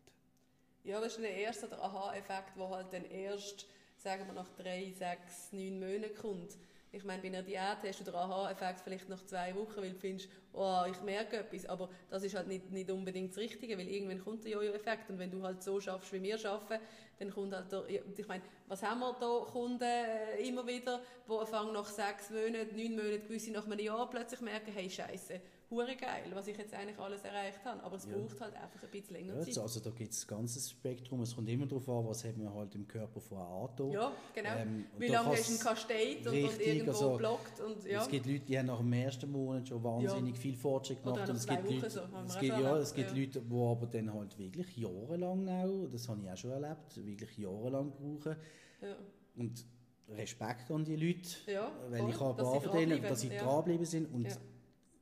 Ja, 0.84 1.00
das 1.00 1.14
ist 1.14 1.22
der 1.22 1.34
erste 1.36 1.70
Aha-Effekt, 1.80 2.56
der 2.56 2.68
halt 2.68 2.92
dann 2.92 3.04
erst, 3.06 3.66
sagen 3.96 4.26
wir, 4.26 4.32
nach 4.34 4.48
drei, 4.56 4.92
sechs, 4.92 5.52
neun 5.52 5.80
Monaten 5.80 6.14
kommt. 6.14 6.56
Ich 6.90 7.04
meine, 7.04 7.20
bei 7.20 7.28
einer 7.28 7.42
Diät 7.42 7.78
hast 7.86 8.00
du 8.00 8.04
den 8.04 8.14
Aha-Effekt 8.14 8.80
vielleicht 8.80 9.08
nach 9.10 9.22
zwei 9.26 9.54
Wochen, 9.54 9.76
weil 9.76 9.90
du 9.90 9.98
findest, 9.98 10.30
oh, 10.54 10.84
ich 10.90 11.00
merke 11.02 11.36
etwas, 11.36 11.66
aber 11.66 11.90
das 12.08 12.22
ist 12.22 12.34
halt 12.34 12.48
nicht, 12.48 12.70
nicht 12.70 12.90
unbedingt 12.90 13.30
das 13.30 13.38
Richtige, 13.38 13.76
weil 13.76 13.88
irgendwann 13.88 14.24
kommt 14.24 14.44
der 14.44 14.52
Jojo-Effekt. 14.52 15.10
Und 15.10 15.18
wenn 15.18 15.30
du 15.30 15.42
halt 15.42 15.62
so 15.62 15.80
schaffst, 15.80 16.12
wie 16.14 16.22
wir 16.22 16.42
arbeiten, 16.50 16.82
dann 17.18 17.30
kommt 17.30 17.54
halt 17.54 17.70
der, 17.70 17.84
ich 17.88 18.26
meine, 18.26 18.42
was 18.66 18.82
haben 18.82 19.00
wir 19.00 19.14
da 19.20 19.50
Kunden 19.50 19.82
äh, 19.82 20.40
immer 20.48 20.66
wieder, 20.66 21.02
die 21.28 21.32
anfangen 21.32 21.74
nach 21.74 21.86
sechs 21.86 22.30
Monaten, 22.30 22.74
neun 22.74 22.96
Monaten, 22.96 23.28
gewisse 23.28 23.50
nach 23.50 23.66
einem 23.66 23.78
Jahr 23.78 24.08
plötzlich 24.08 24.40
merken, 24.40 24.72
hey, 24.72 24.88
Scheiße, 24.88 25.40
hure 25.70 25.96
geil, 25.96 26.24
was 26.32 26.46
ich 26.46 26.56
jetzt 26.56 26.72
eigentlich 26.72 26.98
alles 26.98 27.22
erreicht 27.22 27.64
habe, 27.64 27.82
aber 27.82 27.96
es 27.96 28.06
Ja. 28.06 28.16
braucht 28.16 28.40
halt 28.40 28.54
einfach 28.54 28.82
ein 28.82 28.90
bisschen 28.90 29.16
länger 29.16 29.34
Ja, 29.34 29.40
Zeit. 29.42 29.58
also 29.58 29.80
da 29.80 29.90
gibt 29.90 30.12
es 30.12 30.24
ein 30.24 30.28
ganzes 30.28 30.70
Spektrum. 30.70 31.20
Es 31.22 31.34
kommt 31.34 31.48
immer 31.48 31.66
darauf 31.66 31.88
an, 31.88 32.06
was 32.06 32.24
hat 32.24 32.36
man 32.36 32.52
halt 32.54 32.74
im 32.74 32.86
Körper 32.86 33.20
vorher 33.20 33.46
angetan. 33.46 33.90
Ja, 33.90 34.12
genau. 34.34 34.56
Ähm, 34.56 34.86
Wie 34.98 35.08
lange 35.08 35.28
hast 35.28 35.48
du 35.48 35.52
ihn 35.52 35.74
gestehen 35.74 36.26
und, 36.26 36.50
und 36.50 36.60
irgendwo 36.60 36.90
also, 36.90 37.16
blockt 37.16 37.60
und 37.60 37.84
ja. 37.84 38.00
Es 38.00 38.08
gibt 38.08 38.26
Leute, 38.26 38.40
die 38.40 38.58
haben 38.58 38.66
nach 38.66 38.78
dem 38.78 38.92
ersten 38.92 39.30
Monat 39.30 39.68
schon 39.68 39.84
wahnsinnig 39.84 40.38
viel 40.38 40.56
Fortschritt 40.56 40.98
Oder 41.02 41.12
gemacht. 41.12 41.20
nach 41.22 41.28
Und 41.28 41.36
es 41.36 41.46
gibt 41.46 41.64
Wochen 41.64 41.74
Leute, 41.74 41.90
so, 41.90 42.00
es 42.26 42.38
gibt, 42.38 42.58
ja, 42.58 42.76
es. 42.76 42.96
Leute, 42.96 43.40
die 43.42 43.54
aber 43.54 43.86
dann 43.86 44.14
halt 44.14 44.38
wirklich 44.38 44.76
jahrelang 44.76 45.48
auch, 45.48 45.88
das 45.90 46.08
habe 46.08 46.22
ich 46.22 46.30
auch 46.30 46.36
schon 46.36 46.50
erlebt, 46.50 47.04
wirklich 47.04 47.38
jahrelang 47.38 47.92
brauchen. 47.92 48.36
Und 49.36 49.64
Respekt 50.08 50.70
an 50.70 50.84
die 50.84 50.96
Leute, 50.96 51.28
weil 51.90 52.00
voll, 52.00 52.10
ich 52.10 52.20
habe 52.20 52.60
von 52.60 52.72
denen, 52.72 53.02
dass 53.02 53.20
sie 53.20 53.28
ja. 53.28 53.42
dranbleiben 53.42 53.84
sind 53.84 54.12
und. 54.12 54.26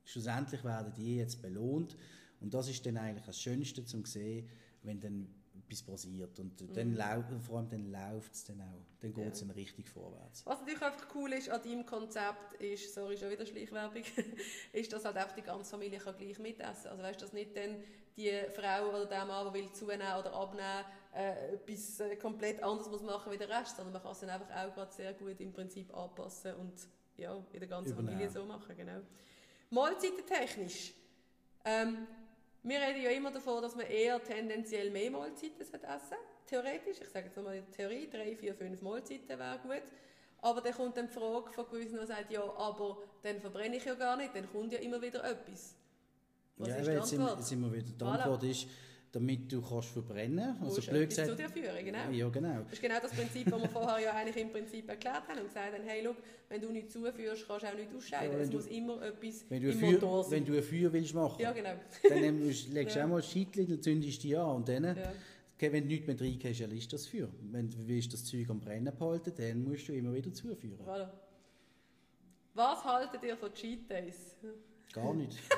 Schlussendlich 0.07 0.63
werden 0.63 0.93
die 0.93 1.17
jetzt 1.17 1.41
belohnt. 1.41 1.95
Und 2.39 2.53
das 2.53 2.67
ist 2.69 2.85
dann 2.85 2.97
eigentlich 2.97 3.25
das 3.25 3.39
Schönste 3.41 3.83
zum 3.85 4.05
sehen, 4.05 4.47
wenn 4.83 4.99
dann 4.99 5.27
etwas 5.59 5.81
passiert. 5.83 6.39
Und 6.39 6.63
dann 6.77 6.93
lau 6.93 7.23
vor 7.41 7.57
allem 7.57 7.69
dann 7.69 7.91
läuft 7.91 8.33
es 8.33 8.45
dann 8.45 8.61
auch. 8.61 8.85
Dann 9.01 9.13
geht 9.13 9.33
es 9.33 9.41
Mhm. 9.41 9.47
Ja. 9.49 9.53
dann 9.53 9.61
richtig 9.63 9.89
vorwärts. 9.89 10.45
Was 10.45 10.59
natürlich 10.59 10.81
einfach 10.81 11.07
cool 11.15 11.33
ist 11.33 11.49
an 11.49 11.61
deinem 11.61 11.85
Konzept, 11.85 12.53
ist, 12.61 12.93
sorry, 12.93 13.17
schon 13.17 13.29
wieder 13.31 13.45
Schleichwerbung, 13.45 14.03
ist, 14.73 14.93
dass 14.93 15.03
halt 15.03 15.17
einfach 15.17 15.35
die 15.35 15.41
ganze 15.41 15.69
Familie 15.71 15.99
kann 15.99 16.15
gleich 16.15 16.39
mitessen 16.39 16.91
Also 16.91 17.03
weißt 17.03 17.19
du, 17.19 17.25
dass 17.25 17.33
nicht 17.33 17.55
dann 17.57 17.77
die 18.15 18.31
Frau 18.53 18.89
oder 18.89 19.05
der 19.07 19.25
Mann, 19.25 19.45
der 19.45 19.53
will 19.53 19.71
zunehmen 19.73 20.07
oder 20.19 20.31
abnehmen, 20.33 20.85
äh, 21.13 21.53
etwas 21.55 21.99
äh, 21.99 22.15
komplett 22.15 22.63
anderes 22.63 22.89
muss 22.89 23.01
machen 23.03 23.31
wie 23.31 23.37
der 23.37 23.49
Rest, 23.49 23.75
sondern 23.75 23.93
man 23.93 24.01
kann 24.03 24.11
es 24.11 24.19
dann 24.19 24.29
einfach 24.29 24.49
auch 24.55 24.73
gerade 24.73 24.93
sehr 24.93 25.13
gut 25.13 25.39
im 25.41 25.51
Prinzip 25.51 25.93
anpassen 25.95 26.53
und 26.55 26.73
ja, 27.17 27.35
in 27.51 27.59
der 27.59 27.67
ganzen 27.67 27.93
Übernehmen. 27.93 28.13
Familie 28.13 28.31
so 28.31 28.45
machen, 28.45 28.75
genau. 28.77 29.01
Mahlzeitentechnisch. 29.69 30.93
Ähm, 31.65 32.07
wir 32.63 32.79
reden 32.79 33.01
ja 33.01 33.09
immer 33.11 33.31
davon, 33.31 33.61
dass 33.61 33.75
man 33.75 33.85
eher 33.87 34.21
tendenziell 34.23 34.89
mehr 34.91 35.11
Mahlzeiten 35.11 35.61
essen 35.61 35.79
sollte. 35.79 36.15
Theoretisch, 36.45 36.97
ich 37.01 37.09
sage 37.09 37.25
jetzt 37.25 37.35
nochmal 37.35 37.55
in 37.57 37.65
der 37.65 37.71
Theorie, 37.71 38.09
drei, 38.09 38.35
vier, 38.35 38.55
fünf 38.55 38.81
Mahlzeiten 38.81 39.27
wäre 39.27 39.59
gut. 39.59 39.83
Aber 40.41 40.61
dann 40.61 40.73
kommt 40.73 40.95
dann 40.95 41.07
die 41.07 41.13
Frage 41.13 41.51
von 41.51 41.65
gewissen, 41.69 41.99
die 41.99 42.05
sagen, 42.05 42.27
ja, 42.29 42.41
aber 42.41 42.97
dann 43.23 43.39
verbrenne 43.39 43.77
ich 43.77 43.85
ja 43.85 43.95
gar 43.95 44.15
nicht, 44.15 44.35
dann 44.35 44.49
kommt 44.51 44.71
ja 44.71 44.79
immer 44.79 45.01
wieder 45.01 45.23
etwas. 45.23 45.75
Was 46.57 46.69
ja, 46.69 46.75
ist 46.75 46.87
die 46.87 46.91
jetzt 46.91 47.07
sind, 47.09 47.21
Antwort? 47.21 47.45
sind 47.45 47.61
wir 47.61 47.73
wieder. 47.73 47.85
Die 47.85 48.03
Voilà. 48.03 48.21
Antwort 48.21 48.43
ist, 48.43 48.67
damit 49.19 49.51
du 49.51 49.61
kannst 49.61 49.89
verbrennen 49.89 50.55
Du 50.59 50.65
Also 50.65 50.81
blöd 50.91 51.11
etwas 51.11 51.25
zu 51.27 51.35
gesagt. 51.35 51.55
dir 51.55 51.61
führen, 51.63 51.85
genau. 51.85 52.09
Ja, 52.11 52.29
genau. 52.29 52.61
Das 52.63 52.73
ist 52.73 52.81
genau 52.81 52.99
das 53.01 53.11
Prinzip, 53.11 53.49
das 53.49 53.61
wir 53.61 53.69
vorher 53.69 53.99
ja 53.99 54.11
eigentlich 54.13 54.37
im 54.37 54.51
Prinzip 54.51 54.87
erklärt 54.89 55.27
haben 55.27 55.39
und 55.39 55.47
gesagt 55.47 55.73
haben, 55.73 55.83
hey, 55.85 56.03
look, 56.03 56.17
wenn 56.49 56.61
du 56.61 56.69
nichts 56.71 56.93
zuführst, 56.93 57.47
kannst 57.47 57.63
du 57.65 57.67
auch 57.69 57.73
nicht 57.75 57.95
ausscheiden. 57.95 58.33
Ja, 58.33 58.39
es 58.43 58.49
du- 58.49 58.57
muss 58.57 58.67
immer 58.67 59.01
etwas 59.01 59.45
Wenn 59.49 59.61
du, 59.63 59.71
im 59.71 59.79
Feuer, 59.79 59.91
Motor 59.93 60.23
sein. 60.23 60.31
wenn 60.33 60.45
du 60.45 60.57
ein 60.57 60.63
Feuer 60.63 60.93
willst 60.93 61.13
machen, 61.15 61.41
ja, 61.41 61.51
genau. 61.51 61.73
dann 62.07 62.47
legst 62.47 62.67
du 62.95 62.99
Ja. 62.99 63.05
auch 63.05 63.09
mal 63.09 63.17
ein 63.17 63.23
Scheitchen, 63.23 63.67
dann 63.67 63.81
zündest 63.81 64.23
du 64.23 64.27
die 64.27 64.37
an 64.37 64.55
und 64.57 64.67
dann, 64.69 64.83
Ja. 64.83 64.93
okay, 65.55 65.71
wenn 65.73 65.83
du 65.83 65.87
nichts 65.89 66.07
mehr 66.07 66.19
reingehst, 66.19 66.61
dann 66.61 66.71
ist 66.71 66.93
das 66.93 67.07
Feuer. 67.07 67.29
Wenn 67.51 67.69
du 67.69 67.77
willst 67.87 68.13
das 68.13 68.23
Zeug 68.23 68.49
am 68.49 68.59
Brennen 68.59 68.95
behalten, 68.95 69.33
dann 69.35 69.63
musst 69.63 69.87
du 69.87 69.93
immer 69.93 70.13
wieder 70.13 70.31
zuführen. 70.31 70.79
Voilà. 70.85 71.09
Was 72.53 72.83
haltet 72.83 73.23
ihr 73.23 73.37
von 73.37 73.53
Cheat 73.53 73.89
Days? 73.89 74.35
Gar 74.93 75.13
nicht. 75.13 75.37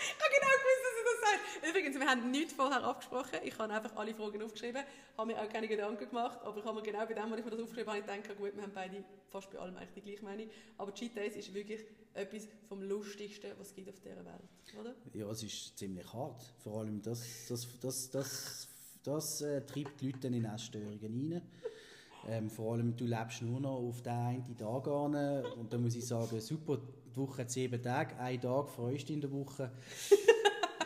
Ich 0.00 0.14
habe 0.14 0.30
genau 0.32 0.54
gewusst, 0.60 0.82
dass 0.86 0.94
ihr 0.98 1.06
das 1.10 1.20
sagt. 1.26 1.57
Übrigens, 1.68 1.98
wir 1.98 2.06
haben 2.06 2.30
nichts 2.30 2.52
vorher 2.54 2.82
abgesprochen. 2.82 3.40
Ich 3.44 3.58
habe 3.58 3.72
einfach 3.72 3.94
alle 3.96 4.14
Fragen 4.14 4.42
aufgeschrieben, 4.42 4.82
habe 5.16 5.32
mir 5.32 5.40
auch 5.40 5.48
keine 5.48 5.68
Gedanken 5.68 6.08
gemacht, 6.08 6.38
aber 6.42 6.58
ich 6.58 6.64
habe 6.64 6.76
mir 6.76 6.82
genau 6.82 7.04
bei 7.04 7.14
dem, 7.14 7.30
was 7.30 7.38
ich 7.38 7.44
mir 7.44 7.50
das 7.50 7.60
aufgeschrieben 7.60 7.92
habe, 7.92 8.00
gedacht, 8.00 8.38
gut, 8.38 8.56
wir 8.56 8.62
haben 8.62 8.72
beide 8.74 9.04
fast 9.28 9.50
bei 9.50 9.58
allem 9.58 9.76
eigentlich 9.76 9.94
die 9.94 10.00
gleiche 10.02 10.24
Meinung. 10.24 10.46
Aber 10.78 10.94
Cheat 10.94 11.16
Days 11.16 11.36
ist 11.36 11.52
wirklich 11.52 11.84
etwas 12.14 12.48
vom 12.68 12.82
Lustigsten, 12.82 13.50
was 13.58 13.68
es 13.68 13.74
gibt 13.74 13.88
auf 13.90 14.00
dieser 14.00 14.24
Welt, 14.24 14.80
oder? 14.80 14.94
Ja, 15.12 15.30
es 15.30 15.42
ist 15.42 15.76
ziemlich 15.78 16.10
hart. 16.12 16.42
Vor 16.62 16.80
allem 16.80 17.02
das, 17.02 17.46
das, 17.48 17.66
das, 17.80 18.10
das, 18.10 18.68
das 19.02 19.42
äh, 19.42 19.60
treibt 19.66 20.00
die 20.00 20.12
Leute 20.12 20.28
in 20.28 20.44
Essstörungen 20.44 21.32
rein. 21.32 21.42
Ähm, 22.28 22.50
vor 22.50 22.74
allem, 22.74 22.96
du 22.96 23.04
lebst 23.04 23.42
nur 23.42 23.60
noch 23.60 23.76
auf 23.76 24.02
den 24.02 24.12
einen 24.12 24.56
Tag 24.56 24.88
an. 24.88 25.44
Und 25.56 25.72
da 25.72 25.78
muss 25.78 25.94
ich 25.94 26.06
sagen, 26.06 26.40
super, 26.40 26.78
die 26.78 27.16
Woche 27.16 27.42
hat 27.42 27.50
sieben 27.50 27.82
Tage, 27.82 28.16
ein 28.18 28.40
Tag 28.40 28.68
freust 28.68 29.08
du 29.08 29.12
in 29.12 29.20
der 29.20 29.30
Woche. 29.30 29.70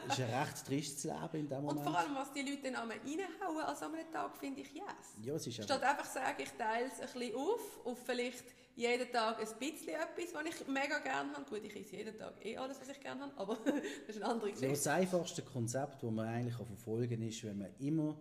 Ist 0.08 0.20
ein 0.20 0.30
recht 0.30 0.66
tristes 0.66 1.04
Leben 1.04 1.34
in 1.34 1.48
dem 1.48 1.58
Und 1.58 1.64
Moment. 1.64 1.84
vor 1.84 1.98
allem, 1.98 2.14
was 2.14 2.32
die 2.32 2.42
Leute 2.42 2.62
dann 2.62 2.76
einmal 2.76 2.98
reinhauen 2.98 3.64
an 3.64 3.76
so 3.76 3.84
einem 3.86 4.10
Tag, 4.12 4.36
finde 4.36 4.60
ich 4.60 4.74
yes. 4.74 4.84
ja, 5.22 5.34
es 5.34 5.46
ist 5.46 5.60
einfach, 5.60 5.74
Statt 5.76 5.82
einfach 5.82 6.06
zu 6.06 6.14
sagen, 6.14 6.42
ich 6.42 6.50
teile 6.52 6.86
es 6.86 7.00
ein 7.00 7.20
bisschen 7.20 7.36
auf, 7.36 7.86
auf 7.86 7.98
vielleicht 8.04 8.44
jeden 8.74 9.12
Tag 9.12 9.38
ein 9.38 9.58
bisschen 9.58 9.94
etwas, 9.94 10.34
was 10.34 10.44
ich 10.46 10.66
mega 10.68 10.98
gerne 10.98 11.32
habe. 11.34 11.44
Gut, 11.48 11.64
ich 11.64 11.76
esse 11.76 11.96
jeden 11.96 12.18
Tag 12.18 12.34
eh 12.44 12.56
alles, 12.56 12.80
was 12.80 12.88
ich 12.88 13.00
gerne 13.00 13.22
habe, 13.22 13.32
aber 13.36 13.56
das 14.06 14.16
ist 14.16 14.22
eine 14.22 14.32
andere 14.32 14.48
ja, 14.48 14.54
Geschichte. 14.54 14.74
das 14.74 14.86
einfachste 14.86 15.42
Konzept, 15.42 16.02
das 16.02 16.10
man 16.10 16.26
eigentlich 16.26 16.56
kann 16.56 16.66
verfolgen 16.66 17.18
kann, 17.18 17.28
ist, 17.28 17.44
wenn 17.44 17.58
man 17.58 17.70
immer 17.78 18.16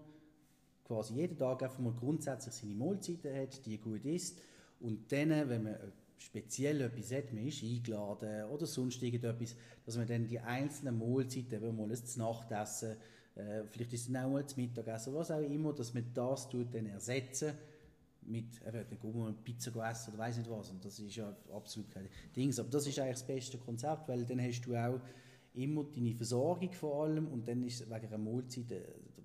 quasi 0.86 1.13
jeden 1.15 1.38
Tag 1.38 1.63
einfach 1.63 1.80
mal 1.80 1.94
grundsätzlich 1.94 2.54
seine 2.54 2.76
Mahlzeiten 2.76 3.34
hat, 3.36 3.65
die 3.65 3.78
gut 3.78 4.04
isst 4.06 4.41
und 4.82 5.12
dann, 5.12 5.30
wenn 5.50 5.63
man 5.63 5.94
speziell 6.21 6.81
etwas 6.81 7.12
hat, 7.12 7.34
man 7.34 7.47
ist 7.47 7.63
eingeladen 7.63 8.45
oder 8.45 8.65
sonst 8.65 9.01
irgendetwas, 9.01 9.55
dass 9.86 9.97
man 9.97 10.07
dann 10.07 10.27
die 10.27 10.39
einzelnen 10.39 10.97
Mahlzeiten, 10.97 11.53
eben 11.53 11.75
mal 11.75 11.91
ein 11.91 11.99
Nachtessen, 12.17 12.97
äh, 13.36 13.63
vielleicht 13.69 13.93
ist 13.93 14.10
es 14.10 14.15
auch 14.15 14.29
mal 14.29 14.43
das 14.43 14.57
Mittagessen, 14.57 15.13
was 15.13 15.31
auch 15.31 15.39
immer, 15.39 15.73
dass 15.73 15.93
man 15.93 16.05
das 16.13 16.49
tut 16.49 16.73
dann 16.73 16.86
ersetzen 16.86 17.53
mit, 18.23 18.62
eben, 18.67 18.86
dann 18.89 18.99
gehen 18.99 19.36
Pizza 19.43 19.89
essen 19.89 20.13
oder 20.13 20.19
weiß 20.19 20.38
nicht 20.38 20.49
was. 20.49 20.69
Und 20.69 20.86
das 20.86 20.99
ist 20.99 21.15
ja 21.15 21.36
absolut 21.53 21.89
kein 21.89 22.07
Ding, 22.36 22.57
aber 22.60 22.69
das 22.69 22.86
ist 22.86 22.99
eigentlich 22.99 23.17
das 23.17 23.27
beste 23.27 23.57
Konzept, 23.57 24.07
weil 24.07 24.25
dann 24.25 24.41
hast 24.41 24.62
du 24.62 24.75
auch 24.75 24.99
immer 25.53 25.84
deine 25.84 26.13
Versorgung 26.13 26.71
vor 26.71 27.03
allem 27.03 27.27
und 27.27 27.47
dann 27.47 27.63
ist 27.63 27.89
wegen 27.89 28.07
einer 28.07 28.17
Mahlzeit, 28.17 28.71
äh, 28.71 28.81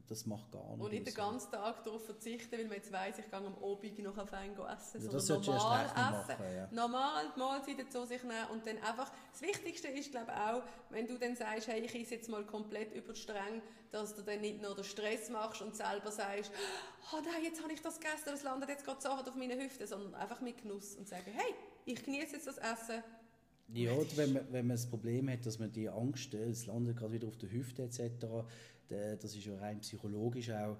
das 0.09 0.27
macht 0.27 0.51
gar 0.53 0.63
nichts. 0.71 0.85
Und 0.85 0.91
nicht 0.93 1.07
den 1.07 1.15
ganzen 1.15 1.51
Tag 1.51 1.83
darauf 1.85 2.05
verzichten, 2.05 2.53
weil 2.53 2.65
man 2.67 2.77
jetzt 2.77 2.93
weiss, 2.93 3.19
ich 3.19 3.25
gehe 3.31 3.39
am 3.39 3.47
Abend 3.47 3.99
noch 3.99 4.19
ein 4.19 4.27
Fein 4.27 4.51
essen, 4.53 5.03
Ja, 5.05 5.11
das 5.11 5.27
sondern 5.27 5.57
normal 5.57 5.85
essen. 5.87 5.95
machen, 5.97 6.45
ja. 6.55 6.69
Normal 6.71 7.25
die 7.35 7.39
Mahlzeiten 7.39 7.91
zu 7.91 8.07
sich 8.07 8.23
nehmen 8.23 8.47
und 8.53 8.67
dann 8.67 8.79
einfach, 8.79 9.11
das 9.33 9.43
Wichtigste 9.43 9.89
ist, 9.89 10.11
glaube 10.11 10.33
ich, 10.33 10.41
auch, 10.41 10.63
wenn 10.91 11.07
du 11.07 11.19
dann 11.19 11.37
sagst, 11.37 11.69
hey, 11.69 11.81
ich 11.81 11.95
esse 11.95 12.15
jetzt 12.15 12.29
mal 12.29 12.45
komplett 12.45 12.95
über 12.95 13.13
die 13.13 13.21
Stränge, 13.21 13.63
dass 13.91 14.15
du 14.15 14.23
dann 14.23 14.41
nicht 14.41 14.61
nur 14.63 14.75
den 14.75 14.85
Stress 14.85 15.31
machst 15.31 15.63
und 15.63 15.75
selber 15.77 16.11
sagst, 16.11 16.51
oh 17.13 17.17
nein, 17.25 17.45
jetzt 17.45 17.63
habe 17.63 17.73
ich 17.73 17.81
das 17.83 17.99
gegessen, 17.99 18.25
das 18.27 18.43
landet 18.43 18.69
jetzt 18.69 18.85
gerade 18.85 19.01
so 19.01 19.09
hart 19.11 19.29
auf 19.29 19.35
meine 19.35 19.57
Hüfte, 19.57 19.87
sondern 19.87 20.15
einfach 20.15 20.41
mit 20.41 20.63
Genuss 20.63 20.97
und 20.97 21.09
sagen, 21.09 21.31
hey, 21.35 21.55
ich 21.85 22.05
genieße 22.05 22.35
jetzt 22.37 22.47
das 22.47 22.59
Essen. 22.59 23.03
Ja, 23.69 23.93
wenn 24.15 24.33
man, 24.33 24.53
wenn 24.53 24.67
man 24.69 24.77
das 24.77 24.89
Problem 24.89 25.29
hat, 25.29 25.45
dass 25.45 25.59
man 25.59 25.73
die 25.73 25.89
Angst, 25.89 26.33
äh, 26.35 26.45
es 26.51 26.67
landet 26.67 26.97
gerade 26.97 27.13
wieder 27.13 27.27
auf 27.27 27.37
der 27.37 27.51
Hüfte 27.51 27.83
etc., 27.83 28.01
das 28.89 29.35
ist 29.35 29.45
ja 29.45 29.57
rein 29.59 29.81
psychologisch 29.81 30.51
auch. 30.51 30.77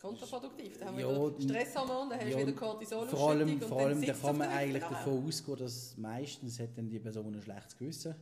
Kontraproduktiv. 0.00 0.78
Dann 0.78 0.88
haben 0.88 0.98
wir 0.98 1.06
Ja, 1.06 1.38
wieder 1.38 1.40
Stresshormon, 1.40 2.10
dann 2.10 2.20
hast 2.20 2.28
ja, 2.28 2.38
wieder 2.38 2.52
Cortisol 2.52 3.06
Vor 3.06 3.30
allem, 3.30 3.60
vor 3.60 3.80
allem 3.80 4.02
da 4.02 4.12
kann 4.12 4.36
man 4.36 4.48
eigentlich 4.50 4.82
nachher. 4.82 4.96
davon 4.96 5.26
ausgehen, 5.26 5.58
dass 5.58 5.96
meistens 5.96 6.60
hat 6.60 6.76
dann 6.76 6.90
die 6.90 6.98
Person 6.98 7.34
ein 7.34 7.40
schlechtes 7.40 7.78
Gewissen. 7.78 8.14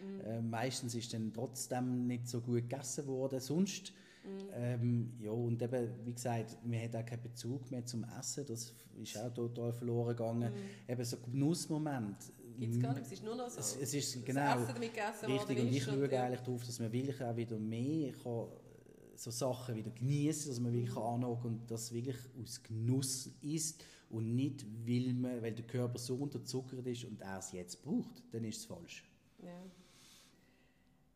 Mhm. 0.00 0.20
Äh, 0.24 0.40
meistens 0.40 0.94
ist 0.94 1.12
dann 1.12 1.32
trotzdem 1.32 2.06
nicht 2.06 2.28
so 2.28 2.40
gut 2.40 2.68
gegessen 2.68 3.06
worden. 3.06 3.40
Sonst, 3.40 3.92
mhm. 4.24 4.48
ähm, 4.54 5.12
ja, 5.20 5.30
und 5.30 5.60
eben, 5.60 5.90
wie 6.04 6.14
gesagt, 6.14 6.56
man 6.64 6.80
hat 6.80 6.96
auch 6.96 7.04
keinen 7.04 7.22
Bezug 7.22 7.70
mehr 7.70 7.84
zum 7.84 8.06
Essen. 8.18 8.46
Das 8.46 8.72
ist 9.02 9.18
auch 9.18 9.32
total 9.34 9.72
verloren 9.72 10.16
gegangen. 10.16 10.52
Mhm. 10.52 10.92
Eben 10.92 11.04
so 11.04 11.18
Genussmoment. 11.18 12.16
Gibt 12.58 12.74
es 12.74 12.80
gar 12.80 12.92
nicht, 12.92 13.06
es 13.06 13.12
ist 13.12 13.22
nur 13.22 13.36
noch 13.36 13.48
so. 13.48 13.60
Es, 13.60 13.76
es 13.76 13.94
ist 13.94 14.26
genau 14.26 14.40
das 14.40 14.62
Essen 14.62 14.74
damit 14.74 14.94
gegessen 14.94 15.32
richtig, 15.32 15.58
und 15.60 15.72
ich 15.72 15.84
schaue 15.84 16.04
und, 16.04 16.12
eigentlich 16.12 16.40
darauf, 16.40 16.64
dass 16.64 16.80
man 16.80 16.92
wirklich 16.92 17.22
auch 17.22 17.36
wieder 17.36 17.58
mehr 17.58 18.12
kann, 18.12 18.48
so 19.14 19.30
Sachen 19.30 19.76
wieder 19.76 19.90
genießen, 19.90 20.50
dass 20.50 20.60
man 20.60 20.72
wirklich 20.72 20.94
mhm. 20.94 21.02
anhocken 21.02 21.50
und 21.50 21.70
das 21.70 21.92
wirklich 21.92 22.16
aus 22.40 22.62
Genuss 22.62 23.30
ist 23.42 23.84
und 24.10 24.34
nicht, 24.34 24.64
weil, 24.86 25.12
man, 25.14 25.42
weil 25.42 25.52
der 25.52 25.66
Körper 25.66 25.98
so 25.98 26.16
unterzuckert 26.16 26.86
ist 26.86 27.04
und 27.04 27.20
er 27.20 27.38
es 27.38 27.52
jetzt 27.52 27.82
braucht, 27.82 28.22
dann 28.32 28.44
ist 28.44 28.58
es 28.58 28.64
falsch. 28.64 29.04
Ja. 29.42 29.62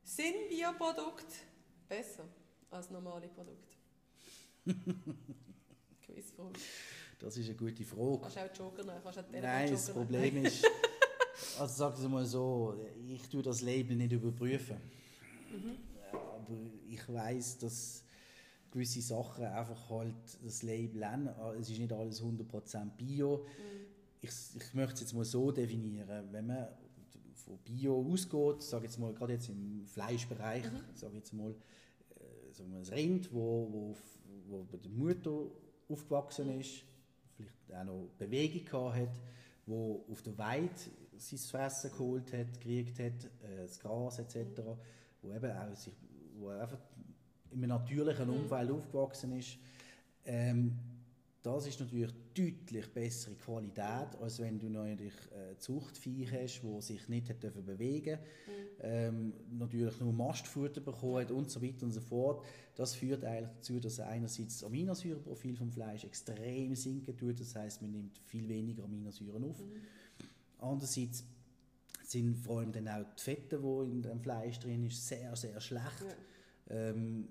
Sind 0.04 0.48
Bioprodukte 0.48 1.34
besser 1.88 2.24
als 2.70 2.90
normale 2.90 3.28
Produkte? 3.28 3.76
Quizfrage. 6.02 6.60
Das 7.18 7.36
ist 7.36 7.46
eine 7.48 7.56
gute 7.56 7.84
Frage. 7.84 8.18
Kannst 8.20 8.36
du 8.36 8.40
auch 8.40 8.56
Joker 8.56 8.84
nehmen? 8.84 9.00
Kannst 9.02 9.18
du 9.18 9.40
Nein, 9.40 9.70
das 9.70 9.90
Problem 9.90 10.44
ist, 10.44 10.64
also 11.58 11.74
sag 11.74 11.98
es 11.98 12.08
mal 12.08 12.24
so, 12.24 12.74
ich 13.08 13.28
tue 13.28 13.42
das 13.42 13.62
Label 13.62 13.96
nicht 13.96 14.12
überprüfen. 14.12 14.76
Mhm. 15.50 15.76
Aber 16.12 16.56
ich 16.88 17.08
weiß, 17.08 17.58
dass 17.58 18.04
gewisse 18.70 19.02
Sachen 19.02 19.44
einfach 19.44 19.90
halt 19.90 20.14
das 20.42 20.62
Label 20.62 21.06
haben. 21.06 21.28
Es 21.58 21.70
ist 21.70 21.78
nicht 21.78 21.92
alles 21.92 22.22
100% 22.22 22.90
Bio. 22.96 23.38
Mhm. 23.38 23.86
Ich, 24.20 24.30
ich 24.56 24.74
möchte 24.74 24.94
es 24.94 25.00
jetzt 25.00 25.14
mal 25.14 25.24
so 25.24 25.50
definieren. 25.50 26.28
Wenn 26.30 26.46
man 26.46 26.68
von 27.34 27.58
Bio 27.58 28.06
ausgeht, 28.12 28.62
sage 28.62 28.84
jetzt 28.84 28.98
mal, 28.98 29.12
gerade 29.12 29.34
jetzt 29.34 29.48
im 29.48 29.84
Fleischbereich, 29.86 30.64
mhm. 30.64 30.80
sage 30.94 31.16
jetzt 31.16 31.32
mal, 31.32 31.50
äh, 31.50 32.52
sagen 32.52 32.70
wir 32.72 32.78
ein 32.78 32.86
Rind, 32.86 33.32
wo, 33.32 33.68
wo, 33.70 33.96
wo 34.48 34.64
bei 34.64 34.78
der 34.78 34.90
Mutter 34.90 35.50
aufgewachsen 35.88 36.54
mhm. 36.54 36.60
ist, 36.60 36.84
vielleicht 37.36 37.74
auch 37.74 37.84
noch 37.84 38.08
Bewegung 38.18 38.94
hat, 38.94 39.20
wo 39.66 40.04
auf 40.10 40.22
der 40.22 40.36
Weide 40.38 40.70
sein 41.22 41.38
Fressen 41.38 41.90
geholt 41.90 42.32
hat, 42.32 42.60
gekriegt 42.60 42.98
hat, 42.98 43.24
äh, 43.24 43.62
das 43.62 43.78
Gras 43.78 44.18
etc., 44.18 44.36
mhm. 44.36 44.76
wo 45.22 45.32
eben 45.32 45.50
auch 45.50 45.74
sich, 45.76 45.94
wo 46.38 46.48
einfach 46.48 46.78
in 47.50 47.58
einem 47.58 47.68
natürlichen 47.68 48.28
mhm. 48.28 48.42
Umfeld 48.42 48.70
aufgewachsen 48.70 49.38
ist. 49.38 49.58
Ähm, 50.24 50.78
das 51.42 51.66
ist 51.66 51.80
natürlich 51.80 52.12
deutlich 52.34 52.88
bessere 52.94 53.34
Qualität, 53.34 54.16
als 54.20 54.38
wenn 54.38 54.60
du 54.60 54.68
natürlich 54.68 55.12
äh, 55.32 55.58
Zuchtvieh 55.58 56.28
hast, 56.30 56.62
die 56.62 56.80
sich 56.80 57.08
nicht 57.08 57.28
hat 57.28 57.42
dürfen 57.42 57.64
bewegen 57.64 58.18
mhm. 58.20 58.62
ähm, 58.80 59.32
natürlich 59.50 59.98
nur 60.00 60.12
Mastfutter 60.12 60.80
bekommen 60.80 61.16
hat 61.16 61.32
und 61.32 61.50
so 61.50 61.60
weiter 61.60 61.84
und 61.84 61.92
so 61.92 62.00
fort. 62.00 62.44
Das 62.76 62.94
führt 62.94 63.24
eigentlich 63.24 63.50
dazu, 63.56 63.80
dass 63.80 63.98
einerseits 63.98 64.60
das 64.60 64.64
Aminosäurenprofil 64.64 65.56
vom 65.56 65.72
Fleisch 65.72 66.04
extrem 66.04 66.76
sinken 66.76 67.16
tut, 67.16 67.40
das 67.40 67.56
heißt, 67.56 67.82
man 67.82 67.90
nimmt 67.90 68.18
viel 68.24 68.48
weniger 68.48 68.84
Aminosäuren 68.84 69.42
auf. 69.44 69.58
Mhm. 69.58 69.72
Andererseits 70.62 71.24
sind 72.04 72.36
vor 72.36 72.60
allem 72.60 72.72
dann 72.72 72.88
auch 72.88 73.04
die 73.18 73.22
Fette, 73.22 73.58
die 73.58 73.90
in 73.90 74.02
dem 74.02 74.20
Fleisch 74.20 74.58
drin 74.60 74.86
ist, 74.86 75.06
sehr, 75.06 75.34
sehr 75.34 75.60
schlecht. 75.60 76.04
Ja. 76.68 76.90
Ähm, 76.90 77.28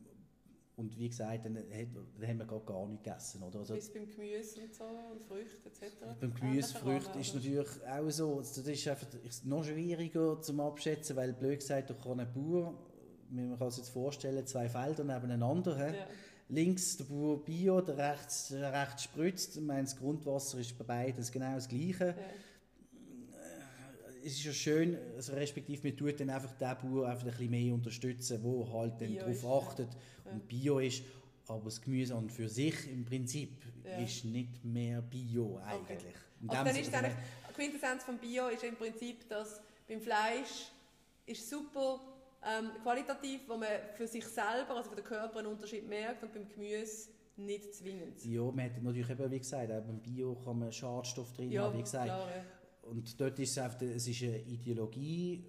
und 0.78 0.98
wie 0.98 1.10
gesagt, 1.10 1.46
dann, 1.46 1.54
dann 1.54 2.28
haben 2.28 2.40
wir 2.40 2.46
gerade 2.46 2.66
gar 2.66 2.88
nicht 2.88 3.04
gegessen. 3.04 3.44
Oder? 3.44 3.60
Also, 3.60 3.76
Bis 3.76 3.94
beim 3.94 4.08
Gemüse 4.08 4.62
und 4.62 4.74
so 4.74 4.84
und 4.84 5.24
Früchte 5.24 5.70
etc. 5.70 5.96
Beim 6.20 6.34
Gemüse, 6.34 6.74
Früchte 6.76 7.20
ist 7.20 7.36
natürlich 7.36 7.68
auch 7.88 8.10
so. 8.10 8.40
Das 8.40 8.58
ist 8.58 8.88
einfach 8.88 9.08
noch 9.44 9.64
schwieriger 9.64 10.42
zum 10.42 10.60
Abschätzen, 10.60 11.16
weil 11.16 11.34
blöd 11.34 11.60
gesagt, 11.60 11.92
du 11.92 11.94
kann 11.94 12.20
ein 12.20 12.34
Bauer, 12.34 12.74
man 13.30 13.60
kann 13.60 13.70
sich 13.70 13.84
jetzt 13.84 13.90
vorstellen, 13.92 14.46
zwei 14.48 14.68
Felder 14.70 15.04
nebeneinander. 15.04 15.94
Ja. 15.94 16.08
Links 16.50 16.98
der 16.98 17.04
Bauer 17.06 17.46
Bio, 17.46 17.80
der 17.82 17.98
rechts, 17.98 18.48
der 18.48 18.74
rechts 18.74 19.04
spritzt. 19.04 19.58
Ich 19.58 19.62
meine, 19.62 19.84
das 19.84 19.96
Grundwasser 19.96 20.58
ist 20.58 20.78
bei 20.78 20.84
beiden 20.84 21.24
genau 21.32 21.56
das 21.56 21.68
Gleiche. 21.68 22.08
Ja 22.08 22.16
es 24.24 24.34
ist 24.34 24.44
ja 24.44 24.54
schön, 24.54 24.98
also 25.16 25.34
respektive 25.34 25.88
man 25.88 25.98
tut 25.98 26.20
dann 26.20 26.30
einfach 26.30 26.52
den 26.54 26.76
Bauer 26.82 27.08
einfach 27.08 27.26
ein 27.26 27.32
bisschen 27.32 27.50
mehr 27.50 27.74
unterstützen, 27.74 28.42
der 28.44 28.74
halt 28.74 29.02
dann 29.02 29.16
darauf 29.16 29.68
achtet 29.68 29.90
ja. 30.26 30.32
und 30.32 30.48
Bio 30.48 30.80
ist. 30.80 31.04
Aber 31.48 31.66
das 31.66 31.82
Gemüse 31.82 32.16
an 32.16 32.30
für 32.30 32.48
sich 32.48 32.90
im 32.90 33.04
Prinzip 33.04 33.62
ja. 33.84 33.98
ist 33.98 34.24
nicht 34.26 34.64
mehr 34.64 35.02
Bio 35.02 35.60
eigentlich. 35.66 35.98
Okay. 35.98 36.48
Also 36.48 36.64
dann 36.64 36.76
ist 36.76 36.94
eigentlich, 36.94 37.14
die 37.50 37.54
Quintessenz 37.54 38.04
von 38.04 38.18
Bio 38.18 38.48
ist 38.48 38.64
im 38.64 38.76
Prinzip, 38.76 39.28
dass 39.28 39.60
beim 39.88 40.00
Fleisch 40.00 40.70
ist 41.26 41.50
super 41.50 42.00
ähm, 42.44 42.72
qualitativ, 42.82 43.42
wo 43.48 43.58
man 43.58 43.70
für 43.96 44.08
sich 44.08 44.26
selber, 44.26 44.76
also 44.76 44.90
für 44.90 44.96
den 44.96 45.06
Körper 45.06 45.40
einen 45.40 45.48
Unterschied 45.48 45.88
merkt 45.88 46.24
und 46.24 46.34
beim 46.34 46.48
Gemüse 46.48 47.10
nicht 47.38 47.76
zwingend. 47.76 48.24
Ja, 48.26 48.44
man 48.44 48.66
hat 48.66 48.82
natürlich 48.82 49.10
eben, 49.10 49.32
wie 49.32 49.40
gesagt, 49.40 49.68
beim 49.68 50.00
Bio 50.00 50.36
kann 50.36 50.60
man 50.60 50.72
Schadstoff 50.72 51.34
drin 51.34 51.52
ja, 51.52 51.64
haben, 51.64 51.78
wie 51.78 51.82
gesagt. 51.82 52.06
Klar, 52.06 52.30
ja 52.30 52.44
und 52.84 53.20
dort 53.20 53.40
ist 53.40 53.52
es, 53.52 53.58
einfach, 53.58 53.82
es 53.82 54.08
ist 54.08 54.24
eine 54.24 54.40
Ideologie, 54.40 55.44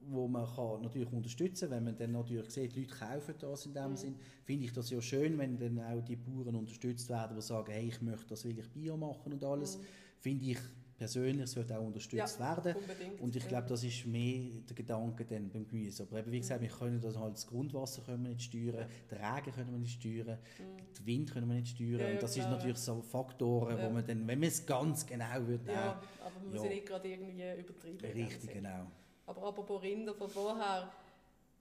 wo 0.00 0.28
man 0.28 0.46
kann 0.46 0.82
natürlich 0.82 1.10
unterstützen 1.12 1.68
kann, 1.68 1.78
wenn 1.78 1.84
man 1.84 1.96
dann 1.96 2.12
natürlich 2.12 2.50
sieht, 2.50 2.74
die 2.74 2.80
Leute 2.80 2.94
kaufen 2.94 3.34
das 3.38 3.66
in 3.66 3.74
dem 3.74 3.90
mhm. 3.90 3.96
Sinn, 3.96 4.14
finde 4.44 4.64
ich 4.66 4.72
das 4.72 4.90
ja 4.90 5.00
schön, 5.00 5.38
wenn 5.38 5.58
dann 5.58 5.78
auch 5.80 6.02
die 6.02 6.16
Bauern 6.16 6.56
unterstützt 6.56 7.08
werden, 7.08 7.36
die 7.36 7.42
sagen, 7.42 7.72
hey, 7.72 7.88
ich 7.88 8.02
möchte 8.02 8.26
das 8.28 8.44
wirklich 8.44 8.68
Bio 8.70 8.96
machen 8.96 9.32
und 9.32 9.44
alles, 9.44 9.78
mhm. 9.78 9.82
finde 10.18 10.46
ich 10.46 10.58
persönlich 10.96 11.50
sollte 11.50 11.78
auch 11.78 11.84
unterstützt 11.84 12.38
ja, 12.38 12.56
werden. 12.56 12.76
Unbedingt. 12.76 13.20
Und 13.20 13.36
ich 13.36 13.46
glaube, 13.48 13.68
das 13.68 13.82
ist 13.82 14.06
mehr 14.06 14.50
der 14.68 14.76
Gedanke 14.76 15.24
dann 15.24 15.50
beim 15.50 15.66
Gemüse. 15.66 16.04
Aber 16.04 16.18
eben, 16.18 16.32
wie 16.32 16.40
gesagt, 16.40 16.60
wir 16.60 16.68
können 16.68 17.00
das 17.00 17.16
halt, 17.18 17.34
das 17.34 17.46
Grundwasser 17.46 18.02
können 18.02 18.22
wir 18.24 18.30
nicht 18.30 18.42
steuern, 18.42 18.86
den 19.10 19.18
Regen 19.18 19.52
können 19.52 19.72
wir 19.72 19.78
nicht 19.78 20.00
steuern, 20.00 20.38
mhm. 20.58 20.94
den 20.94 21.06
Wind 21.06 21.32
können 21.32 21.48
wir 21.48 21.56
nicht 21.56 21.74
steuern. 21.74 22.00
Ja, 22.00 22.08
und 22.10 22.22
das 22.22 22.34
sind 22.34 22.50
natürlich 22.50 22.78
so 22.78 23.02
Faktoren, 23.02 23.78
wo 23.78 23.90
man 23.90 24.06
dann, 24.06 24.26
wenn 24.26 24.38
man 24.38 24.48
es 24.48 24.64
ganz 24.64 25.04
genau 25.06 25.46
würde, 25.46 25.72
Ja, 25.72 26.00
aber 26.20 26.40
man 26.40 26.52
muss 26.52 26.62
ja 26.64 26.70
nicht 26.70 26.86
gerade 26.86 27.08
irgendwie 27.08 27.60
übertreiben. 27.60 28.22
Richtig, 28.22 28.52
genau. 28.52 28.86
Aber 29.26 29.48
apropos 29.48 29.82
Rinder 29.82 30.14
von 30.14 30.28
vorher, 30.28 30.92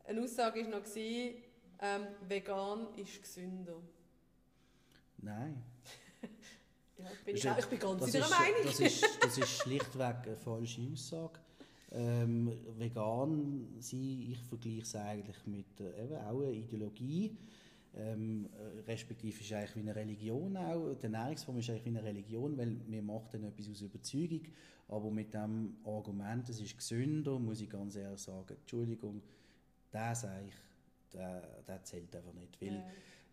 eine 0.05 0.21
Aussage 0.21 0.61
war 0.63 0.79
noch, 0.79 0.85
ähm, 0.95 2.07
vegan 2.27 2.87
ist 2.95 3.21
gesünder. 3.21 3.75
Nein. 5.17 5.63
Ja, 7.03 7.09
bin 7.25 7.35
ich, 7.35 7.45
ich 7.45 7.65
bin 7.65 7.79
ganz 7.79 8.05
in 8.05 8.11
der 8.11 8.29
Meinung. 8.29 8.61
Das 8.65 8.79
ist, 8.79 9.19
das 9.21 9.37
ist 9.37 9.49
schlichtweg 9.49 10.15
eine 10.25 10.37
falsche 10.37 10.81
Aussage. 10.91 11.39
Ähm, 11.91 12.51
vegan 12.77 13.67
sein, 13.79 14.25
ich 14.31 14.39
vergleiche 14.49 14.81
es 14.81 14.95
eigentlich 14.95 15.45
mit 15.45 15.79
äh, 15.79 16.03
eben 16.03 16.15
auch 16.15 16.41
einer 16.41 16.51
Ideologie. 16.51 17.37
Ähm, 17.95 18.49
respektive 18.87 19.39
ist 19.39 19.53
eigentlich 19.53 19.75
wie 19.75 19.79
eine 19.81 19.95
Religion 19.95 20.57
auch. 20.57 20.95
Die 20.95 21.03
Ernährungsform 21.03 21.59
ist 21.59 21.69
eigentlich 21.69 21.85
wie 21.85 21.89
eine 21.89 22.03
Religion, 22.03 22.57
weil 22.57 22.75
wir 22.87 23.01
machen 23.03 23.29
dann 23.33 23.43
etwas 23.43 23.69
aus 23.69 23.81
Überzeugung, 23.81 24.41
aber 24.87 25.11
mit 25.11 25.33
dem 25.35 25.75
Argument, 25.85 26.49
es 26.49 26.59
ist 26.59 26.75
gesünder, 26.75 27.37
muss 27.37 27.61
ich 27.61 27.69
ganz 27.69 27.95
ehrlich 27.95 28.19
sagen, 28.19 28.55
Entschuldigung, 28.59 29.21
das 29.91 30.21
sage 30.21 30.47
ich, 30.47 30.55
der, 31.13 31.61
der 31.67 31.83
zählt 31.83 32.15
einfach 32.15 32.33
nicht, 32.33 32.59
weil 32.59 32.69
ja 32.69 32.83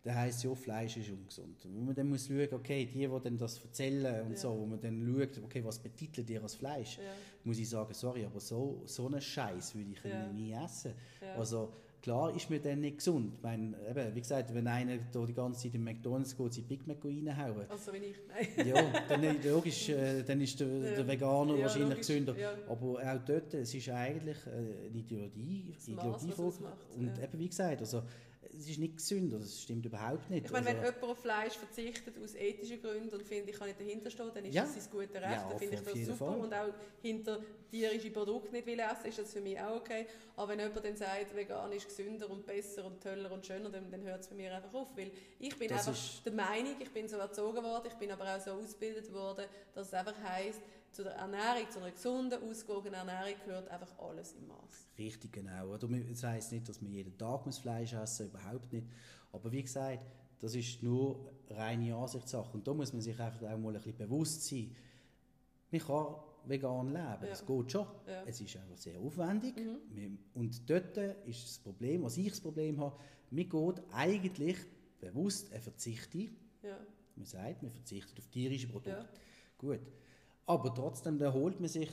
dann 0.03 0.15
heisst 0.15 0.43
ja, 0.43 0.55
Fleisch 0.55 0.97
ist 0.97 1.09
ungesund. 1.11 1.63
Und 1.65 1.85
man 1.85 1.93
dann 1.93 2.09
muss 2.09 2.27
schauen, 2.27 2.47
okay, 2.51 2.85
die, 2.85 3.07
die 3.07 3.19
dann 3.23 3.37
das 3.37 3.63
erzählen 3.63 4.25
und 4.25 4.31
ja. 4.31 4.37
so, 4.37 4.57
wo 4.57 4.65
man 4.65 4.79
dann 4.79 4.99
schaut, 5.05 5.43
okay, 5.43 5.63
was 5.63 5.77
betitelt 5.77 6.29
ihr 6.29 6.41
als 6.41 6.55
Fleisch, 6.55 6.97
ja. 6.97 7.03
muss 7.43 7.59
ich 7.59 7.69
sagen, 7.69 7.93
sorry, 7.93 8.25
aber 8.25 8.39
so, 8.39 8.81
so 8.85 9.05
einen 9.05 9.21
Scheiß 9.21 9.75
würde 9.75 9.91
ich 9.91 10.03
ja. 10.03 10.27
nie 10.27 10.53
essen. 10.53 10.93
Also, 11.37 11.71
klar 12.01 12.35
ist 12.35 12.49
mir 12.49 12.59
dann 12.59 12.81
nicht 12.81 12.97
gesund. 12.97 13.35
Ich 13.35 13.43
meine, 13.43 13.75
eben, 13.87 14.15
wie 14.15 14.21
gesagt, 14.21 14.51
wenn 14.55 14.67
einer 14.67 14.97
da 15.11 15.23
die 15.23 15.35
ganze 15.35 15.61
Zeit 15.61 15.75
im 15.75 15.83
McDonalds 15.83 16.35
geht, 16.35 16.53
sein 16.53 16.63
Big 16.63 16.87
Mac 16.87 16.97
reinhauen. 17.05 17.69
Also 17.69 17.93
wenn 17.93 18.03
ich, 18.03 18.15
nein. 18.27 18.67
ja, 18.67 19.05
dann, 19.07 19.43
logisch, 19.43 19.89
äh, 19.89 20.23
dann 20.23 20.41
ist 20.41 20.59
der, 20.59 20.67
ja. 20.67 20.95
der 20.95 21.07
Veganer 21.07 21.55
ja, 21.55 21.61
wahrscheinlich 21.61 21.89
logisch. 21.89 22.07
gesünder. 22.07 22.35
Ja. 22.37 22.53
Aber 22.67 22.99
auch 22.99 23.25
dort, 23.25 23.53
es 23.53 23.73
ist 23.73 23.89
eigentlich 23.89 24.37
äh, 24.47 24.87
eine 24.89 24.97
Ideologie, 24.97 25.75
Ideologie 25.85 26.27
Maß, 26.27 26.59
Und 26.97 27.19
eben, 27.19 27.39
wie 27.39 27.49
gesagt, 27.49 27.81
also 27.81 28.01
es 28.49 28.67
ist 28.67 28.79
nicht 28.79 28.97
gesünder, 28.97 29.37
das 29.37 29.61
stimmt 29.61 29.85
überhaupt 29.85 30.29
nicht. 30.29 30.45
Ich 30.45 30.51
meine, 30.51 30.67
also, 30.67 30.79
wenn 30.79 30.85
jemand 30.85 31.03
auf 31.03 31.19
Fleisch 31.19 31.53
verzichtet 31.57 32.15
aus 32.23 32.35
ethischen 32.35 32.81
Gründen 32.81 33.13
und 33.13 33.23
findet, 33.23 33.49
ich 33.49 33.55
kann 33.55 33.67
nicht 33.67 33.79
dahinter 33.79 34.09
stehen, 34.09 34.31
dann 34.33 34.45
ist 34.45 34.55
ja. 34.55 34.63
das 34.63 34.73
sein 34.73 34.83
gutes 34.91 35.15
Recht, 35.15 35.23
ja, 35.23 35.47
dann 35.49 35.59
finde 35.59 35.75
ich 35.75 35.83
das 35.83 36.05
super. 36.05 36.31
Fall. 36.31 36.39
Und 36.39 36.53
auch 36.53 36.73
hinter 37.01 37.39
tierische 37.69 38.09
Produkte 38.09 38.51
nicht 38.51 38.65
will 38.65 38.79
essen, 38.79 39.05
ist 39.07 39.19
das 39.19 39.33
für 39.33 39.41
mich 39.41 39.59
auch 39.59 39.77
okay. 39.77 40.07
Aber 40.35 40.49
wenn 40.49 40.59
jemand 40.59 40.83
dann 40.83 40.95
sagt, 40.95 41.35
vegan 41.35 41.71
ist 41.71 41.87
gesünder 41.87 42.29
und 42.29 42.45
besser 42.45 42.85
und 42.85 43.01
toller 43.01 43.31
und 43.31 43.45
schöner, 43.45 43.69
dann, 43.69 43.91
dann 43.91 44.01
hört 44.01 44.21
es 44.21 44.27
bei 44.27 44.35
mir 44.35 44.55
einfach 44.55 44.73
auf. 44.73 44.89
Weil 44.95 45.11
ich 45.39 45.55
bin 45.57 45.69
das 45.69 45.87
einfach 45.87 46.23
der 46.25 46.33
Meinung, 46.33 46.75
ich 46.79 46.91
bin 46.91 47.07
so 47.07 47.17
erzogen 47.17 47.63
worden, 47.63 47.87
ich 47.87 47.97
bin 47.97 48.11
aber 48.11 48.35
auch 48.35 48.39
so 48.39 48.51
ausgebildet 48.51 49.13
worden, 49.13 49.45
dass 49.73 49.87
es 49.87 49.93
einfach 49.93 50.15
heisst, 50.23 50.61
zu 50.91 51.03
der 51.03 51.13
Ernährung, 51.13 51.69
zu 51.69 51.79
einer 51.79 51.91
gesunden, 51.91 52.43
ausgewogenen 52.43 52.95
Ernährung 52.95 53.39
gehört 53.45 53.69
einfach 53.69 53.97
alles 53.99 54.33
im 54.33 54.47
Maß. 54.47 54.87
Richtig, 54.97 55.31
genau. 55.31 55.77
Das 55.77 56.23
heisst 56.23 56.51
nicht, 56.51 56.67
dass 56.67 56.81
man 56.81 56.91
jeden 56.91 57.17
Tag 57.17 57.43
Fleisch 57.53 57.93
essen 57.93 58.27
muss, 58.27 58.33
überhaupt 58.33 58.73
nicht. 58.73 58.87
Aber 59.31 59.51
wie 59.51 59.61
gesagt, 59.63 60.05
das 60.39 60.55
ist 60.55 60.83
nur 60.83 61.31
reine 61.49 61.95
Ansichtssache. 61.95 62.51
Und 62.53 62.67
da 62.67 62.73
muss 62.73 62.91
man 62.91 63.01
sich 63.01 63.19
einfach 63.19 63.41
auch 63.43 63.57
mal 63.57 63.75
ein 63.75 63.81
bisschen 63.81 63.97
bewusst 63.97 64.45
sein. 64.47 64.75
Man 65.71 65.81
kann 65.81 66.15
vegan 66.45 66.87
leben. 66.87 67.31
Es 67.31 67.45
geht 67.45 67.71
schon. 67.71 67.87
Ja. 68.07 68.23
Es 68.25 68.41
ist 68.41 68.57
einfach 68.57 68.77
sehr 68.77 68.99
aufwendig. 68.99 69.55
Mhm. 69.57 70.17
Und 70.33 70.69
dort 70.69 70.97
ist 70.97 71.43
das 71.43 71.59
Problem, 71.59 72.03
was 72.03 72.17
ich 72.17 72.29
das 72.29 72.41
Problem 72.41 72.79
habe, 72.79 72.97
mir 73.29 73.45
geht 73.45 73.81
eigentlich 73.93 74.57
bewusst 74.99 75.53
ein 75.53 75.61
Verzicht 75.61 76.13
ein. 76.15 76.35
Ja. 76.63 76.77
Man 77.15 77.25
sagt, 77.25 77.63
man 77.63 77.71
verzichtet 77.71 78.17
auf 78.17 78.27
tierische 78.27 78.67
Produkte. 78.67 78.91
Ja. 78.91 79.09
Gut. 79.57 79.79
Aber 80.45 80.73
trotzdem, 80.73 81.17
da 81.17 81.31
holt 81.31 81.59
man 81.59 81.69
sich 81.69 81.89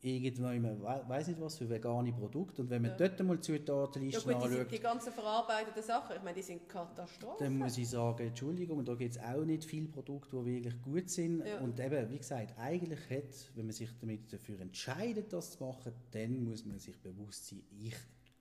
irgendwann, 0.00 0.60
man 0.60 0.80
we- 0.82 1.04
weiss 1.08 1.28
nicht 1.28 1.40
was 1.40 1.56
für 1.56 1.68
vegane 1.68 2.12
Produkte. 2.12 2.60
Und 2.62 2.68
wenn 2.70 2.82
man 2.82 2.90
Ja. 2.92 2.96
dort 2.98 3.22
mal 3.22 3.38
die 3.38 3.52
Ja 3.52 3.58
Zutatenlisten 3.58 4.32
gut, 4.34 4.42
die, 4.42 4.46
anschaut, 4.48 4.70
die 4.72 4.78
ganzen 4.78 5.12
verarbeiteten 5.14 5.82
Sachen, 5.82 6.16
ich 6.16 6.22
meine, 6.22 6.34
die 6.36 6.42
sind 6.42 6.68
Katastrophe. 6.68 7.42
dann 7.44 7.56
muss 7.58 7.78
ich 7.78 7.88
sagen, 7.88 8.26
Entschuldigung, 8.26 8.84
da 8.84 8.94
gibt 8.94 9.16
es 9.16 9.22
auch 9.22 9.44
nicht 9.44 9.64
viele 9.64 9.88
Produkte, 9.88 10.36
die 10.44 10.44
wirklich 10.46 10.82
gut 10.82 11.08
sind. 11.08 11.46
Ja. 11.46 11.58
Und 11.60 11.80
eben, 11.80 12.10
wie 12.10 12.18
gesagt, 12.18 12.52
eigentlich 12.58 13.00
hat, 13.10 13.50
wenn 13.54 13.64
man 13.66 13.72
sich 13.72 13.88
damit 13.98 14.30
dafür 14.30 14.60
entscheidet, 14.60 15.32
das 15.32 15.52
zu 15.52 15.64
machen, 15.64 15.92
dann 16.10 16.44
muss 16.44 16.64
man 16.66 16.78
sich 16.78 16.98
bewusst 17.00 17.46
sein, 17.46 17.62
ich 17.70 17.94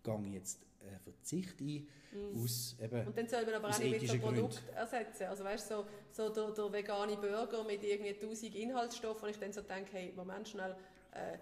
gehe 0.04 0.34
jetzt 0.34 0.60
einen 0.86 1.00
Verzicht 1.00 1.60
ein, 1.62 1.88
aus 2.36 2.76
eben. 2.80 3.08
Und 3.08 3.18
dann 3.18 3.28
soll 3.28 3.46
man 3.46 3.54
aber 3.56 3.70
auch 3.70 3.80
nicht 3.80 4.02
mit 4.02 4.10
so 4.10 4.18
Produkt 4.20 4.62
ersetzen. 4.76 5.24
Also 5.28 5.44
weißt 5.44 5.72
du, 5.72 5.76
so, 6.12 6.30
so 6.30 6.30
der, 6.30 6.52
der 6.52 6.74
vegane 6.74 7.16
Burger 7.18 7.64
mit 7.64 7.84
irgendwie 7.84 8.14
1000 8.14 8.56
Inhaltsstoffen, 8.56 9.24
und 9.26 9.30
ich 9.32 9.40
dann 9.40 9.54
so 9.54 9.62
denke, 9.62 9.94
hey, 9.94 10.14
Moment 10.16 10.48
schnell, 10.48 10.76
äh, 11.12 11.38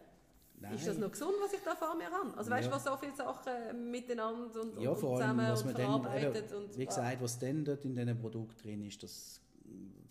Nein. 0.60 0.76
ist 0.76 0.88
das 0.88 0.98
noch 0.98 1.12
gesund, 1.12 1.34
was 1.42 1.54
ich 1.54 1.62
da 1.62 1.76
vor 1.76 1.96
mir 1.96 2.10
habe? 2.12 2.38
Also 2.38 2.52
weißt 2.52 2.68
du, 2.68 2.70
Ja. 2.70 2.76
was 2.76 2.84
so 2.84 2.96
viele 2.98 3.16
Sachen 3.16 3.90
miteinander 3.92 4.62
und, 4.62 4.80
Ja, 4.80 4.92
und 4.92 5.04
allem, 5.04 5.18
zusammen 5.18 5.48
was 5.48 5.62
und 5.64 5.68
dann, 5.70 5.76
verarbeitet 5.76 6.52
eben, 6.52 6.64
und 6.64 6.78
wie 6.78 6.86
gesagt, 6.86 7.22
was 7.22 7.40
dann 7.40 7.66
dort 7.66 7.84
in 7.84 7.96
diesen 7.96 8.20
Produkten 8.20 8.62
drin 8.62 8.84
ist, 8.86 9.02
das, 9.02 9.42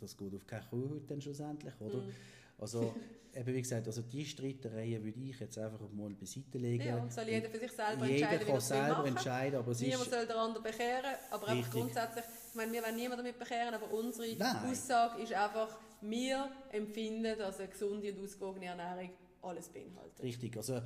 das 0.01 0.16
geht 0.16 0.34
auf 0.34 0.46
keine 0.46 0.66
Kuh 0.68 1.01
dann 1.07 1.20
schlussendlich, 1.20 1.74
oder? 1.80 1.98
Mhm. 1.98 2.12
Also, 2.61 2.95
eben 3.35 3.55
wie 3.55 3.63
gesagt, 3.63 3.87
also 3.87 4.03
die 4.03 4.25
Streitereien 4.25 5.03
würde 5.05 5.21
ich 5.21 5.39
jetzt 5.41 5.57
einfach 5.59 5.81
mal 5.93 6.11
beiseite 6.15 6.59
legen. 6.59 6.85
Ja, 6.85 6.97
und 6.99 7.13
soll 7.13 7.29
jeder 7.29 7.49
für 7.49 7.59
sich 7.59 7.73
selber 7.73 8.07
Jeder 8.07 8.31
entscheiden, 8.31 8.47
kann 8.47 8.55
er 8.57 8.61
selber 8.61 8.89
machen. 8.89 9.07
entscheiden, 9.09 9.59
aber 9.61 9.71
es 9.73 9.81
Niemand 9.81 10.03
ist... 10.03 10.11
soll 10.11 10.27
den 10.27 10.37
anderen 10.37 10.63
bekehren, 10.65 11.05
aber 11.31 11.49
einfach 11.49 11.57
Richtig. 11.67 11.73
grundsätzlich, 11.81 12.25
ich 12.51 12.55
meine, 12.57 12.73
wir 12.73 12.83
wollen 12.83 12.97
niemanden 12.97 13.25
damit 13.25 13.39
bekehren, 13.39 13.75
aber 13.75 13.93
unsere 13.93 14.37
Nein. 14.37 14.71
Aussage 14.71 15.23
ist 15.23 15.33
einfach, 15.33 15.79
wir 16.03 16.51
empfinden, 16.73 17.39
dass 17.39 17.59
eine 17.61 17.69
gesunde 17.69 18.13
und 18.13 18.25
ausgewogene 18.25 18.67
Ernährung 18.67 19.11
alles 19.43 19.69
beinhaltet. 19.69 20.23
Richtig, 20.23 20.57
also 20.57 20.81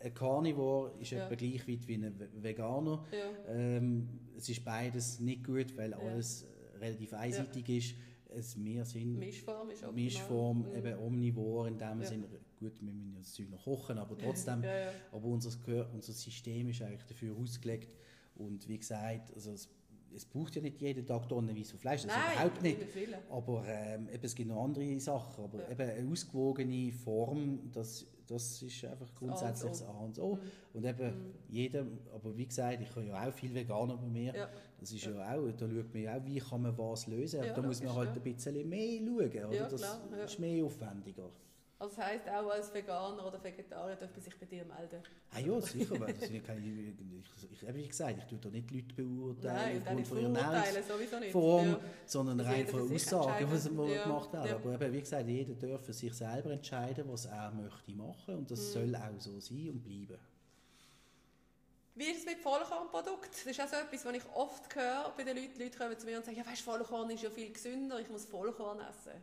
ein 0.00 0.14
Carnivore 0.14 0.92
ist 1.00 1.10
Ja. 1.10 1.24
etwa 1.26 1.34
gleich 1.34 1.66
weit 1.68 1.86
wie 1.88 1.94
ein 1.94 2.18
Ve- 2.18 2.28
Veganer. 2.42 3.04
Ja. 3.10 3.52
Ähm, 3.54 4.08
es 4.36 4.48
ist 4.48 4.64
beides 4.64 5.18
nicht 5.20 5.44
gut, 5.44 5.76
weil 5.76 5.90
Ja. 5.90 5.98
alles 5.98 6.46
relativ 6.80 7.12
einseitig 7.14 7.68
ist. 7.68 7.94
Es, 8.30 8.62
wir 8.62 8.84
sind 8.84 9.18
Mischform 9.18 9.70
ist 9.70 9.82
optimal. 9.82 9.94
Mischform, 10.04 10.58
Mhm. 10.68 10.74
eben 10.76 10.98
omnivor 10.98 11.66
in 11.68 11.78
dem 11.78 12.00
Ja. 12.00 12.06
Sinne. 12.06 12.26
Gut, 12.60 12.80
wir 12.82 12.92
müssen 12.92 13.12
ja 13.14 13.18
das 13.20 13.32
Zeug 13.32 13.50
noch 13.50 13.64
kochen, 13.64 13.98
aber 13.98 14.16
trotzdem. 14.18 14.62
Ja, 14.64 14.78
ja. 14.80 14.90
Aber 15.12 15.24
unser, 15.26 15.50
unser 15.94 16.12
System 16.12 16.68
ist 16.68 16.82
eigentlich 16.82 17.04
dafür 17.04 17.34
ausgelegt. 17.36 17.96
Und 18.36 18.68
wie 18.68 18.78
gesagt, 18.78 19.32
also 19.34 19.52
es, 19.52 19.68
es 20.14 20.24
braucht 20.24 20.56
ja 20.56 20.62
nicht 20.62 20.80
jeden 20.80 21.06
Tag 21.06 21.28
tonnenweise 21.28 21.70
von 21.70 21.80
Fleisch, 21.80 22.02
das 22.02 22.12
Nein, 22.12 22.32
überhaupt 22.34 22.62
nicht. 22.62 22.78
Aber 23.30 23.64
ähm, 23.66 24.08
eben, 24.08 24.24
es 24.24 24.34
gibt 24.34 24.48
noch 24.48 24.62
andere 24.64 24.98
Sachen. 25.00 25.44
Aber 25.44 25.58
Ja. 25.62 25.70
eben 25.70 25.90
eine 25.90 26.10
ausgewogene 26.10 26.92
Form, 26.92 27.70
das, 27.72 28.06
das 28.26 28.62
ist 28.62 28.84
einfach 28.84 29.14
grundsätzlich 29.14 29.70
das 29.70 29.82
A 29.82 29.90
und 30.00 30.18
O. 30.18 30.34
Mhm. 30.36 30.40
Und 30.74 30.84
eben 30.84 31.12
jeder, 31.48 31.86
aber 32.14 32.36
wie 32.36 32.46
gesagt, 32.46 32.80
ich 32.82 32.90
habe 32.94 33.06
ja 33.06 33.26
auch 33.28 33.32
viel 33.32 33.54
Veganer 33.54 33.96
bei 33.96 34.06
mir. 34.08 34.34
Ja. 34.34 34.48
Das 34.80 34.92
ist 34.92 35.04
ja. 35.04 35.10
auch, 35.12 35.50
da 35.52 35.68
schaut 35.68 35.92
man 35.92 36.02
ja 36.02 36.16
auch, 36.16 36.24
wie 36.24 36.38
kann 36.38 36.62
man 36.62 36.78
was 36.78 37.06
lösen. 37.08 37.42
Ja, 37.42 37.52
da 37.52 37.62
muss 37.62 37.82
man 37.82 37.94
halt 37.94 38.10
ja. 38.10 38.14
ein 38.14 38.22
bisschen 38.22 38.68
mehr 38.68 38.98
schauen. 39.00 39.44
Oder? 39.46 39.52
Ja, 39.54 39.68
das 39.68 39.80
klar, 39.80 40.00
ja. 40.16 40.24
ist 40.24 40.38
mehr 40.38 40.64
aufwendiger. 40.64 41.30
Also 41.80 41.94
das 41.94 42.04
heisst, 42.06 42.28
auch 42.28 42.50
als 42.50 42.74
Veganer 42.74 43.24
oder 43.24 43.42
Vegetarier 43.42 43.94
darf 43.94 44.10
man 44.10 44.20
sich 44.20 44.36
bei 44.36 44.46
dir 44.46 44.64
melden. 44.64 45.00
Ah 45.30 45.38
ja, 45.38 45.60
sicher. 45.60 46.00
weil 46.00 46.12
das 46.12 46.28
keine, 46.44 46.60
ich, 46.66 47.62
ich, 47.62 47.74
wie 47.74 47.86
gesagt, 47.86 48.18
ich 48.18 48.24
tue 48.24 48.38
da 48.38 48.48
nicht 48.48 48.68
Leute 48.72 48.94
beurteilen 48.96 49.82
Nein, 49.84 49.98
aufgrund 49.98 50.06
von 50.08 50.18
ihrer 50.18 50.34
verurteilen, 50.34 50.84
sowieso 50.88 51.18
nicht. 51.20 51.30
Form, 51.32 51.68
Ja. 51.68 51.80
sondern 52.04 52.40
rein 52.40 52.66
von 52.66 52.92
Aussagen, 52.92 53.46
was 53.50 53.66
er 53.66 53.72
Ja, 53.94 54.02
gemacht 54.02 54.32
hat. 54.32 54.46
ja. 54.46 54.56
Aber 54.56 54.74
eben, 54.74 54.92
wie 54.92 55.00
gesagt, 55.00 55.28
jeder 55.28 55.54
darf 55.54 55.84
für 55.84 55.92
sich 55.92 56.12
selber 56.14 56.50
entscheiden, 56.50 57.04
was 57.06 57.26
er 57.26 57.52
möchte 57.52 57.92
machen 57.92 58.34
und 58.34 58.40
Mhm. 58.42 58.46
das 58.48 58.72
soll 58.72 58.96
auch 58.96 59.20
so 59.20 59.38
sein 59.38 59.70
und 59.70 59.82
bleiben. 59.84 60.18
Wie 61.98 62.04
ist 62.12 62.20
es 62.20 62.26
mit 62.26 62.38
Vollkornprodukten? 62.38 63.28
Das 63.32 63.44
ist 63.46 63.60
auch 63.60 63.66
so 63.66 63.74
etwas, 63.74 64.04
was 64.04 64.14
ich 64.14 64.22
oft 64.34 64.72
höre 64.76 65.12
bei 65.16 65.24
den 65.24 65.36
Leuten. 65.36 65.54
Die 65.58 65.64
Leute 65.64 65.76
kommen 65.76 65.98
zu 65.98 66.06
mir 66.06 66.16
und 66.18 66.24
sagen, 66.24 66.36
ja 66.38 66.46
weißt, 66.46 66.62
Vollkorn 66.62 67.10
ist 67.10 67.24
ja 67.24 67.30
viel 67.30 67.52
gesünder, 67.52 67.98
ich 67.98 68.08
muss 68.08 68.24
Vollkorn 68.24 68.78
essen. 68.80 69.20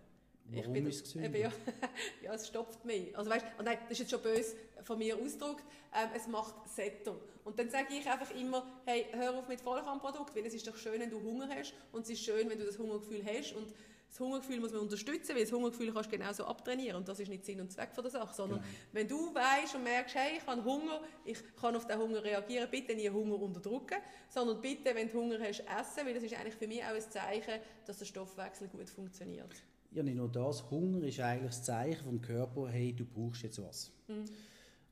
Ich 0.52 0.58
Warum 0.60 0.74
bin- 0.74 0.88
ist 0.88 0.96
es 0.98 1.04
gesünder? 1.04 1.30
Eben, 1.30 1.38
ja, 1.42 1.52
ja, 2.24 2.34
es 2.34 2.48
stopft 2.48 2.84
mich. 2.84 3.18
Also 3.18 3.30
weißt, 3.32 3.46
oh 3.60 3.64
nein, 3.64 3.78
das 3.84 3.92
ist 3.92 4.00
jetzt 4.00 4.12
schon 4.12 4.22
böse 4.22 4.58
von 4.84 4.98
mir 5.00 5.16
ausgedrückt. 5.16 5.64
Ähm, 5.96 6.10
es 6.14 6.28
macht 6.28 6.54
Sättung. 6.68 7.18
Und 7.46 7.58
dann 7.58 7.70
sage 7.70 7.94
ich 7.98 8.10
einfach 8.10 8.30
immer, 8.32 8.66
hey, 8.86 9.06
hör 9.14 9.36
auf 9.38 9.48
mit 9.48 9.62
Vollkornprodukten, 9.62 10.36
weil 10.36 10.46
es 10.46 10.54
ist 10.54 10.68
doch 10.68 10.76
schön, 10.76 11.00
wenn 11.00 11.10
du 11.10 11.22
Hunger 11.22 11.48
hast 11.48 11.74
und 11.94 12.02
es 12.04 12.10
ist 12.10 12.24
schön, 12.26 12.50
wenn 12.50 12.60
du 12.60 12.66
das 12.66 12.78
Hungergefühl 12.78 13.24
hast 13.26 13.54
und 13.54 13.74
das 14.16 14.22
Hungergefühl 14.22 14.62
muss 14.62 14.72
man 14.72 14.80
unterstützen, 14.82 15.36
weil 15.36 15.44
das 15.44 15.52
Hungergefühl 15.52 15.92
kannst 15.94 16.10
du 16.10 16.18
genauso 16.18 16.46
abtrainieren 16.46 16.96
und 16.96 17.08
das 17.08 17.20
ist 17.20 17.28
nicht 17.28 17.44
Sinn 17.44 17.60
und 17.60 17.70
Zweck 17.70 17.94
von 17.94 18.02
der 18.02 18.12
Sache, 18.12 18.34
sondern 18.34 18.60
Genau. 18.60 18.72
wenn 18.94 19.08
du 19.10 19.36
weißt 19.36 19.76
und 19.76 19.84
merkst, 19.84 20.16
hey, 20.16 20.38
ich 20.38 20.48
habe 20.48 20.64
Hunger, 20.64 21.02
ich 21.26 21.38
kann 21.60 21.76
auf 21.76 21.86
den 21.86 22.00
Hunger 22.00 22.24
reagieren, 22.24 22.70
bitte 22.72 22.96
nie 22.96 23.10
Hunger 23.10 23.38
unterdrücken, 23.42 23.98
sondern 24.30 24.62
bitte, 24.62 24.96
wenn 24.96 25.10
du 25.10 25.16
Hunger 25.20 25.38
hast, 25.42 25.60
essen, 25.60 26.06
weil 26.06 26.14
das 26.14 26.24
ist 26.24 26.34
eigentlich 26.34 26.56
für 26.56 26.66
mich 26.66 26.82
auch 26.82 26.96
ein 26.96 27.02
Zeichen, 27.02 27.60
dass 27.86 27.98
der 27.98 28.06
Stoffwechsel 28.06 28.70
gut 28.70 28.90
funktioniert. 28.90 29.54
Ja, 29.92 30.02
nicht 30.02 30.16
nur 30.16 30.30
das. 30.32 30.70
Hunger 30.72 31.04
ist 31.06 31.20
eigentlich 31.20 31.52
das 31.52 31.64
Zeichen 31.64 32.06
vom 32.06 32.22
Körper, 32.22 32.70
hey, 32.70 32.94
du 32.94 33.04
brauchst 33.06 33.44
jetzt 33.44 33.62
was. 33.62 33.92
Mhm. 34.08 34.24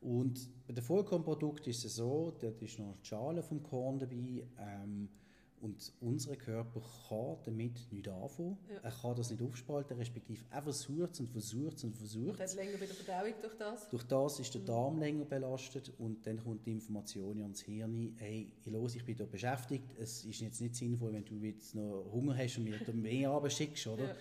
Und 0.01 0.49
bei 0.67 0.74
den 0.74 0.84
Vollkornprodukten 0.84 1.71
ist 1.71 1.86
es 1.86 1.95
so, 1.95 2.36
dort 2.41 2.61
ist 2.61 2.78
noch 2.78 2.97
die 3.01 3.07
Schale 3.07 3.41
vom 3.41 3.63
Korn 3.63 3.99
dabei. 3.99 4.45
Ähm, 4.59 5.07
und 5.64 5.93
unser 6.01 6.36
Körper 6.36 6.82
kann 7.07 7.38
damit 7.45 7.88
nichts 7.91 8.07
anfangen. 8.09 8.57
Ja. 8.70 8.80
Er 8.84 8.91
kann 8.91 9.16
das 9.16 9.32
nicht 9.32 9.41
aufspalten, 9.41 9.97
respektive 9.97 10.43
er 10.51 10.61
versucht 10.61 11.11
es 11.14 11.20
und 11.22 11.30
versucht 11.30 11.78
es 11.78 11.84
und 11.86 11.95
versucht 11.95 12.28
Und 12.30 12.39
hat 12.39 12.47
es. 12.47 12.55
länger 12.55 12.78
bei 12.78 12.86
der 12.86 12.95
Verdauung 12.95 13.34
durch 13.41 13.55
das. 13.55 13.89
Durch 13.89 14.03
das 14.03 14.39
ist 14.39 14.53
der 14.53 14.61
Darm 14.61 14.99
länger 14.99 15.26
belastet 15.26 15.91
und 15.97 16.28
dann 16.28 16.38
kommt 16.43 16.66
die 16.66 16.72
Information 16.74 17.41
ans 17.41 17.61
Hirn, 17.61 18.14
hey, 18.20 18.51
los, 18.66 18.93
ich 18.95 19.05
bin 19.05 19.16
hier 19.16 19.26
beschäftigt, 19.26 19.86
es 19.97 20.26
ist 20.26 20.41
jetzt 20.41 20.61
nicht 20.61 20.76
sinnvoll, 20.76 21.14
wenn 21.14 21.26
du 21.26 21.36
jetzt 21.43 21.74
noch 21.76 22.05
Hunger 22.11 22.38
hast 22.38 22.57
und 22.57 22.66
mir 22.66 22.78
da 22.86 22.91
mehr 22.91 23.30
abschickst, 23.32 23.88
oder? 23.88 24.09
Ja. 24.09 24.16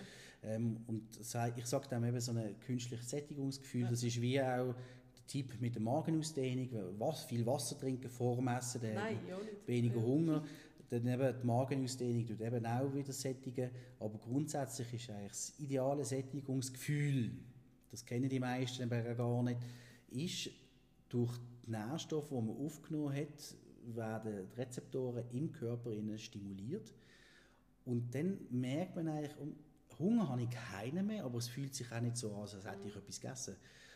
Ähm, 0.45 0.77
und 0.87 1.03
ich 1.19 1.27
sage 1.27 1.87
dem 1.89 2.03
eben 2.05 2.19
so 2.19 2.31
ein 2.31 2.59
künstliches 2.59 3.09
Sättigungsgefühl, 3.09 3.81
Ja. 3.83 3.89
das 3.89 4.03
ist 4.03 4.19
wie 4.21 4.41
auch 4.41 4.73
der 5.15 5.27
Tipp 5.27 5.61
mit 5.61 5.73
der 5.75 5.81
Magenausdehnung, 5.81 6.69
was, 6.99 7.23
viel 7.23 7.45
Wasser 7.45 7.77
trinken 7.79 8.09
vor 8.09 8.35
dem 8.35 8.49
Essen, 8.49 8.81
dann 8.81 8.93
Nein, 8.95 9.17
nicht. 9.25 9.67
weniger. 9.67 10.01
Hunger. 10.01 10.43
Dann 10.93 11.07
eben 11.07 11.39
die 11.41 11.47
Magenausdehnung 11.47 12.27
tut 12.27 12.39
eben 12.39 12.65
auch 12.67 12.93
wieder 12.93 13.11
sättigen. 13.11 13.71
Aber 13.99 14.19
grundsätzlich 14.19 14.93
ist 14.93 15.09
eigentlich 15.09 15.31
das 15.31 15.53
ideale 15.57 16.05
Sättigungsgefühl, 16.05 17.31
das 17.89 18.05
kennen 18.05 18.29
die 18.29 18.39
meisten 18.39 18.83
eben 18.83 19.17
gar 19.17 19.41
nicht, 19.41 19.59
ist 20.11 20.51
durch 21.09 21.35
die 21.65 21.71
Nährstoffe, 21.71 22.29
die 22.29 22.35
man 22.35 22.55
aufgenommen 22.57 23.15
hat, 23.15 23.55
werden 23.85 24.47
die 24.51 24.55
Rezeptoren 24.61 25.23
im 25.31 25.51
Körper 25.51 25.91
stimuliert. 26.19 26.93
Und 27.85 28.13
dann 28.13 28.37
merkt 28.51 28.95
man 28.95 29.07
eigentlich, 29.07 29.35
Hunger 29.97 30.29
habe 30.29 30.43
ich 30.43 30.49
keinen 30.51 31.07
mehr, 31.07 31.23
aber 31.25 31.39
es 31.39 31.47
fühlt 31.47 31.73
sich 31.73 31.91
auch 31.91 32.01
nicht 32.01 32.17
so 32.17 32.35
an, 32.35 32.41
als 32.41 32.53
hätte 32.53 32.87
ich 32.87 32.95
etwas 32.95 33.19
gegessen. 33.19 33.55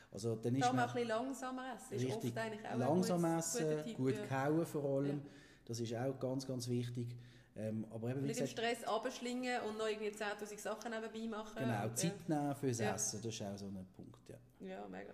Also 0.09 0.35
dann 0.35 0.55
ist 0.55 0.65
auch 0.65 0.73
man 0.73 0.87
ein 0.87 0.93
bisschen 0.93 1.07
langsamer 1.09 1.75
essen. 1.75 1.93
Ist 1.93 2.15
oft 2.15 2.37
eigentlich 2.37 2.65
auch 2.65 2.71
ein 2.71 2.79
langsam 2.79 3.21
gutes- 3.21 3.53
guter 3.53 3.85
essen, 3.85 3.93
gut 3.95 4.29
kauen 4.29 4.65
vor 4.65 4.97
allem. 4.97 5.17
Ja. 5.17 5.46
Das 5.67 5.79
ist 5.79 5.93
auch 5.95 6.17
ganz, 6.19 6.47
ganz 6.47 6.67
wichtig. 6.69 7.07
Ähm, 7.55 7.85
aber 7.91 8.09
eben, 8.11 8.23
wie 8.23 8.27
Nicht 8.27 8.39
im 8.39 8.47
Stress 8.47 8.83
abschlingen 8.83 9.61
und 9.63 9.77
noch 9.77 9.87
irgendwie 9.87 10.09
10'000 10.09 10.57
Sachen 10.59 10.91
nebenbei 10.91 11.27
machen. 11.37 11.55
genau, 11.57 11.71
Ja. 11.85 11.93
Zeit 11.95 12.29
nehmen 12.29 12.55
fürs 12.55 12.79
Ja. 12.79 12.93
Essen, 12.95 13.21
das 13.21 13.33
ist 13.33 13.41
auch 13.41 13.57
so 13.57 13.65
ein 13.65 13.87
Punkt. 13.95 14.29
Ja. 14.29 14.37
Ja, 14.67 14.87
mega. 14.87 15.13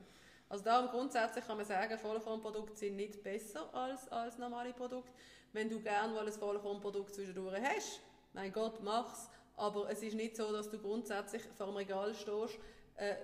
Also 0.50 0.64
darum 0.64 0.90
grundsätzlich 0.92 1.46
kann 1.48 1.58
man 1.58 1.66
sagen, 1.66 1.98
Vollkornprodukte 1.98 2.76
sind 2.76 2.96
nicht 2.98 3.24
besser 3.24 3.74
als, 3.74 4.08
als 4.10 4.38
normale 4.38 4.74
Produkte. 4.74 5.12
Wenn 5.54 5.70
du 5.70 5.80
gerne 5.80 6.14
mal 6.14 6.28
ein 6.28 6.34
Vollkornprodukt 6.34 7.16
zwischendurch 7.16 7.60
hast, 7.62 8.02
mein 8.34 8.52
Gott, 8.52 8.84
mach's. 8.84 9.30
Aber 9.56 9.90
es 9.90 10.02
ist 10.04 10.16
nicht 10.16 10.36
so, 10.36 10.52
dass 10.52 10.70
du 10.70 10.78
grundsätzlich 10.80 11.44
vor 11.56 11.68
dem 11.68 11.76
Regal 11.78 12.14
stehst, 12.14 12.60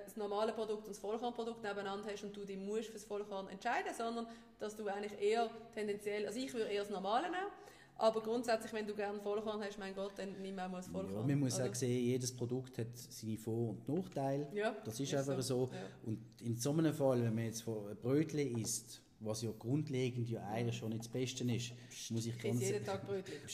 das 0.05 0.15
normale 0.17 0.51
Produkt 0.53 0.83
und 0.83 0.89
das 0.89 0.97
Vollkornprodukt 0.99 1.61
nebeneinander 1.63 2.09
hast 2.11 2.23
und 2.23 2.35
du 2.35 2.43
dich 2.43 2.57
musst 2.57 2.87
für 2.87 2.93
das 2.93 3.03
Vollkorn 3.03 3.47
entscheiden, 3.49 3.93
sondern 3.95 4.27
dass 4.59 4.75
du 4.75 4.87
eigentlich 4.87 5.19
eher 5.21 5.49
tendenziell, 5.73 6.25
also 6.25 6.39
ich 6.39 6.53
würde 6.53 6.69
eher 6.69 6.81
das 6.81 6.89
Normale 6.89 7.29
nehmen, 7.29 7.51
aber 7.95 8.21
grundsätzlich, 8.21 8.71
wenn 8.73 8.87
du 8.87 8.95
gerne 8.95 9.19
Vollkorn 9.19 9.61
hast, 9.61 9.77
mein 9.77 9.93
Gott, 9.93 10.13
dann 10.17 10.41
nimm 10.41 10.57
auch 10.57 10.69
mal 10.69 10.77
das 10.77 10.87
Vollkorn. 10.87 11.15
Ja, 11.29 11.35
man 11.35 11.39
muss 11.39 11.59
Oder? 11.59 11.69
auch 11.69 11.75
sehen, 11.75 12.03
jedes 12.05 12.35
Produkt 12.35 12.77
hat 12.77 12.87
seine 12.95 13.37
Vor- 13.37 13.69
und 13.71 13.89
Nachteile. 13.89 14.47
Ja, 14.53 14.71
Das 14.85 14.93
ist 14.99 15.11
ist 15.11 15.15
einfach 15.15 15.41
so. 15.41 15.65
so, 15.65 15.69
ja. 15.73 15.79
Und 16.05 16.19
in 16.41 16.55
so 16.55 16.71
einem 16.71 16.93
Fall, 16.93 17.21
wenn 17.23 17.35
man 17.35 17.43
jetzt 17.45 17.61
von 17.61 17.95
Brötchen 18.01 18.57
isst, 18.57 19.01
was 19.21 19.41
ja 19.41 19.51
grundlegend 19.57 20.29
ja 20.29 20.45
eigentlich 20.47 20.77
schon 20.77 20.89
nicht 20.89 21.01
das 21.01 21.09
Beste 21.09 21.43
ist, 21.51 21.73
muss 22.11 22.25
ich 22.25 22.35
Ich 22.35 22.41
ganz, 22.41 22.61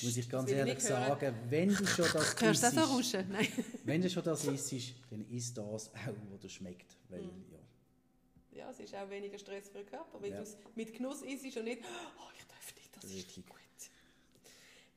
muss 0.03 0.18
ich 0.18 0.30
ganz 0.30 0.49
ich 0.51 0.55
ehrlich 0.57 0.76
hören. 0.84 1.07
sagen, 1.20 1.36
wenn 1.49 1.70
du 1.70 1.86
schon 1.88 2.05
das 2.13 2.36
Hörst 2.41 2.63
du 2.63 2.72
das 2.76 2.89
so 2.89 2.99
isst? 2.99 3.13
Nein. 3.30 3.47
wenn 3.84 4.01
du 4.01 4.09
schon 4.09 4.24
das 4.24 4.45
isst, 4.45 4.93
dann 5.09 5.26
isst 5.30 5.57
das 5.57 5.66
auch, 5.89 5.91
was 6.32 6.39
dir 6.41 6.49
schmeckt. 6.49 6.95
Weil, 7.09 7.22
Mhm. 7.24 7.45
ja, 7.51 8.59
ja, 8.59 8.70
es 8.72 8.80
ist 8.80 8.95
auch 8.95 9.09
weniger 9.09 9.38
Stress 9.39 9.70
für 9.70 9.80
den 9.80 9.88
Körper, 9.88 10.22
weil 10.22 10.30
Ja. 10.32 10.38
du 10.38 10.43
es 10.43 10.55
mit 10.76 10.93
Genuss 10.93 11.22
isst 11.24 11.57
und 11.57 11.63
nicht, 11.66 11.82
oh, 11.84 12.30
ich 12.38 12.45
darf 12.45 12.76
nicht, 12.76 12.95
das 12.95 13.03
ist 13.05 13.16
Richtig. 13.16 13.38
nicht 13.38 13.49
gut. 13.49 13.59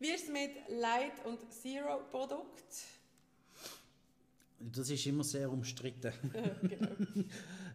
Wie 0.00 0.08
ist 0.10 0.24
es 0.24 0.30
mit 0.30 0.50
Light- 0.80 1.24
und 1.24 1.40
Zero-Produkt? 1.52 2.64
Das 4.60 4.90
ist 4.90 5.06
immer 5.06 5.24
sehr 5.24 5.50
umstritten. 5.50 6.12
genau. 6.62 6.90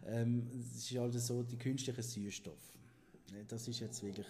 Ähm, 0.06 0.50
es 0.60 0.76
ist 0.90 0.98
halt 0.98 1.14
so, 1.20 1.42
die 1.42 1.56
künstlichen 1.58 2.02
Süßstoffe. 2.02 2.73
Das 3.48 3.66
ist 3.68 3.80
jetzt 3.80 4.02
wirklich. 4.02 4.26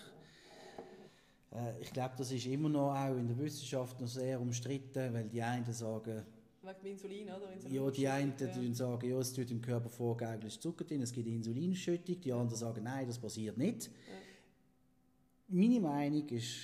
Äh, 1.53 1.81
ich 1.81 1.93
glaube, 1.93 2.15
das 2.17 2.33
ist 2.33 2.47
immer 2.47 2.69
noch 2.69 2.95
auch 2.95 3.17
in 3.17 3.29
der 3.29 3.39
Wissenschaft 3.39 4.01
noch 4.01 4.09
sehr 4.09 4.41
umstritten, 4.41 5.13
weil 5.13 5.29
die 5.29 5.43
einen 5.43 5.73
sagen, 5.73 6.25
Wegen 6.63 6.93
Insulin, 6.93 7.29
oder? 7.29 7.53
ja, 7.69 7.91
die 7.91 8.09
einen 8.09 8.37
tun 8.37 8.75
sagen, 8.75 9.11
ja, 9.11 9.19
es 9.19 9.35
tut 9.35 9.51
im 9.51 9.61
Körper 9.61 9.91
vorgegaukelt 9.91 10.51
Zucker 10.53 10.85
drin, 10.85 11.03
es 11.03 11.13
gibt 11.13 11.29
Insulinschüttung. 11.29 12.19
Die 12.21 12.33
anderen 12.33 12.59
sagen, 12.59 12.85
nein, 12.85 13.07
das 13.07 13.19
passiert 13.19 13.59
nicht. 13.59 13.91
Meine 15.49 15.79
Meinung 15.79 16.27
ist 16.31 16.57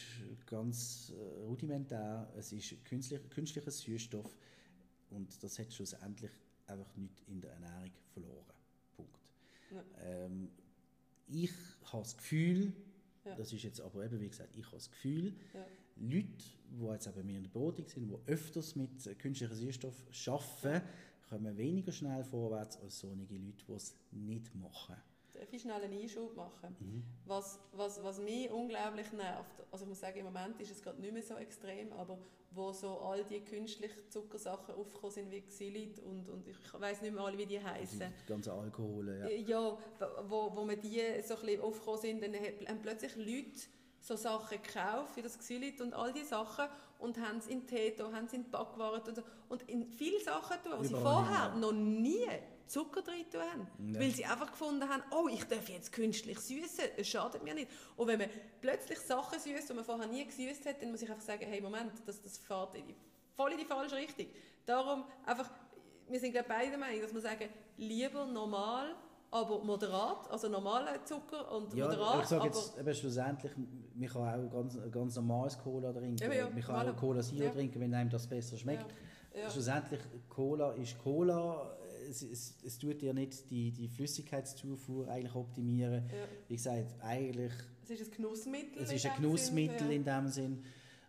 ganz 0.46 1.12
äh, 1.14 1.44
rudimentär. 1.44 2.32
Es 2.34 2.50
ist 2.52 2.82
künstlich, 2.86 3.20
künstlicher 3.28 3.70
Süßstoff 3.70 4.34
und 5.10 5.42
das 5.42 5.58
hat 5.58 5.72
schlussendlich 5.72 6.30
einfach 6.66 6.96
nichts 6.96 7.22
in 7.28 7.40
der 7.42 7.52
Ernährung 7.52 7.90
verloren. 8.14 8.54
Punkt. 8.96 9.20
Ja. 9.70 9.84
Ähm, 10.02 10.48
ich 11.30 11.52
habe 11.92 12.02
das 12.02 12.16
Gefühl, 12.16 12.72
Ja. 13.24 13.34
das 13.36 13.52
ist 13.52 13.62
jetzt 13.62 13.80
aber 13.80 14.04
eben, 14.04 14.20
wie 14.20 14.28
gesagt, 14.28 14.56
ich 14.56 14.64
habe 14.66 14.76
das 14.76 14.90
Gefühl, 14.90 15.34
Ja. 15.54 15.64
Leute, 15.96 16.26
die 16.70 16.84
jetzt 16.84 17.06
eben 17.06 17.26
mir 17.26 17.36
in 17.36 17.42
der 17.44 17.50
Beratung 17.50 17.86
sind, 17.86 18.08
die 18.08 18.16
öfters 18.32 18.74
mit 18.76 19.18
künstlichem 19.18 19.54
Süßstoff 19.56 19.94
arbeiten, 20.28 20.82
kommen 21.28 21.56
weniger 21.56 21.92
schnell 21.92 22.24
vorwärts 22.24 22.78
als 22.78 23.00
solche 23.00 23.16
Leute, 23.36 23.64
die 23.68 23.72
es 23.72 23.94
nicht 24.10 24.54
machen. 24.54 24.96
Ich 25.50 25.62
schnell 25.62 25.82
einen 25.82 25.98
Einschub 25.98 26.34
machen? 26.36 26.76
Mhm. 26.78 27.04
Was, 27.24 27.60
was, 27.72 28.02
was 28.02 28.18
mich 28.20 28.50
unglaublich 28.50 29.12
nervt, 29.12 29.62
also 29.70 29.84
ich 29.84 29.88
muss 29.88 30.00
sagen, 30.00 30.18
im 30.18 30.24
Moment 30.26 30.60
ist 30.60 30.70
es 30.70 30.82
gerade 30.82 31.00
nicht 31.00 31.12
mehr 31.12 31.22
so 31.22 31.34
extrem, 31.36 31.92
aber 31.92 32.18
wo 32.52 32.72
so 32.72 32.98
all 33.00 33.24
die 33.24 33.40
künstlichen 33.40 34.10
Zuckersachen 34.10 34.74
aufgekommen 34.74 35.12
sind 35.12 35.30
wie 35.30 35.40
Xylit 35.40 36.00
und, 36.00 36.28
und 36.28 36.48
ich 36.48 36.56
weiß 36.72 37.02
nicht 37.02 37.14
mehr 37.14 37.24
alle, 37.24 37.38
wie 37.38 37.46
die 37.46 37.62
heißen. 37.62 38.00
Die 38.00 38.26
ganzen 38.26 38.50
Alkohol, 38.50 39.08
ja. 39.08 39.28
Ja, 39.28 39.78
wo, 40.28 40.54
wo 40.54 40.64
man 40.64 40.80
die 40.80 41.00
so 41.22 41.34
ein 41.34 41.40
bisschen 41.40 41.60
aufgekommen 41.60 42.00
sind, 42.00 42.22
dann 42.22 42.34
haben 42.34 42.82
plötzlich 42.82 43.14
Leute 43.16 43.60
so 44.00 44.16
Sachen 44.16 44.60
gekauft, 44.60 45.16
wie 45.16 45.22
das 45.22 45.38
Xylit 45.38 45.80
und 45.80 45.94
all 45.94 46.12
die 46.12 46.24
Sachen 46.24 46.66
und 46.98 47.18
haben 47.18 47.38
es 47.38 47.46
in 47.46 47.66
Tee 47.66 47.94
haben 47.98 48.26
es 48.26 48.32
in 48.32 48.50
Backwaren 48.50 49.02
und 49.02 49.16
so. 49.16 49.22
Und 49.48 49.62
in 49.68 49.84
viele 49.84 50.20
Sachen 50.20 50.56
tun, 50.62 50.72
die 50.82 50.88
sie 50.88 50.94
vorher 50.94 51.54
noch 51.56 51.72
nie 51.72 52.26
Zucker 52.70 53.02
drin 53.02 53.24
tun 53.30 53.40
haben. 53.40 53.92
Ja. 53.92 54.00
Weil 54.00 54.10
sie 54.12 54.24
einfach 54.24 54.50
gefunden 54.50 54.88
haben, 54.88 55.02
oh, 55.10 55.28
ich 55.28 55.44
darf 55.44 55.68
jetzt 55.68 55.92
künstlich 55.92 56.38
süßen, 56.38 56.84
es 56.96 57.08
schadet 57.08 57.42
mir 57.42 57.54
nicht. 57.54 57.68
Und 57.96 58.06
wenn 58.06 58.18
man 58.18 58.28
plötzlich 58.60 59.00
Sachen 59.00 59.38
süßt, 59.40 59.68
die 59.68 59.74
man 59.74 59.84
vorher 59.84 60.06
nie 60.06 60.24
gesüßt 60.24 60.66
hat, 60.66 60.80
dann 60.80 60.92
muss 60.92 61.02
ich 61.02 61.10
einfach 61.10 61.24
sagen, 61.24 61.44
hey, 61.48 61.60
Moment, 61.60 61.92
das, 62.06 62.22
das 62.22 62.38
fährt 62.38 62.76
in 62.76 62.86
die, 62.86 62.94
voll 63.36 63.52
in 63.52 63.58
die 63.58 63.64
falsche 63.64 63.96
Richtung. 63.96 64.26
Darum 64.64 65.04
einfach, 65.26 65.50
wir 66.08 66.20
sind 66.20 66.30
glaube 66.32 66.48
beide 66.48 66.70
der 66.70 66.78
Meinung, 66.78 67.02
dass 67.02 67.12
wir 67.12 67.20
sagen, 67.20 67.48
lieber 67.76 68.24
normal, 68.24 68.94
aber 69.32 69.64
moderat, 69.64 70.30
also 70.30 70.48
normaler 70.48 71.04
Zucker 71.04 71.50
und 71.52 71.74
Ja, 71.74 71.86
moderat, 71.86 72.22
ich 72.22 72.28
sage 72.28 72.42
aber 72.42 72.46
jetzt 72.46 72.78
eben 72.78 72.94
schlussendlich, 72.94 73.52
man 73.94 74.08
kann 74.08 74.46
auch 74.46 74.52
ganz, 74.52 74.78
ganz 74.92 75.16
normales 75.16 75.58
Cola 75.58 75.92
trinken. 75.92 76.22
Eben, 76.22 76.32
ja, 76.36 76.48
man 76.48 76.62
kann 76.62 76.88
auch 76.88 76.96
Cola 76.96 77.20
Zero 77.20 77.44
Ja. 77.44 77.50
trinken, 77.50 77.80
wenn 77.80 77.94
einem 77.94 78.10
das 78.10 78.28
besser 78.28 78.56
schmeckt. 78.56 78.92
Ja, 79.34 79.40
ja. 79.42 79.50
Schlussendlich, 79.50 80.00
Cola 80.28 80.72
ist 80.72 80.98
Cola. 80.98 81.76
Es, 82.10 82.22
es, 82.22 82.54
es 82.64 82.78
tut 82.78 83.00
dir 83.00 83.14
nicht 83.14 83.48
die, 83.50 83.70
die 83.70 83.88
Flüssigkeitszufuhr 83.88 85.08
eigentlich 85.08 85.34
optimieren. 85.34 86.04
Ja. 86.08 86.26
Wie 86.48 86.56
gesagt, 86.56 87.00
eigentlich, 87.00 87.52
es 87.84 87.90
ist 87.90 88.10
ein 88.10 88.16
Genussmittel. 88.16 88.82
es 88.82 88.92
ist 88.92 89.06
ein 89.06 89.16
Genussmittel 89.16 89.78
Sinn, 89.78 89.90
in 89.92 90.04
dem 90.04 90.28
Sinn. 90.28 90.64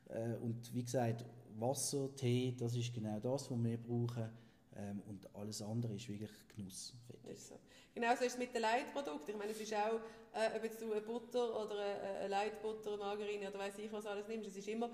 Äh, 0.10 0.36
Und 0.42 0.74
wie 0.76 0.84
gesagt, 0.84 1.26
Wasser, 1.58 2.16
Tee, 2.16 2.56
das 2.58 2.76
ist 2.76 2.94
genau 2.94 3.20
das, 3.20 3.50
was 3.50 3.64
wir 3.64 3.78
brauchen. 3.78 4.30
Ähm, 4.76 5.02
Und 5.08 5.28
alles 5.36 5.62
andere 5.62 5.96
ist 5.96 6.08
wirklich 6.08 6.30
Genuss. 6.56 6.94
Fertig. 7.08 7.32
Ist 7.32 7.48
so. 7.48 7.56
Ist 7.96 8.22
es 8.22 8.38
mit 8.38 8.54
den 8.54 8.62
Leitprodukten. 8.62 9.32
Ich 9.34 9.38
meine, 9.38 9.52
es 9.52 9.60
ist 9.60 9.74
auch, 9.74 10.00
äh, 10.34 10.56
ob 10.56 10.64
jetzt 10.64 10.82
du 10.82 10.92
eine 10.92 11.02
Butter 11.02 11.66
oder 11.66 11.78
eine, 11.80 12.20
eine 12.20 12.28
Leitbutter, 12.28 12.96
Margarine 12.98 13.50
oder 13.50 13.60
weiß 13.60 13.80
ich 13.80 13.92
was 13.92 14.06
alles 14.06 14.28
nimmst, 14.28 14.50
es 14.50 14.58
ist 14.58 14.68
immer, 14.68 14.90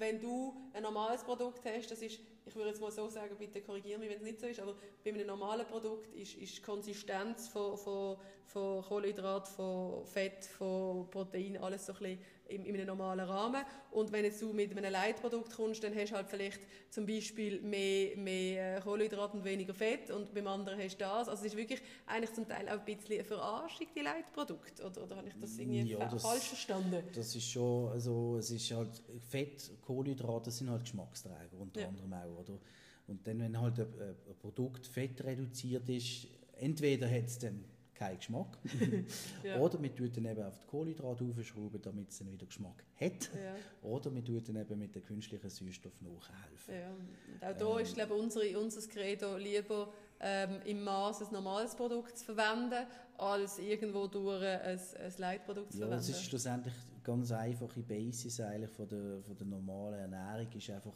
wenn 0.00 0.20
du 0.20 0.54
ein 0.72 0.82
normales 0.82 1.22
Produkt 1.22 1.64
hast, 1.64 1.90
das 1.90 2.00
ist, 2.02 2.20
ich 2.46 2.56
würde 2.56 2.70
jetzt 2.70 2.80
mal 2.80 2.90
so 2.90 3.08
sagen, 3.08 3.36
bitte 3.38 3.60
korrigiere 3.60 3.98
mich, 3.98 4.08
wenn 4.08 4.16
es 4.16 4.22
nicht 4.22 4.40
so 4.40 4.46
ist, 4.46 4.58
aber 4.58 4.74
bei 5.04 5.12
einem 5.12 5.26
normalen 5.26 5.66
Produkt 5.66 6.12
ist, 6.14 6.34
ist 6.36 6.56
die 6.56 6.62
Konsistenz 6.62 7.48
von, 7.48 7.76
von, 7.76 8.16
von 8.46 8.82
Kohlenhydrat, 8.82 9.46
von 9.46 10.04
Fett, 10.06 10.44
von 10.46 11.08
Protein, 11.10 11.58
alles 11.58 11.86
so 11.86 11.92
ein 11.92 11.98
bisschen 11.98 12.18
in, 12.50 12.64
in 12.64 12.74
einem 12.74 12.86
normalen 12.86 13.20
Rahmen. 13.26 13.62
Und 13.90 14.12
wenn 14.12 14.24
jetzt 14.24 14.42
du 14.42 14.52
mit 14.52 14.76
einem 14.76 14.92
Leitprodukt 14.92 15.54
kommst, 15.54 15.82
dann 15.82 15.94
hast 15.94 16.10
du 16.10 16.16
halt 16.16 16.28
vielleicht 16.28 16.60
zum 16.90 17.06
Beispiel 17.06 17.60
mehr, 17.62 18.16
mehr 18.16 18.76
äh, 18.76 18.80
Kohlenhydrat 18.80 19.34
und 19.34 19.44
weniger 19.44 19.72
Fett 19.74 20.10
und 20.10 20.34
beim 20.34 20.46
anderen 20.46 20.78
hast 20.80 20.94
du 20.96 20.98
das. 21.04 21.28
Also 21.28 21.40
es 21.46 21.52
ist 21.52 21.56
wirklich 21.56 21.80
eigentlich 22.06 22.32
zum 22.32 22.46
Teil 22.48 22.68
auch 22.68 22.72
ein 22.80 22.84
bisschen 22.84 23.14
eine 23.14 23.24
Verarschung, 23.24 23.86
die 23.94 24.00
Leitprodukte. 24.00 24.84
Oder, 24.84 25.02
oder 25.04 25.16
habe 25.16 25.28
ich 25.28 25.34
das 25.40 25.58
irgendwie 25.58 25.92
Ja, 25.92 26.08
das- 26.08 26.22
falsch 26.22 26.48
verstanden? 26.48 27.02
Das 27.14 27.34
ist 27.34 27.50
schon, 27.50 27.90
also 27.90 28.36
es 28.38 28.50
ist 28.50 28.70
halt 28.72 28.90
Fett, 29.30 29.70
Kohlenhydrate 29.82 30.50
sind 30.50 30.70
halt 30.70 30.82
Geschmacksträger 30.82 31.56
unter 31.58 31.80
Ja. 31.80 31.88
anderem 31.88 32.12
auch, 32.12 32.40
oder? 32.40 32.58
Und 33.06 33.26
dann, 33.26 33.40
wenn 33.40 33.60
halt 33.60 33.78
ein, 33.80 33.86
ein 33.88 34.36
Produkt 34.38 34.86
fett 34.86 35.22
reduziert 35.24 35.88
ist, 35.88 36.28
entweder 36.58 37.10
hat 37.10 37.24
es 37.26 37.38
dann 37.38 37.64
keinen 38.00 38.16
Geschmack, 38.16 38.58
Ja. 39.44 39.58
oder 39.58 39.78
man 39.78 39.94
tut 39.94 40.16
dann 40.16 40.24
eben 40.24 40.42
auf 40.42 40.58
die 40.58 40.66
Kohlenhydrate 40.66 41.24
aufschrauben, 41.24 41.80
damit 41.82 42.10
es 42.10 42.18
dann 42.18 42.32
wieder 42.32 42.46
Geschmack 42.46 42.82
hat, 42.98 43.30
Ja, 43.34 43.54
oder 43.88 44.10
man 44.10 44.24
tut 44.24 44.48
dann 44.48 44.56
eben 44.56 44.78
mit 44.78 44.94
den 44.94 45.04
künstlichen 45.04 45.48
Süßstoff 45.50 46.00
nachhelfen. 46.00 46.74
ja. 46.74 46.90
Und 46.90 47.44
auch 47.44 47.56
da 47.58 47.78
Ähm. 47.78 47.84
ist 47.84 47.94
glaube 47.94 48.14
ich, 48.14 48.20
unsere, 48.22 48.58
unser 48.58 48.88
Credo 48.88 49.36
lieber 49.36 49.92
ähm, 50.20 50.60
im 50.64 50.82
Maß 50.82 51.22
ein 51.22 51.32
normales 51.32 51.74
Produkt 51.76 52.16
zu 52.18 52.24
verwenden, 52.24 52.86
als 53.18 53.58
irgendwo 53.58 54.06
durch 54.06 54.42
ein, 54.44 54.78
ein 54.78 55.12
Leitprodukt 55.18 55.72
zu 55.72 55.78
Ja, 55.78 55.86
verwenden. 55.86 56.02
es 56.04 56.08
ist 56.10 56.24
schlussendlich 56.24 56.74
ganz 57.04 57.30
einfache 57.32 57.80
Basis 57.82 58.40
eigentlich 58.40 58.70
von 58.70 58.88
der, 58.88 59.22
von 59.22 59.36
der 59.36 59.46
normalen 59.46 60.12
Ernährung, 60.12 60.50
ist 60.52 60.70
einfach 60.70 60.94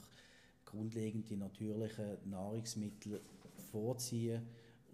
grundlegende 0.64 1.36
natürliche 1.36 2.18
Nahrungsmittel 2.24 3.20
vorziehen 3.70 4.42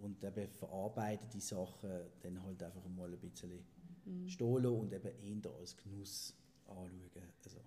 und 0.01 0.23
eben 0.23 0.47
verarbeitete 0.49 1.39
Sachen 1.39 1.89
dann 2.21 2.43
halt 2.43 2.61
einfach 2.63 2.85
mal 2.89 3.11
ein 3.11 3.19
bisschen 3.19 3.63
Mhm. 4.05 4.27
stehen 4.27 4.65
und 4.65 4.93
eben 4.93 5.43
eher 5.43 5.51
als 5.59 5.77
Genuss 5.77 6.33
anschauen. 6.67 6.89
Also, 7.45 7.57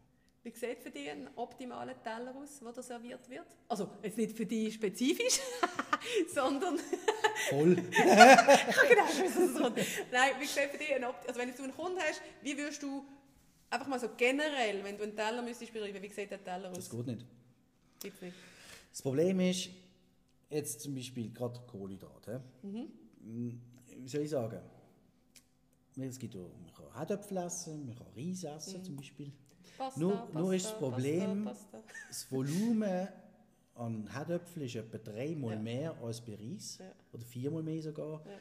Wie 0.43 0.51
sieht 0.51 0.79
für 0.83 0.91
dich 0.91 1.09
ein 1.11 1.29
optimaler 1.37 2.01
Teller 2.03 2.35
aus, 2.37 2.59
der 2.61 2.73
da 2.73 2.83
serviert 2.83 3.29
wird? 3.31 3.47
Also, 3.69 3.89
jetzt 4.03 4.19
nicht 4.19 4.37
für 4.37 4.45
dich 4.45 4.75
spezifisch, 4.75 5.41
sondern 6.35 6.79
voll! 7.51 7.75
genau, 7.91 7.91
ich 7.93 9.21
weiß, 9.21 9.35
dass 9.35 9.37
es 9.37 9.55
kommt. 9.55 9.79
Nein, 10.13 10.33
wie 10.41 10.47
sieht 10.47 10.71
für 10.71 10.79
dich 10.79 10.95
ein 10.95 11.05
Opt 11.05 11.29
also 11.29 11.41
wenn 11.41 11.55
du 11.55 11.63
einen 11.63 11.73
Kunden 11.75 11.99
hast, 12.01 12.21
wie 12.43 12.57
würdest 12.57 12.83
du 12.83 13.05
einfach 13.71 13.87
mal 13.87 14.01
so 14.01 14.09
generell, 14.17 14.83
wenn 14.85 14.97
du 14.97 15.05
einen 15.05 15.17
Teller 15.17 15.41
müsstest 15.43 15.73
beschreiben, 15.73 16.03
wie 16.03 16.09
sieht 16.09 16.31
der 16.31 16.43
Teller 16.43 16.71
aus? 16.71 16.77
Das 16.77 16.91
geht 16.91 17.07
nicht. 17.07 17.25
Gibt's 18.01 18.21
nicht. 18.21 18.35
Das 18.91 19.03
Problem 19.03 19.41
ist, 19.41 19.71
jetzt 20.55 20.81
zum 20.81 20.95
Beispiel 20.95 21.31
gerade 21.33 21.61
Kohlenhydrate. 21.67 22.41
Mhm. 22.63 22.89
Mm, 23.21 23.61
Wie 23.99 24.09
soll 24.09 24.23
ich 24.23 24.31
sagen? 24.31 24.61
Es 25.97 26.19
gibt 26.19 26.35
ja, 26.35 26.41
man 26.41 26.73
kann 26.75 26.93
Herdöpfel 26.97 27.37
essen, 27.39 27.87
man 27.87 27.95
kann 27.97 28.07
Reis 28.17 28.43
essen 28.45 28.81
Mhm. 28.81 28.85
zum 28.85 28.97
Beispiel. 28.97 29.33
Pasta, 29.79 30.01
Nur- 30.01 30.17
Pasta, 30.17 30.39
nur 30.39 30.55
ist 30.55 30.67
das 30.67 30.79
Problem- 30.79 31.45
Pasta. 31.45 31.83
Das 32.09 32.31
Volumen 32.33 33.09
an 33.77 34.07
Herdöpfeln 34.13 34.67
ist 34.67 34.77
etwa 34.77 34.99
dreimal 34.99 35.55
Ja. 35.55 35.61
mehr 35.61 35.97
als 36.03 36.21
bei 36.21 36.35
Reis. 36.37 36.79
Ja. 36.79 36.93
Oder 37.13 37.25
viermal 37.25 37.63
mehr 37.63 37.83
sogar. 37.83 38.23
Ja. 38.25 38.33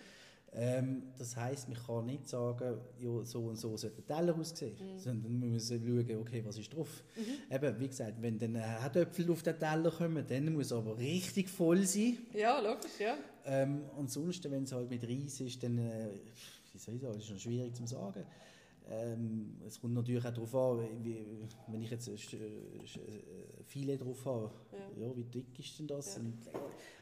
Ähm, 0.56 1.04
das 1.18 1.36
heisst, 1.36 1.68
man 1.68 1.78
kann 1.78 2.06
nicht 2.06 2.30
sagen, 2.30 2.78
ja, 2.99 3.26
so 3.26 3.39
und 3.45 3.56
so 3.56 3.76
sollte 3.76 4.01
der 4.01 4.16
Teller 4.18 4.38
aussehen. 4.38 4.76
Mhm. 4.80 4.99
Sondern 4.99 5.39
man 5.39 5.54
muss 5.54 5.68
schauen, 5.68 6.18
okay, 6.22 6.43
was 6.45 6.58
ist 6.58 6.74
drauf. 6.74 7.04
Eben, 7.49 7.80
wie 7.80 7.88
gesagt, 7.88 8.22
wenn 8.22 8.38
dann 8.38 8.56
Herdöpfel 8.56 9.32
auf 9.32 9.41
den 9.41 9.58
Teller 9.58 9.89
kommen, 9.89 10.26
dann 10.28 10.54
muss 10.54 10.72
er 10.72 10.78
aber 10.78 10.97
richtig 10.97 11.49
voll 11.49 11.84
sein. 11.86 12.18
Ja, 12.34 12.60
logisch, 12.60 12.99
ja. 12.99 13.16
Ähm, 13.45 13.82
ansonsten, 13.97 14.51
wenn 14.51 14.64
es 14.64 14.72
halt 14.72 14.89
mit 14.89 15.04
Reis 15.04 15.41
ist, 15.41 15.64
dann, 15.64 15.78
äh, 15.78 16.10
wie 16.72 16.78
soll 16.78 16.95
ich 16.95 17.01
sagen, 17.01 17.18
ist 17.18 17.28
schon 17.28 17.39
schwierig 17.39 17.76
zu 17.76 17.88
sagen. 17.88 18.24
Ähm, 18.89 19.61
es 19.65 19.79
kommt 19.79 19.93
natürlich 19.93 20.25
auch 20.25 20.34
darauf 20.34 20.53
an, 20.55 21.03
wie, 21.03 21.47
wenn 21.67 21.81
ich 21.81 21.89
jetzt 21.89 22.09
Sch- 22.09 22.36
äh, 22.36 23.63
Filet 23.63 23.97
drauf 23.97 24.25
habe, 24.25 24.51
Ja. 24.97 25.05
ja. 25.07 25.15
wie 25.15 25.23
dick 25.23 25.57
ist 25.57 25.79
denn 25.79 25.88
das? 25.88 26.15
Ja. 26.15 26.21
Und, 26.21 26.38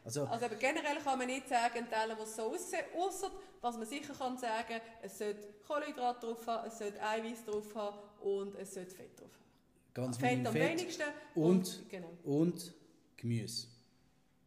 also, 0.05 0.25
Also 0.25 0.45
aber 0.45 0.55
generell 0.55 0.97
kann 1.03 1.17
man 1.17 1.27
nicht 1.27 1.47
sagen, 1.49 1.88
Teller 1.89 2.15
muss 2.15 2.36
so 2.36 2.43
aussehen, 2.53 2.86
außer 2.95 3.32
was 3.61 3.77
man 3.77 3.88
sicher 3.88 4.13
kann 4.13 4.38
sagen, 4.38 4.79
es 5.01 5.17
sollte 5.17 5.47
Kohlenhydrat 5.65 6.21
drauf 6.23 6.45
haben, 6.45 6.67
es 6.67 6.77
sollte 6.77 7.01
Eiweiß 7.01 7.45
drauf 7.45 7.73
haben 7.75 7.97
und 8.21 8.55
es 8.55 8.73
sollte 8.75 8.95
Fett 8.95 9.19
drauf 9.19 9.29
haben. 9.34 9.93
ganz 9.93 10.17
Fett 10.17 10.45
am 10.45 10.53
Fett 10.53 10.79
wenigsten 10.79 11.03
und- 11.36 11.89
genau. 11.89 12.11
und 12.23 12.73
Gemüse. 13.17 13.67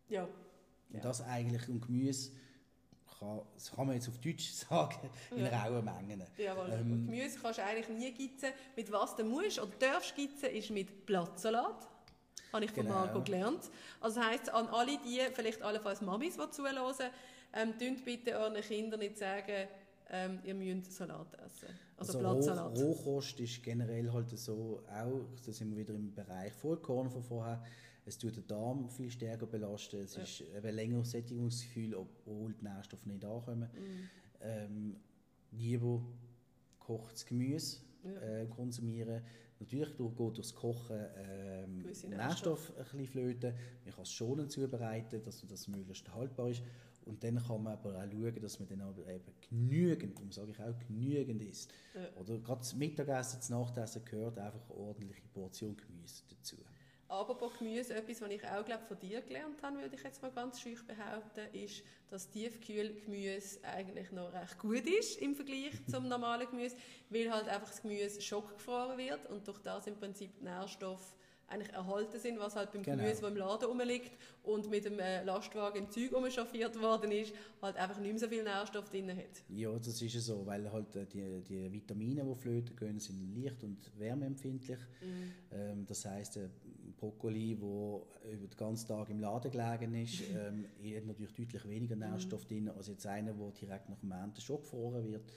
Ja. 0.08 0.22
Und 0.24 0.30
Ja. 0.96 1.00
das 1.00 1.20
eigentlich, 1.22 1.68
und 1.68 1.84
Gemüse 1.84 2.30
kann, 3.24 3.40
das 3.54 3.70
kann 3.72 3.86
man 3.86 3.96
jetzt 3.96 4.08
auf 4.08 4.18
Deutsch 4.18 4.50
sagen, 4.52 5.10
in 5.30 5.44
Ja. 5.46 5.64
rauen 5.64 5.84
Mengen. 5.84 6.22
Jawohl. 6.36 6.68
Ähm, 6.72 7.06
Gemüse 7.06 7.38
kannst 7.40 7.58
du 7.58 7.64
eigentlich 7.64 7.88
nie 7.88 8.12
gitzen. 8.12 8.50
Mit 8.76 8.90
was 8.92 9.16
du 9.16 9.24
musst 9.24 9.60
oder 9.60 9.72
darfst 9.78 10.14
gitzen, 10.14 10.50
ist 10.50 10.70
mit 10.70 11.06
Blattsalat. 11.06 11.88
Habe 12.52 12.64
ich 12.66 12.70
von 12.70 12.84
Genau. 12.84 12.94
Marco 13.00 13.22
gelernt. 13.22 13.68
Also 14.00 14.22
heisst 14.22 14.48
an 14.52 14.68
alle 14.68 14.98
die, 15.04 15.20
vielleicht 15.32 15.60
allenfalls 15.62 16.00
Mamis, 16.00 16.36
die 16.36 16.50
zuhören, 16.50 16.76
ähm, 17.52 17.78
tönt 17.78 18.04
bitte 18.04 18.36
euren 18.38 18.60
Kindern 18.62 19.00
nicht 19.00 19.18
sagen, 19.18 19.68
ähm, 20.10 20.38
ihr 20.44 20.54
müsst 20.54 20.92
Salat 20.92 21.32
essen. 21.44 21.68
Also, 21.96 22.18
Blattsalat. 22.18 22.76
Roh, 22.78 22.92
Rohkost 22.92 23.40
ist 23.40 23.62
generell 23.62 24.12
halt 24.12 24.28
so, 24.38 24.82
auch, 24.88 25.24
da 25.46 25.52
sind 25.52 25.70
wir 25.70 25.78
wieder 25.78 25.94
im 25.94 26.12
Bereich 26.14 26.52
Vollkorn 26.52 27.08
von 27.10 27.22
vorher, 27.22 27.62
es 28.06 28.18
tut 28.18 28.36
den 28.36 28.46
Darm 28.46 28.88
viel 28.90 29.10
stärker 29.10 29.46
belasten, 29.46 30.00
es 30.00 30.16
Ja. 30.16 30.22
ist 30.22 30.40
eben 30.42 30.74
längeres 30.74 31.10
Sättigungsgefühl, 31.10 31.94
obwohl 31.94 32.52
die 32.54 32.64
Nährstoffe 32.64 33.06
nicht 33.06 33.24
ankommen. 33.24 33.68
Mhm. 33.72 34.08
Ähm, 34.40 34.96
lieber 35.52 36.02
kochtes 36.78 37.24
Gemüse 37.24 37.78
Ja. 38.04 38.20
äh, 38.20 38.46
konsumieren. 38.46 39.22
Natürlich 39.60 39.94
durch, 39.96 40.10
geht 40.16 40.36
durchs 40.36 40.54
Kochen 40.54 41.00
ähm, 41.16 41.78
Gewisse 41.84 42.08
Nährstoffe 42.08 42.70
ein 42.76 42.84
bisschen 42.84 43.06
flöten. 43.06 43.54
Man 43.84 43.94
kann 43.94 44.02
es 44.02 44.12
schonend 44.12 44.50
zubereiten, 44.52 45.22
dass 45.22 45.46
das 45.46 45.68
möglichst 45.68 46.12
haltbar 46.12 46.50
ist. 46.50 46.62
Und 47.06 47.22
dann 47.22 47.36
kann 47.36 47.62
man 47.62 47.74
aber 47.74 47.96
auch 48.02 48.10
schauen, 48.10 48.34
dass 48.40 48.58
man 48.58 48.68
dann 48.68 48.80
aber 48.80 49.06
eben 49.06 49.24
genügend, 49.48 50.16
darum 50.16 50.32
sage 50.32 50.50
ich 50.52 50.60
auch 50.60 50.78
genügend 50.80 51.40
isst. 51.42 51.72
Ja. 51.94 52.20
Oder 52.20 52.38
gerade 52.38 52.60
das 52.60 52.74
Mittagessen, 52.74 53.38
das 53.38 53.50
Nachtessen 53.50 54.04
gehört 54.04 54.38
einfach 54.38 54.68
eine 54.70 54.78
ordentliche 54.78 55.22
Portion 55.32 55.76
Gemüse 55.76 56.24
dazu. 56.28 56.56
Aber 57.08 57.34
bei 57.34 57.46
Gemüse, 57.58 57.94
etwas, 57.94 58.20
was 58.22 58.30
ich 58.30 58.44
auch 58.46 58.64
glaub, 58.64 58.82
von 58.86 58.98
dir 58.98 59.20
gelernt 59.20 59.62
habe, 59.62 59.78
würde 59.80 59.94
ich 59.94 60.02
jetzt 60.02 60.22
mal 60.22 60.30
ganz 60.32 60.60
schüch 60.60 60.82
behaupten, 60.86 61.54
ist, 61.54 61.82
dass 62.10 62.28
Tiefkühlgemüse 62.30 63.60
eigentlich 63.64 64.10
noch 64.12 64.32
recht 64.32 64.58
gut 64.58 64.86
ist 64.86 65.20
im 65.20 65.34
Vergleich 65.34 65.72
zum 65.90 66.08
normalen 66.08 66.48
Gemüse, 66.48 66.76
weil 67.10 67.30
halt 67.30 67.48
einfach 67.48 67.68
das 67.68 67.82
Gemüse 67.82 68.20
schockgefroren 68.20 68.98
wird 68.98 69.26
und 69.30 69.46
durch 69.46 69.58
das 69.58 69.86
im 69.86 69.96
Prinzip 69.96 70.40
Nährstoffe 70.42 71.14
eigentlich 71.46 71.74
erhalten 71.74 72.18
sind, 72.18 72.38
was 72.38 72.56
halt 72.56 72.72
beim 72.72 72.82
Genau. 72.82 72.96
Gemüse, 73.02 73.20
das 73.20 73.30
im 73.30 73.36
Laden 73.36 73.68
rumliegt 73.68 74.12
und 74.44 74.70
mit 74.70 74.86
dem 74.86 74.98
äh, 74.98 75.22
Lastwagen 75.24 75.84
im 75.84 75.90
Zeug 75.90 76.12
umschaffiert 76.12 76.80
worden 76.80 77.12
ist, 77.12 77.34
halt 77.60 77.76
einfach 77.76 77.98
nicht 78.00 78.12
mehr 78.12 78.18
so 78.18 78.28
viel 78.28 78.42
Nährstoff 78.42 78.88
drin 78.88 79.10
hat. 79.14 79.42
Ja, 79.50 79.70
das 79.76 80.00
ist 80.00 80.14
ja 80.14 80.20
so, 80.20 80.46
weil 80.46 80.72
halt 80.72 80.96
äh, 80.96 81.04
die, 81.04 81.42
die 81.42 81.70
Vitamine, 81.70 82.24
die 82.24 82.34
flöten 82.34 82.74
gehen, 82.74 82.98
sind 82.98 83.34
licht- 83.34 83.62
und 83.62 83.78
wärmeempfindlich. 83.98 84.78
Ähm, 85.52 85.84
das 85.86 86.06
heißt, 86.06 86.36
der 86.36 86.48
Brokkoli, 87.04 87.56
der 87.56 88.32
über 88.32 88.46
den 88.46 88.56
ganzen 88.56 88.88
Tag 88.88 89.10
im 89.10 89.20
Laden 89.20 89.50
gelegen 89.50 89.94
ist, 89.94 90.22
ähm, 90.34 90.66
hat 90.96 91.06
natürlich 91.06 91.34
deutlich 91.34 91.68
weniger 91.68 91.96
Nährstoff 91.96 92.44
drin 92.46 92.68
als 92.68 92.88
jetzt 92.88 93.06
einer, 93.06 93.32
der 93.32 93.50
direkt 93.50 93.88
nach 93.88 94.00
dem 94.00 94.12
Ernten 94.12 94.40
schon 94.40 94.60
gefroren 94.60 95.04
wird. 95.04 95.32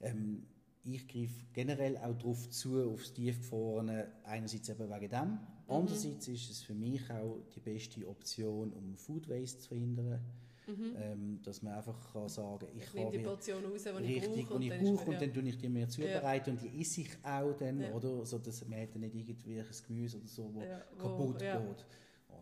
Ähm, 0.00 0.46
ich 0.84 1.08
greife 1.08 1.46
generell 1.52 1.96
auch 1.96 2.14
darauf 2.14 2.48
zu, 2.50 2.90
aufs 2.90 3.12
Tiefgefrorene, 3.14 4.06
einerseits 4.24 4.68
eben 4.68 4.90
wegen 4.90 5.08
dem, 5.08 5.38
andererseits 5.66 6.28
ist 6.28 6.50
es 6.50 6.62
für 6.62 6.74
mich 6.74 7.10
auch 7.10 7.40
die 7.54 7.60
beste 7.60 8.06
Option, 8.06 8.72
um 8.72 8.96
Food 8.96 9.28
Waste 9.28 9.60
zu 9.60 9.68
verhindern. 9.68 10.20
Ähm, 10.66 11.40
dass 11.42 11.60
man 11.62 11.74
einfach 11.74 12.12
kann 12.12 12.28
sagen 12.28 12.66
ich, 12.74 12.84
Ich 12.84 12.94
nehme 12.94 13.10
die 13.10 13.18
Portion 13.18 13.64
raus, 13.66 13.82
die 13.82 13.88
ich 14.16 14.22
richtig 14.22 14.44
brauche. 14.46 14.54
und 14.54 14.62
ich 14.62 14.70
brauche 14.70 14.82
mir- 14.82 15.14
und 15.14 15.22
dann 15.22 15.32
tue 15.34 15.42
ich 15.48 15.58
die 15.58 15.68
mir 15.68 15.88
zubereiten 15.88 16.50
und 16.50 16.62
die 16.62 16.80
esse 16.80 17.02
ich 17.02 17.10
auch 17.22 17.52
dann, 17.52 17.80
Ja. 17.82 17.92
oder? 17.92 18.24
So, 18.24 18.38
dass 18.38 18.66
man 18.66 18.80
hat 18.80 18.94
nicht 18.96 19.14
irgendwelches 19.14 19.82
Gemüse 19.86 20.16
oder 20.18 20.26
so, 20.28 20.54
wo 20.54 20.62
Ja, 20.62 20.78
kaputt 20.98 21.42
ja. 21.42 21.58
geht. 21.60 21.84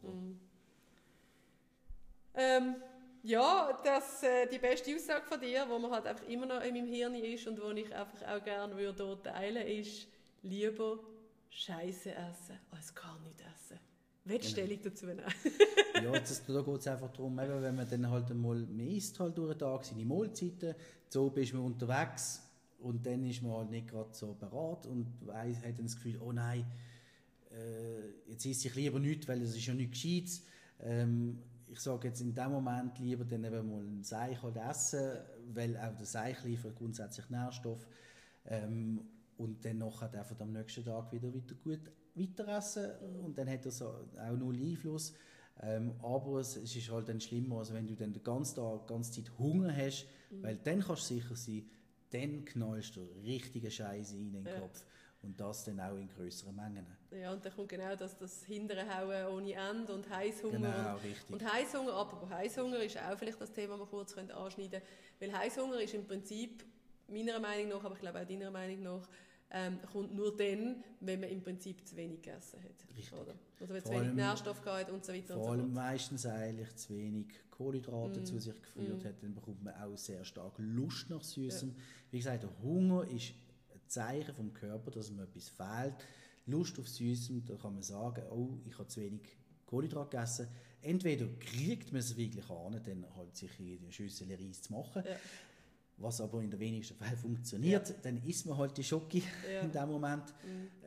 Oder? 0.03 0.13
Mhm. 0.15 0.41
Ähm, 2.35 2.77
ja, 3.25 3.79
das 3.85 4.23
äh, 4.23 4.47
die 4.47 4.59
beste 4.59 4.95
Aussage 4.95 5.25
von 5.25 5.41
dir, 5.41 5.67
wo 5.69 5.79
man 5.79 5.91
halt 5.91 6.07
einfach 6.07 6.27
immer 6.29 6.47
noch 6.47 6.63
in 6.63 6.75
meinem 6.75 6.87
Hirn 6.87 7.15
ist 7.15 7.47
und 7.47 7.61
wo 7.61 7.71
ich 7.71 7.95
einfach 7.95 8.23
auch 8.29 8.45
gerne 8.45 8.77
würde 8.77 9.19
teilen, 9.23 9.67
ist 9.67 10.09
lieber 10.43 10.99
Scheiße 11.51 12.11
essen 12.15 12.59
als 12.71 12.95
gar 12.95 13.19
nicht 13.21 13.41
essen. 13.41 13.79
Willst 14.25 14.51
du 14.51 14.55
Genau. 14.55 14.67
Stellung 14.67 14.83
dazu 14.85 15.07
nehmen? 15.07 15.23
ja, 16.03 16.13
das, 16.13 16.45
da 16.47 16.61
geht 16.61 16.81
es 16.81 16.87
einfach 16.87 17.13
darum, 17.13 17.39
eben, 17.39 17.63
wenn 17.63 17.75
man 17.75 17.89
dann 17.89 18.11
halt 18.11 18.31
einmal, 18.31 18.59
man 18.59 18.87
isst 18.87 19.19
halt 19.19 19.37
durch 19.37 19.53
den 19.53 19.59
Tag 19.59 19.85
seine 19.85 20.05
Mahlzeiten, 20.05 20.75
so 21.09 21.31
bist 21.31 21.55
man 21.55 21.65
unterwegs 21.65 22.43
und 22.79 23.05
dann 23.05 23.25
ist 23.25 23.43
man 23.43 23.53
halt 23.53 23.71
nicht 23.71 23.89
gerade 23.89 24.13
so 24.13 24.35
bereit 24.35 24.87
und 24.87 25.07
weiss, 25.27 25.59
hat 25.59 25.79
dann 25.79 25.87
das 25.87 25.97
Gefühl, 25.97 26.19
oh 26.21 26.33
nein, 26.33 26.65
äh, 27.51 28.31
jetzt 28.31 28.47
esse 28.47 28.69
ich 28.69 28.75
lieber 28.75 28.99
nichts, 28.99 29.27
weil 29.29 29.43
es 29.43 29.57
ist 29.57 29.67
ja 29.67 29.75
nichts 29.75 30.01
Gescheites. 30.01 30.43
Ähm, 30.81 31.39
ich 31.67 31.81
sage 31.81 32.09
jetzt 32.09 32.21
in 32.21 32.35
dem 32.35 32.51
Moment 32.51 32.99
lieber 32.99 33.25
dann 33.25 33.45
eben 33.45 33.71
mal 33.71 33.83
ein 33.83 34.05
Seich 34.05 34.43
halt 34.43 34.57
essen, 34.57 35.19
weil 35.53 35.77
auch 35.77 35.97
der 35.97 36.07
Seich 36.07 36.43
liefert 36.45 36.77
grundsätzlich 36.77 37.29
Nährstoff. 37.31 37.87
Ähm, 38.47 39.01
und 39.37 39.65
dann 39.65 39.79
nachher 39.79 40.13
er 40.13 40.41
am 40.41 40.53
nächsten 40.53 40.85
Tag 40.85 41.11
wieder, 41.13 41.33
wieder 41.33 41.55
gut 41.55 41.81
weiter 42.15 42.49
essen 42.49 42.91
und 43.25 43.37
dann 43.37 43.49
hat 43.49 43.65
er 43.65 43.71
so 43.73 43.87
auch 43.89 44.37
null 44.37 44.57
Einfluss. 44.57 45.15
Ähm, 45.61 45.95
aber 46.03 46.41
es, 46.41 46.57
ist 46.57 46.91
halt 46.91 47.09
dann 47.09 47.21
schlimmer, 47.21 47.59
also 47.59 47.75
wenn 47.75 47.87
du 47.87 47.95
dann 47.95 48.13
den 48.13 48.23
ganzen 48.23 48.57
Tag, 48.57 48.87
die 48.87 48.93
ganze 48.93 49.13
Zeit 49.13 49.39
Hunger 49.39 49.75
hast, 49.77 50.07
weil 50.31 50.57
dann 50.57 50.81
kannst 50.81 51.11
du 51.11 51.15
sicher 51.15 51.37
sein, 51.37 51.71
dann 52.11 52.45
knallst 52.45 52.97
du 52.97 53.03
richtige 53.23 53.71
Scheiße 53.71 54.17
in 54.17 54.33
den 54.33 54.47
Ja. 54.47 54.61
Kopf. 54.61 54.85
Und 55.23 55.39
das 55.39 55.65
dann 55.65 55.79
auch 55.79 55.95
in 55.97 56.09
größeren 56.09 56.57
Mengen. 56.57 56.85
ja, 57.13 57.33
und 57.33 57.45
dann 57.45 57.55
kommt 57.55 57.69
genau 57.69 57.95
das, 57.95 58.19
das 58.19 58.43
hintere 58.45 58.83
Hauen 58.93 59.33
ohne 59.33 59.53
Ende 59.53 59.95
und 59.95 60.11
Heißhunger. 60.11 60.59
Genau, 60.59 60.97
richtig. 60.97 61.31
Und 61.31 61.53
Heißhunger, 61.53 61.93
apropos 61.95 62.29
Heißhunger, 62.29 62.83
ist 62.83 62.99
auch 62.99 63.17
vielleicht 63.17 63.41
das 63.41 63.53
Thema, 63.53 63.77
das 63.77 63.81
wir 63.83 63.87
kurz 63.87 64.17
anschneiden 64.19 64.81
können. 64.81 64.83
Weil 65.21 65.33
Heißhunger 65.33 65.81
ist 65.81 65.95
im 65.95 66.05
Prinzip, 66.09 66.65
meiner 67.07 67.39
Meinung 67.39 67.69
nach, 67.69 67.85
aber 67.85 67.95
ich 67.95 68.01
glaube 68.01 68.21
auch 68.21 68.27
deiner 68.27 68.51
Meinung 68.51 68.83
nach, 68.83 69.09
ähm, 69.55 69.79
kommt 69.93 70.15
nur 70.15 70.37
dann, 70.37 70.83
wenn 71.01 71.21
man 71.21 71.29
im 71.29 71.43
Prinzip 71.43 71.87
zu 71.87 71.95
wenig 71.97 72.23
gegessen 72.23 72.59
hat. 72.63 72.97
Richtig. 72.97 73.13
Oder, 73.13 73.35
oder 73.61 73.75
wenn 73.75 73.83
zu 73.83 73.89
Vor 73.89 73.93
wenig 73.93 74.07
allem- 74.09 74.17
Nährstoff 74.17 74.63
gehabt 74.63 74.87
hat 74.87 74.91
und 74.91 75.05
so 75.05 75.13
weiter 75.13 75.37
und 75.37 75.43
so 75.45 75.49
fort. 75.49 75.69
meistens 75.73 76.27
eigentlich 76.27 76.75
zu 76.77 76.97
wenig 76.97 77.27
Kohlenhydrate 77.51 78.21
Mm. 78.21 78.25
zu 78.25 78.39
sich 78.39 78.61
geführt 78.63 79.03
Mm. 79.05 79.07
hat, 79.07 79.23
dann 79.23 79.35
bekommt 79.35 79.63
man 79.63 79.75
auch 79.75 79.97
sehr 79.97 80.25
stark 80.25 80.55
Lust 80.59 81.11
nach 81.11 81.23
Süßem. 81.23 81.75
Wie 82.11 82.19
gesagt, 82.19 82.43
der 82.45 82.63
Hunger 82.63 83.07
ist 83.09 83.35
ein 83.75 83.81
Zeichen 83.89 84.35
vom 84.35 84.53
Körper, 84.55 84.91
dass 84.91 85.11
ihm 85.11 85.21
etwas 85.21 85.49
fehlt. 85.51 85.95
Lust 86.47 86.79
auf 86.79 86.89
Süßem, 86.89 87.45
da 87.45 87.55
kann 87.57 87.75
man 87.75 87.83
sagen, 87.83 88.23
oh, 88.31 88.59
ich 88.67 88.77
habe 88.79 88.89
zu 88.89 89.01
wenig 89.01 89.21
Kohlenhydrate 89.67 90.17
gegessen. 90.17 90.49
Entweder 90.81 91.27
kriegt 91.39 91.93
man 91.93 92.01
es 92.01 92.17
wirklich 92.17 92.49
an, 92.51 92.81
dann 92.85 93.07
halt 93.15 93.37
sich 93.37 93.51
in 93.61 93.79
eine 93.83 93.93
Schüssel 93.93 94.29
Reis 94.35 94.63
zu 94.63 94.73
machen, 94.73 95.03
Ja. 95.07 95.17
Was 95.99 96.21
aber 96.21 96.43
in 96.43 96.51
den 96.51 96.59
wenigsten 96.61 96.95
Fällen 96.97 97.17
funktioniert, 97.17 97.95
dann 98.05 98.17
isst 98.25 98.47
man 98.47 98.57
halt 98.59 98.77
die 98.77 98.85
Schoki 98.85 99.23
Ja. 99.53 99.61
in 99.61 99.73
dem 99.73 99.89
Moment. 99.89 100.35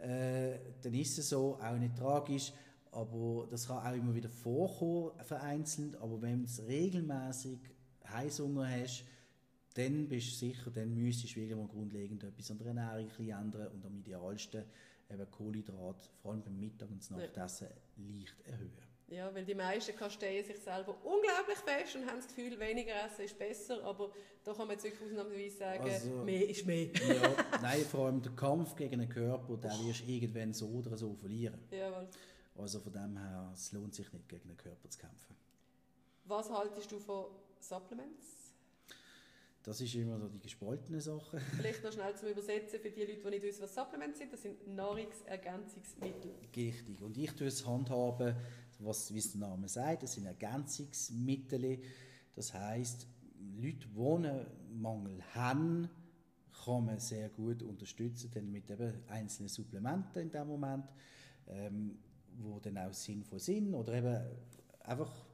Äh, 0.01 0.57
dann 0.81 0.93
ist 0.93 1.17
es 1.17 1.29
so, 1.29 1.57
auch 1.61 1.77
nicht 1.77 1.95
tragisch, 1.95 2.51
aber 2.91 3.47
das 3.49 3.67
kann 3.67 3.85
auch 3.85 3.93
immer 3.97 4.13
wieder 4.15 4.29
vorkommen, 4.29 5.11
vereinzelt. 5.23 5.95
Aber 5.97 6.21
wenn 6.21 6.45
du 6.45 6.61
regelmäßig 6.67 7.59
Heißhunger 8.07 8.67
hast, 8.81 9.03
dann 9.73 10.07
bist 10.07 10.27
du 10.41 10.47
sicher, 10.47 10.71
dann 10.71 10.93
müsstest 10.95 11.35
du 11.35 11.39
wirklich 11.41 11.57
mal 11.57 11.67
grundlegend 11.67 12.23
etwas 12.23 12.49
an 12.51 12.57
der 12.59 12.67
Ernährung 12.67 13.09
ändern 13.17 13.67
und 13.73 13.85
am 13.85 13.95
idealsten 13.97 14.63
eben 15.09 15.29
Kohlenhydrat, 15.31 16.09
vor 16.21 16.31
allem 16.31 16.41
beim 16.43 16.57
Mittag 16.59 16.89
und 16.89 17.03
zum 17.03 17.17
Ja. 17.19 17.23
Nachtessen, 17.25 17.67
leicht 17.97 18.39
erhöhen. 18.45 18.71
Ja, 19.07 19.33
weil 19.35 19.45
die 19.45 19.53
meisten 19.53 19.95
kasteien 19.95 20.43
sich 20.43 20.57
selber 20.57 20.95
unglaublich 21.03 21.57
fest 21.63 21.95
und 21.95 22.07
haben 22.07 22.17
das 22.17 22.27
Gefühl, 22.27 22.59
weniger 22.59 22.91
essen 23.05 23.25
ist 23.25 23.37
besser, 23.37 23.83
aber 23.83 24.11
da 24.43 24.51
kann 24.51 24.67
man 24.67 24.71
jetzt 24.71 24.83
wirklich 24.83 25.09
ausnahmsweise 25.11 25.57
sagen, 25.57 25.83
Also- 25.83 26.09
mehr 26.23 26.49
ist 26.49 26.65
mehr. 26.65 26.87
Ja, 27.07 27.35
nein, 27.61 27.81
vor 27.85 28.07
allem 28.07 28.21
der 28.23 28.31
Kampf 28.31 28.75
gegen 28.75 28.99
den 28.99 29.09
Körper, 29.09 29.57
den 29.57 29.87
wirst 29.87 30.01
du 30.01 30.11
irgendwann 30.11 30.53
so 30.53 30.67
oder 30.69 30.97
so 30.97 31.13
verlieren. 31.13 31.59
Jawohl. 31.69 32.07
Also 32.57 32.79
von 32.79 32.93
dem 32.93 33.15
her, 33.17 33.51
es 33.53 33.71
lohnt 33.73 33.93
sich 33.93 34.11
nicht, 34.11 34.27
gegen 34.27 34.47
den 34.47 34.57
Körper 34.57 34.89
zu 34.89 34.97
kämpfen. 34.97 35.35
Was 36.25 36.49
haltest 36.49 36.91
du 36.91 36.97
von 36.99 37.25
Supplements? 37.59 38.33
Das 39.61 39.81
ist 39.81 39.93
immer 39.95 40.19
so 40.19 40.27
die 40.29 40.39
gespaltene 40.39 41.01
Sache. 41.01 41.39
Vielleicht 41.57 41.83
noch 41.83 41.91
schnell 41.91 42.15
zum 42.15 42.29
Übersetzen 42.29 42.79
für 42.79 42.89
die 42.91 43.01
Leute, 43.03 43.17
die 43.23 43.29
nicht 43.29 43.43
wissen, 43.43 43.63
was 43.63 43.73
Supplements 43.75 44.19
sind. 44.19 44.31
Das 44.33 44.41
sind 44.41 44.67
Nahrungsergänzungsmittel. 44.67 46.33
Richtig. 46.55 47.01
Und 47.01 47.17
ich 47.17 47.31
tue 47.33 47.47
es 47.47 47.65
handhaben, 47.65 48.35
was, 48.79 49.13
wie 49.13 49.19
es 49.19 49.31
der 49.31 49.41
Name 49.41 49.67
sagt, 49.67 50.03
das 50.03 50.13
sind 50.13 50.25
Ergänzungsmittel. 50.25 51.79
Das 52.35 52.53
heißt, 52.53 53.07
Leute, 53.57 53.87
die 53.87 53.99
einen 53.99 54.45
Mangel 54.81 55.21
haben, 55.33 55.89
kann 56.63 56.85
man 56.85 56.99
sehr 56.99 57.29
gut 57.29 57.61
unterstützen, 57.63 58.31
dann 58.33 58.51
mit 58.51 58.69
eben 58.69 58.93
einzelnen 59.07 59.49
Supplementen 59.49 60.23
in 60.23 60.31
dem 60.31 60.47
Moment, 60.47 60.85
ähm, 61.47 61.97
wo 62.37 62.59
dann 62.59 62.77
auch 62.77 62.93
sinnvoll 62.93 63.39
sind 63.39 63.73
oder 63.73 63.93
eben 63.93 64.17
einfach 64.81 65.25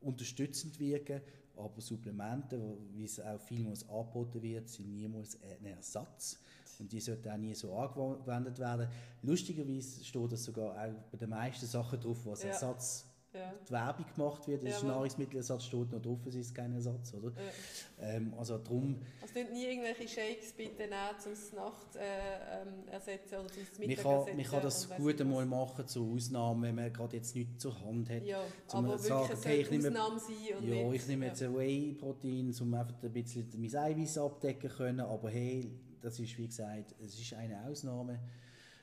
unterstützend 0.00 0.78
wirken. 0.80 1.20
Aber 1.56 1.80
Supplemente, 1.80 2.78
wie 2.94 3.04
es 3.04 3.20
auch 3.20 3.40
vielmals 3.40 3.88
angeboten 3.88 4.42
wird, 4.42 4.68
sind 4.68 4.92
niemals 4.92 5.38
ein 5.42 5.66
Ersatz. 5.66 6.38
Und 6.80 6.90
die 6.90 7.00
sollten 7.00 7.28
auch 7.30 7.36
nie 7.36 7.54
so 7.54 7.74
angewendet 7.76 8.58
werden. 8.58 8.88
Lustigerweise 9.22 10.02
steht 10.04 10.32
das 10.32 10.44
sogar 10.44 10.72
auch 10.72 10.94
bei 11.12 11.18
den 11.18 11.28
meisten 11.30 11.66
Sachen 11.66 12.00
drauf, 12.00 12.18
was 12.24 12.42
Ja. 12.42 12.48
Ersatz 12.50 13.06
ja. 13.32 13.52
die 13.64 13.70
Werbung 13.70 14.06
gemacht 14.16 14.48
wird, 14.48 14.62
das 14.64 14.70
Ja, 14.70 14.76
ist 14.78 14.82
Nahrungsmittelersatz, 14.84 15.64
steht 15.64 15.92
noch 15.92 16.02
drauf, 16.02 16.18
es 16.26 16.34
ist 16.34 16.52
kein 16.54 16.72
Ersatz, 16.74 17.14
oder? 17.14 17.28
Ja. 17.30 18.08
Ähm, 18.08 18.34
also 18.36 18.58
darum, 18.58 18.96
Also 19.22 19.34
nicht 19.34 19.52
nie 19.52 19.66
irgendwelche 19.66 20.08
Shakes 20.08 20.52
bitte 20.52 20.82
nehmen, 20.82 20.94
zum 21.18 21.32
Nacht 21.56 21.94
äh, 21.96 22.62
ähm, 22.62 22.88
ersetzen 22.90 23.34
oder 23.38 23.46
zum 23.48 23.62
man 23.78 23.86
Mittag 23.86 24.02
kann, 24.02 24.12
ersetzen. 24.14 24.36
man 24.36 24.46
kann 24.46 24.62
das 24.62 24.88
gut 24.96 25.20
einmal 25.20 25.46
machen 25.46 25.86
zur 25.86 26.12
Ausnahme, 26.12 26.66
wenn 26.68 26.74
man 26.74 26.92
gerade 26.92 27.16
jetzt 27.18 27.36
nichts 27.36 27.58
zur 27.62 27.78
Hand 27.84 28.10
hat. 28.10 28.24
Ja, 28.26 28.40
zum 28.66 28.84
aber 28.86 28.98
sagen, 28.98 29.28
wirklich, 29.28 29.38
okay, 29.38 29.60
ich 29.60 29.70
nehme- 29.70 29.88
Ausnahme 29.90 30.18
sein 30.18 30.56
und 30.58 30.64
Ja, 30.68 30.74
nicht, 30.88 31.02
ich 31.02 31.08
nehme 31.08 31.26
jetzt 31.26 31.42
ein 31.42 31.54
Whey-Protein, 31.56 32.54
um 32.60 32.74
einfach 32.74 33.02
ein 33.02 33.12
bisschen 33.12 33.48
mein 33.56 33.76
Eiweiß 33.76 34.18
abdecken 34.18 34.70
können, 34.70 35.00
aber 35.00 35.30
hey, 35.30 35.70
das 36.00 36.18
ist 36.20 36.36
wie 36.38 36.46
gesagt, 36.46 36.94
es 37.00 37.18
ist 37.18 37.32
eine 37.34 37.62
Ausnahme 37.64 38.18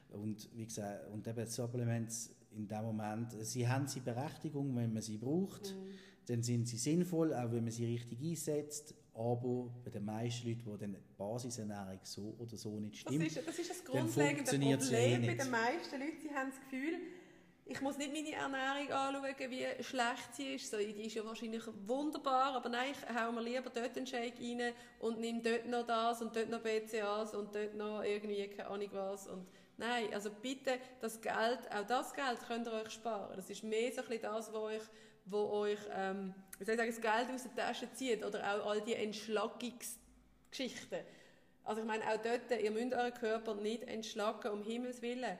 und 0.10 0.50
wie 0.56 0.66
gesagt, 0.66 1.08
und 1.12 1.28
eben 1.28 1.46
Supplements 1.46 2.32
in 2.52 2.68
dem 2.68 2.82
Moment, 2.84 3.34
sie 3.46 3.68
haben 3.68 3.88
sie 3.88 4.00
Berechtigung, 4.00 4.76
wenn 4.76 4.94
man 4.94 5.02
sie 5.02 5.18
braucht, 5.18 5.76
Mhm. 5.76 5.92
dann 6.26 6.44
sind 6.44 6.68
sie 6.68 6.78
sinnvoll, 6.78 7.34
auch 7.34 7.52
wenn 7.52 7.64
man 7.64 7.72
sie 7.72 7.86
richtig 7.86 8.20
einsetzt, 8.22 8.96
aber 9.14 9.70
bei 9.84 9.90
den 9.92 10.06
meisten 10.06 10.48
Leuten, 10.48 10.66
wo 10.66 10.78
dann 10.78 10.94
die 10.94 11.00
Basisernährung 11.18 12.00
so 12.04 12.36
oder 12.38 12.56
so 12.58 12.80
nicht 12.80 13.06
Das 13.06 13.14
stimmt, 13.14 13.28
ist, 13.28 13.48
das 13.48 13.60
ist 13.60 13.70
das 13.70 13.84
grundlegende 13.84 14.52
eh 14.56 14.76
Problem 14.78 15.22
bei 15.26 15.34
den 15.36 15.52
meisten 15.52 16.00
Leuten. 16.00 16.22
Sie 16.22 16.30
haben 16.30 16.50
das 16.52 16.60
Gefühl, 16.62 16.94
ich 17.70 17.82
muss 17.82 17.98
nicht 17.98 18.14
meine 18.14 18.32
Ernährung 18.32 18.92
anschauen, 18.92 19.52
wie 19.52 19.84
schlecht 19.84 20.36
sie 20.36 20.56
ist. 20.56 20.72
So, 20.72 20.78
die 20.78 21.06
ist 21.06 21.16
ja 21.16 21.26
wahrscheinlich 21.26 21.64
wunderbar, 21.86 22.56
aber 22.56 22.70
nein, 22.70 22.92
ich 22.92 23.16
hau 23.16 23.32
mir 23.32 23.42
lieber 23.42 23.70
dort 23.70 23.98
einen 23.98 24.08
Shake 24.08 24.40
rein 24.40 24.74
und 25.00 25.20
nehme 25.20 25.42
dort 25.42 25.66
noch 25.66 25.86
das 25.86 26.22
und 26.22 26.36
dort 26.36 26.50
noch 26.50 26.62
BCAs 26.62 27.34
und 27.34 27.54
dort 27.54 27.76
noch 27.76 28.04
irgendwie 28.04 28.48
keine 28.48 28.70
Ahnung 28.70 28.90
was. 28.94 29.28
Und 29.28 29.46
nein, 29.78 30.14
also 30.14 30.30
bitte, 30.30 30.80
das 31.02 31.22
Geld, 31.22 31.60
auch 31.72 31.88
das 31.88 32.14
Geld 32.14 32.40
könnt 32.48 32.68
ihr 32.68 32.74
euch 32.74 32.92
sparen. 32.92 33.36
Das 33.36 33.50
ist 33.50 33.64
mehr 33.64 33.92
so 33.92 34.02
ein 34.02 34.22
das, 34.22 34.54
wo 34.54 34.60
euch, 34.60 34.84
wo 35.26 35.50
euch 35.50 35.80
ähm, 35.94 36.34
wie 36.60 36.66
soll 36.66 36.76
ich 36.76 36.80
sagen, 36.80 36.92
das 36.92 37.02
Geld 37.02 37.30
aus 37.36 37.44
der 37.44 37.56
Tasche 37.56 37.92
zieht 37.94 38.26
oder 38.26 38.40
auch 38.40 38.68
all 38.68 38.82
die 38.82 38.96
Entschlackungsgeschichten. 38.96 41.00
Also 41.64 41.82
ich 41.82 41.88
meine, 41.88 42.04
auch 42.06 42.18
dort, 42.18 42.52
ihr 42.62 42.72
müsst 42.72 42.94
euren 42.94 43.14
Körper 43.14 43.56
nicht 43.56 43.84
entschlacken, 43.84 44.52
um 44.52 44.64
Himmels 44.64 45.02
Willen. 45.02 45.38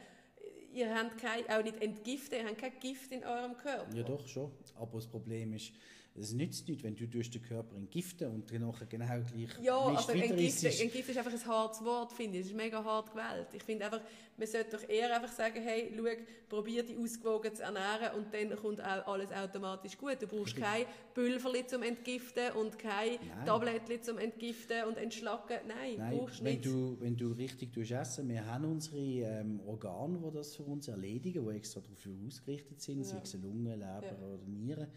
Ihr 0.78 0.94
habt 0.94 1.18
kein, 1.18 1.50
auch 1.50 1.64
nicht 1.64 1.82
entgiften, 1.82 2.38
ihr 2.38 2.46
habt 2.46 2.60
kein 2.60 2.80
Gift 2.80 3.12
in 3.12 3.24
eurem 3.24 3.58
Körper. 3.58 3.92
Ja, 3.96 4.04
doch 4.04 4.28
schon. 4.28 4.52
Aber 4.76 4.92
das 4.98 5.08
Problem 5.08 5.54
ist, 5.54 5.74
es 6.20 6.34
nützt 6.34 6.68
nicht, 6.68 6.84
wenn 6.84 6.96
du 6.96 7.08
durch 7.08 7.30
den 7.30 7.42
Körper 7.42 7.76
entgiften 7.76 8.32
und 8.32 8.52
dann 8.52 8.62
nachher 8.62 8.86
genau 8.88 9.06
gleich 9.06 9.50
Ja, 9.62 9.90
Mist 9.90 10.10
also 10.10 10.14
weiter 10.20 10.34
entgiften, 10.34 10.70
ist 11.12 11.18
einfach 11.18 11.32
ein 11.34 11.46
hartes 11.46 11.84
Wort, 11.86 12.12
finde 12.14 12.38
ich. 12.40 12.46
Es 12.46 12.52
ist 12.52 12.56
mega 12.58 12.84
hart 12.84 13.12
gewählt. 13.12 13.48
Ich 13.54 13.64
finde 13.64 13.86
einfach, 13.86 14.02
man 14.36 14.48
sollte 14.48 14.78
doch 14.78 14.90
eher 14.90 15.16
einfach 15.16 15.32
sagen, 15.32 15.62
hey, 15.62 15.92
schau, 15.96 16.04
probier 16.50 16.84
dich 16.84 16.98
ausgewogen 16.98 17.54
zu 17.54 17.64
ernähren 17.64 18.16
und 18.18 18.34
dann 18.34 18.56
kommt 18.56 18.82
auch 18.82 19.08
alles 19.08 19.32
automatisch 19.32 19.98
gut. 19.98 20.18
Du 20.22 20.28
brauchst 20.28 20.56
kein 20.56 20.86
Pülverli 21.14 21.66
zum 21.68 21.84
Entgiften 21.84 22.52
und 22.54 22.78
kein 22.80 23.12
Nein. 23.36 23.46
Tablettli 23.46 24.02
zum 24.02 24.18
Entgiften 24.18 24.86
und 24.86 24.98
Entschlacken. 24.98 25.58
Nein, 25.68 25.96
Nein, 25.98 26.18
brauchst 26.18 26.44
wenn 26.44 26.54
nicht. 26.56 26.66
du, 26.66 26.98
wenn 27.00 27.16
du 27.16 27.32
richtig 27.34 27.76
essen, 27.78 28.28
wir 28.30 28.46
haben 28.46 28.66
unsere 28.66 28.98
ähm, 28.98 29.60
Organe, 29.68 30.18
die 30.20 30.32
das 30.36 30.56
für 30.56 30.64
uns 30.64 30.88
erledigen, 30.88 31.48
die 31.48 31.56
extra 31.56 31.80
dafür 31.82 32.14
ausgerichtet 32.26 32.82
sind, 32.82 33.00
Ja. 33.00 33.04
sei 33.04 33.20
es 33.24 33.34
Lunge, 33.36 33.76
Leber 33.76 34.04
Ja. 34.04 34.18
oder 34.26 34.44
Nieren, 34.48 34.88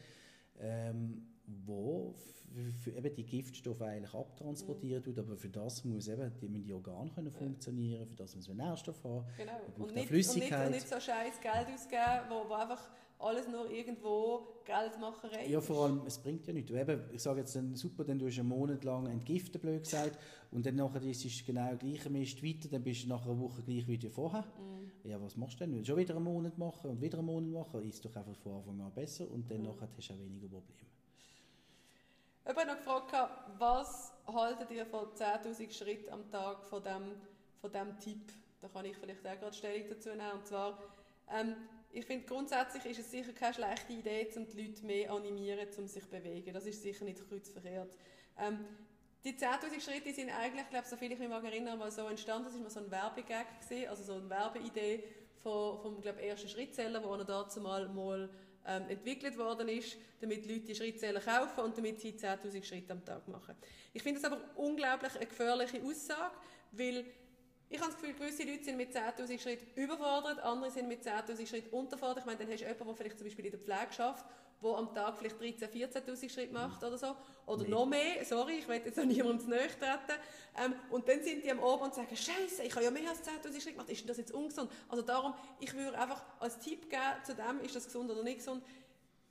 ähm, 0.61 1.27
wo 1.67 2.15
f- 2.17 2.75
für 2.83 2.91
eben 2.93 3.15
die 3.15 3.25
Giftstoffe 3.25 3.83
eigentlich 3.83 4.15
abtransportieren 4.15 5.03
tut, 5.03 5.19
aber 5.19 5.37
für 5.37 5.49
das 5.49 5.85
muss 5.85 6.09
eben 6.09 6.33
die, 6.41 6.49
müssen 6.49 6.65
die 6.65 6.73
Organe 6.73 7.11
können 7.11 7.31
funktionieren, 7.33 8.07
für 8.07 8.17
das 8.17 8.35
muss 8.37 8.49
man 8.49 8.57
Nährstoff 8.59 9.03
haben. 9.05 9.25
Genau. 9.37 9.53
Und 9.53 9.69
nicht, 9.69 9.79
und, 9.81 9.95
nicht, 9.95 10.09
Flüssigkeit. 10.09 10.67
und 10.67 10.73
nicht 10.75 10.89
so 10.89 11.01
scheiß 11.01 11.41
Geld 11.41 11.67
ausgeben, 11.75 12.29
wo, 12.29 12.49
wo 12.49 12.55
einfach 12.55 12.89
alles 13.19 13.47
nur 13.49 13.71
irgendwo 13.71 14.63
Geldmacherei 14.65 15.47
Ja, 15.49 15.61
vor 15.61 15.85
allem, 15.85 16.03
es 16.07 16.19
bringt 16.19 16.47
ja 16.47 16.53
nichts. 16.55 16.71
Eben, 16.71 17.03
ich 17.13 17.23
sage 17.23 17.41
jetzt 17.41 17.55
dann, 17.55 17.75
super, 17.75 18.03
dann 18.05 18.19
tust 18.19 18.37
du 18.39 18.41
einen 18.41 18.49
Monat 18.49 18.83
lang 18.85 19.07
entgiften, 19.07 19.61
blöd 19.61 19.83
gesagt, 19.85 20.19
und 20.51 20.65
dann 20.65 20.77
nachher 20.77 21.03
ist 21.03 21.25
es 21.25 21.45
genau 21.45 21.77
gleich 21.77 22.09
Mist 22.09 22.43
weiter, 22.43 22.69
dann 22.69 22.83
bist 22.83 23.05
du 23.05 23.09
nach 23.09 23.25
einer 23.25 23.39
Woche 23.39 23.63
gleich 23.63 23.87
wie 23.87 23.99
vorher. 24.09 24.43
Mhm. 24.59 24.89
Ja, 25.05 25.20
was 25.20 25.36
machst 25.36 25.61
du 25.61 25.66
denn? 25.66 25.84
Schon 25.84 25.96
wieder 25.96 26.14
einen 26.14 26.24
Monat 26.24 26.59
machen 26.59 26.90
und 26.90 27.01
wieder 27.01 27.18
einen 27.18 27.26
Monat 27.26 27.66
machen, 27.66 27.88
ist 27.88 28.05
doch 28.05 28.14
einfach 28.16 28.36
von 28.36 28.53
Anfang 28.57 28.80
an 28.80 28.92
besser 28.92 29.30
und 29.30 29.44
Mhm. 29.44 29.48
dann 29.48 29.62
nachher 29.62 29.88
hast 29.96 30.09
du 30.11 30.14
auch 30.14 30.18
weniger 30.18 30.48
Probleme. 30.48 30.90
Ich 32.44 32.57
habe 32.57 32.66
noch 32.66 32.76
gefragt, 32.76 33.30
was 33.59 34.12
haltet 34.26 34.70
ihr 34.72 34.84
von 34.86 35.07
10'000 35.14 35.72
Schritten 35.72 36.11
am 36.11 36.30
Tag 36.30 36.64
von 36.64 36.82
dem, 36.82 37.12
von 37.61 37.70
dem 37.72 37.98
Tipp? 37.98 38.32
Da 38.61 38.68
kann 38.68 38.84
ich 38.84 38.96
vielleicht 38.96 39.26
auch 39.26 39.38
gerade 39.38 39.57
Stellung 39.57 39.88
dazu 39.88 40.09
nehmen. 40.11 40.32
Und 40.34 40.46
zwar, 40.46 40.78
ähm, 41.32 41.55
ich 41.92 42.05
finde 42.05 42.26
grundsätzlich 42.26 42.84
ist 42.86 42.98
es 43.01 43.11
sicher 43.11 43.32
keine 43.32 43.55
schlechte 43.55 43.92
Idee, 43.92 44.28
um 44.36 44.46
die 44.46 44.62
Leute 44.66 44.84
mehr 44.84 45.12
animieren, 45.12 45.66
um 45.78 45.86
sich 45.86 46.03
zu 46.05 46.11
bewegen. 46.11 46.53
Das 46.53 46.66
ist 46.66 46.82
sicher 46.82 47.05
nicht 47.05 47.26
kreuzverkehrt. 47.28 47.90
Ähm, 48.38 48.64
die 49.25 49.35
10'000 49.35 49.81
Schritte 49.81 50.12
sind 50.14 50.31
eigentlich, 50.31 50.68
glaube 50.71 50.87
so 50.89 50.97
viel 50.97 51.12
ich 51.12 51.18
mich 51.18 51.29
mag 51.29 51.45
erinnern, 51.45 51.79
mal 51.79 51.91
so 51.91 52.07
entstanden. 52.07 52.45
Das 52.45 52.55
war 52.55 52.62
mal 52.62 52.71
so 52.71 52.81
ein 52.81 52.91
Werbegag, 52.91 53.47
also 53.89 54.03
so 54.03 54.14
eine 54.14 54.31
Werbeidee 54.31 55.05
vom, 55.43 55.81
vom 55.81 56.01
glaub, 56.01 56.18
ersten 56.21 56.49
Schrittzähler, 56.49 57.01
der 57.01 57.25
dazu 57.25 57.61
mal, 57.61 57.89
mal 57.89 58.31
ähm, 58.66 58.89
entwickelt 58.89 59.37
worden 59.37 59.68
ist, 59.68 59.97
damit 60.21 60.47
Leute 60.47 60.61
die 60.61 60.75
Schrittzähler 60.75 61.21
kaufen 61.21 61.61
und 61.61 61.77
damit 61.77 62.01
sie 62.01 62.12
10'000 62.12 62.64
Schritte 62.64 62.93
am 62.93 63.05
Tag 63.05 63.27
machen. 63.29 63.57
Ich 63.93 64.03
finde 64.03 64.21
das 64.21 64.31
aber 64.31 64.41
unglaublich 64.57 65.14
eine 65.16 65.27
gefährliche 65.27 65.83
Aussage, 65.83 66.35
weil 66.73 67.05
ich 67.68 67.79
habe 67.81 67.93
das 67.93 68.01
Gefühl, 68.01 68.14
gewisse 68.14 68.43
Leute 68.43 68.64
sind 68.64 68.77
mit 68.77 68.95
10'000 68.95 69.39
Schritten 69.39 69.81
überfordert, 69.81 70.41
andere 70.41 70.71
sind 70.71 70.89
mit 70.89 71.03
10'000 71.03 71.47
Schritten 71.47 71.75
unterfordert. 71.75 72.21
Ich 72.21 72.27
meine, 72.27 72.39
dann 72.39 72.51
hast 72.51 72.61
du 72.61 72.64
jemanden, 72.64 72.87
der 72.87 72.95
vielleicht 72.97 73.18
zum 73.18 73.27
Beispiel 73.27 73.45
in 73.47 73.51
der 73.53 73.61
Pflege 73.61 73.93
schafft, 73.93 74.25
der 74.63 74.71
am 74.71 74.95
Tag 74.95 75.17
vielleicht 75.19 75.41
13'000, 75.41 75.93
14'000 75.93 76.29
Schritte 76.31 76.53
macht 76.53 76.83
oder 76.83 76.99
so. 76.99 77.17
Oder 77.47 77.65
Nee. 77.65 77.71
noch 77.71 77.87
mehr, 77.87 78.25
sorry, 78.25 78.59
ich 78.59 78.69
will 78.69 78.81
jetzt 78.85 78.99
auch 78.99 79.05
niemandem 79.05 79.41
zu 79.41 79.49
nahe 79.51 79.67
treten. 79.69 80.21
Ähm, 80.63 80.75
und 80.91 81.09
dann 81.09 81.23
sind 81.23 81.43
die 81.45 81.51
am 81.51 81.61
Abend 81.61 81.83
und 81.87 81.95
sagen, 81.95 82.15
Scheiße, 82.15 82.63
ich 82.63 82.73
habe 82.75 82.85
ja 82.85 82.91
mehr 82.91 83.09
als 83.09 83.23
10'000 83.23 83.61
Schritte 83.61 83.73
gemacht, 83.73 83.89
ist 83.91 84.01
denn 84.01 84.09
das 84.09 84.19
jetzt 84.19 84.33
ungesund? 84.33 84.71
Also 84.89 85.03
darum, 85.03 85.35
ich 85.59 85.73
würde 85.75 85.99
einfach 85.99 86.23
als 86.39 86.59
Tipp 86.59 86.89
geben 86.91 87.25
zu 87.25 87.35
dem, 87.35 87.61
ist 87.61 87.75
das 87.75 87.87
gesund 87.87 88.11
oder 88.11 88.23
nicht 88.23 88.39
gesund, 88.39 88.63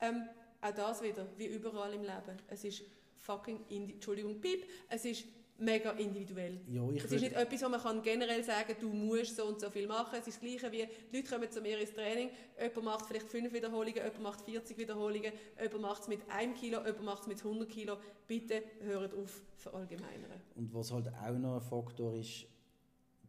ähm, 0.01 0.27
auch 0.61 0.71
das 0.71 1.01
wieder, 1.01 1.25
wie 1.37 1.45
überall 1.45 1.93
im 1.93 2.01
Leben. 2.01 2.37
Es 2.47 2.63
ist 2.63 2.83
fucking, 3.17 3.65
indi 3.69 3.93
Entschuldigung, 3.93 4.41
Piep, 4.41 4.67
es 4.89 5.05
ist 5.05 5.23
mega 5.59 5.91
individuell. 5.91 6.59
Ja, 6.67 6.89
ich 6.91 7.03
Es 7.03 7.11
ist 7.11 7.21
nicht 7.21 7.33
etwas, 7.35 7.63
wo 7.63 7.69
man 7.69 7.81
kann 7.81 8.01
generell 8.01 8.43
sagen 8.43 8.75
du 8.79 8.89
musst 8.89 9.35
so 9.35 9.45
und 9.45 9.59
so 9.59 9.69
viel 9.69 9.87
machen. 9.87 10.17
Es 10.19 10.27
ist 10.27 10.41
das 10.41 10.41
Gleiche 10.41 10.71
wie, 10.71 10.87
die 11.11 11.17
Leute 11.17 11.29
kommen 11.29 11.51
zu 11.51 11.61
mir 11.61 11.79
ins 11.79 11.93
Training, 11.93 12.29
jemand 12.59 12.83
macht 12.83 13.05
vielleicht 13.05 13.27
5 13.27 13.53
Wiederholungen, 13.53 13.95
jemand 13.95 14.21
macht 14.21 14.41
40 14.41 14.77
Wiederholungen, 14.77 15.31
jemand 15.61 15.81
macht 15.81 16.01
es 16.03 16.07
mit 16.07 16.19
1 16.29 16.59
Kilo, 16.59 16.79
jemand 16.79 17.03
macht 17.03 17.21
es 17.23 17.27
mit 17.27 17.43
100 17.43 17.69
Kilo. 17.69 17.97
Bitte 18.27 18.63
hört 18.81 19.13
auf 19.13 19.41
verallgemeinern. 19.57 20.41
Und 20.55 20.73
was 20.73 20.91
halt 20.91 21.07
auch 21.07 21.37
noch 21.37 21.55
ein 21.55 21.61
Faktor 21.61 22.13
ist, 22.15 22.45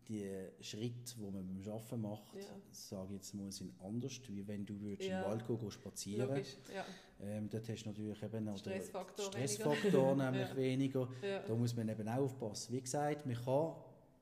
die 0.09 0.29
Schritte, 0.61 1.15
die 1.17 1.23
man 1.23 1.47
beim 1.47 1.73
Arbeiten 1.73 2.01
macht, 2.01 2.35
Ja. 2.35 2.43
sage 2.71 3.07
ich 3.11 3.13
jetzt 3.17 3.35
mal, 3.35 3.51
sind 3.53 3.73
anders, 3.81 4.21
wie 4.29 4.47
wenn 4.47 4.67
du 4.67 4.81
würdest 4.81 5.09
Ja. 5.09 5.23
im 5.23 5.31
Wald 5.31 5.47
gehen, 5.47 5.59
gehen 5.59 5.71
spazieren 5.71 6.29
Logisch, 6.29 6.57
ja. 6.75 6.85
Ähm, 7.23 7.49
Dort 7.51 7.69
hast 7.69 7.85
du 7.85 7.89
natürlich 7.91 8.23
eben 8.23 8.45
noch 8.45 8.57
Stressfaktor 8.59 9.27
Stressfaktor 9.27 10.17
nämlich 10.17 10.49
Ja. 10.49 10.57
weniger. 10.57 11.09
ja. 11.23 11.41
Da 11.41 11.55
muss 11.55 11.75
man 11.77 11.89
eben 11.89 12.09
auch 12.09 12.19
aufpassen. 12.19 12.73
Wie 12.75 12.81
gesagt, 12.81 13.27
man 13.27 13.35
kann, 13.37 13.73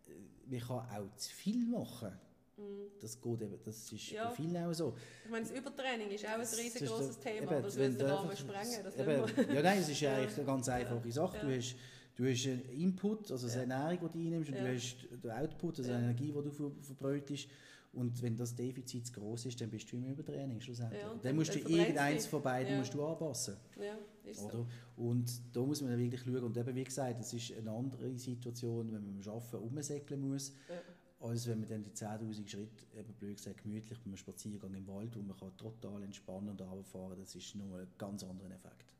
äh, 0.08 0.50
man 0.50 0.60
kann 0.60 0.78
auch 0.78 1.16
zu 1.16 1.30
viel 1.34 1.66
machen. 1.66 2.12
Mhm. 2.56 2.62
Das 3.00 3.20
geht 3.20 3.42
eben, 3.42 3.58
das 3.64 3.92
ist 3.92 4.10
Ja. 4.10 4.28
bei 4.28 4.34
vielen 4.34 4.56
auch 4.56 4.72
so. 4.72 4.94
Ich 5.24 5.30
meine, 5.30 5.46
das 5.46 5.56
Übertraining 5.56 6.10
ist 6.10 6.24
auch 6.26 6.30
ein 6.30 6.40
riesengroßes 6.40 7.18
Thema, 7.20 7.36
eben, 7.42 7.48
aber 7.48 7.60
das 7.62 7.76
würde 7.76 7.94
den 7.94 8.06
Rahmen 8.06 8.36
sprengen. 8.36 8.82
Das 8.84 8.96
eben, 8.96 9.54
ja, 9.54 9.62
nein, 9.62 9.78
es 9.78 9.88
ist 9.88 10.02
eigentlich 10.04 10.36
eine 10.36 10.44
ganz 10.46 10.68
einfache 10.68 11.12
Sache. 11.12 11.38
Du, 11.40 11.56
hast, 11.56 11.76
du 12.16 12.24
hast 12.28 12.46
einen 12.46 12.68
Input, 12.70 13.30
also 13.30 13.46
eine 13.46 13.72
Ernährung, 13.72 14.10
die 14.12 14.18
du 14.18 14.26
einnimmst, 14.26 14.50
und 14.50 14.58
du 14.58 14.74
hast 14.74 14.96
den 15.22 15.30
Output, 15.30 15.78
also 15.78 15.92
eine 15.92 16.02
Energie, 16.04 16.32
die 16.32 16.42
du 16.42 16.50
ver 16.50 16.70
verbrötelst. 16.82 17.48
Und 17.92 18.22
wenn 18.22 18.36
das 18.36 18.54
Defizit 18.54 19.06
zu 19.06 19.12
groß 19.14 19.46
ist, 19.46 19.60
dann 19.60 19.70
bist 19.70 19.90
du 19.90 19.96
im 19.96 20.04
Übertraining 20.04 20.60
schlussendlich. 20.60 21.00
Ja, 21.00 21.08
dann, 21.08 21.22
dann- 21.22 21.36
musst 21.36 21.54
du 21.54 21.58
irgendeins 21.58 22.22
dich. 22.24 22.30
von 22.30 22.42
beiden 22.42 22.72
Ja. 22.74 22.78
musst 22.78 22.94
du 22.94 23.04
anpassen. 23.04 23.56
Ja, 23.80 23.96
ist 24.24 24.40
so. 24.40 24.46
Oder? 24.46 24.66
Und 24.96 25.56
da 25.56 25.60
muss 25.60 25.80
man 25.80 25.98
wirklich 25.98 26.20
schauen. 26.22 26.44
Und 26.44 26.56
eben, 26.56 26.74
wie 26.74 26.84
gesagt, 26.84 27.20
es 27.20 27.32
ist 27.32 27.52
eine 27.56 27.70
andere 27.70 28.16
Situation, 28.18 28.92
wenn 28.92 29.04
man 29.04 29.20
beim 29.20 29.32
Arbeiten 29.32 29.56
rumsäckeln 29.56 30.20
muss, 30.20 30.52
Ja. 30.68 31.26
als 31.26 31.46
wenn 31.48 31.60
man 31.60 31.68
dann 31.68 31.82
die 31.82 31.92
10'000 31.94 32.46
Schritte, 32.48 32.84
eben 32.96 33.12
blöd 33.14 33.36
gesagt, 33.38 33.62
gemütlich 33.62 33.98
beim 34.00 34.16
Spaziergang 34.16 34.74
im 34.74 34.86
Wald, 34.86 35.16
wo 35.16 35.22
man 35.22 35.36
kann 35.36 35.56
total 35.56 36.02
entspannen 36.02 36.50
und 36.50 36.60
runterfahren 36.60 37.10
kann. 37.10 37.18
Das 37.20 37.34
ist 37.34 37.54
noch 37.56 37.74
ein 37.74 37.86
ganz 37.96 38.22
anderer 38.22 38.50
Effekt. 38.50 38.92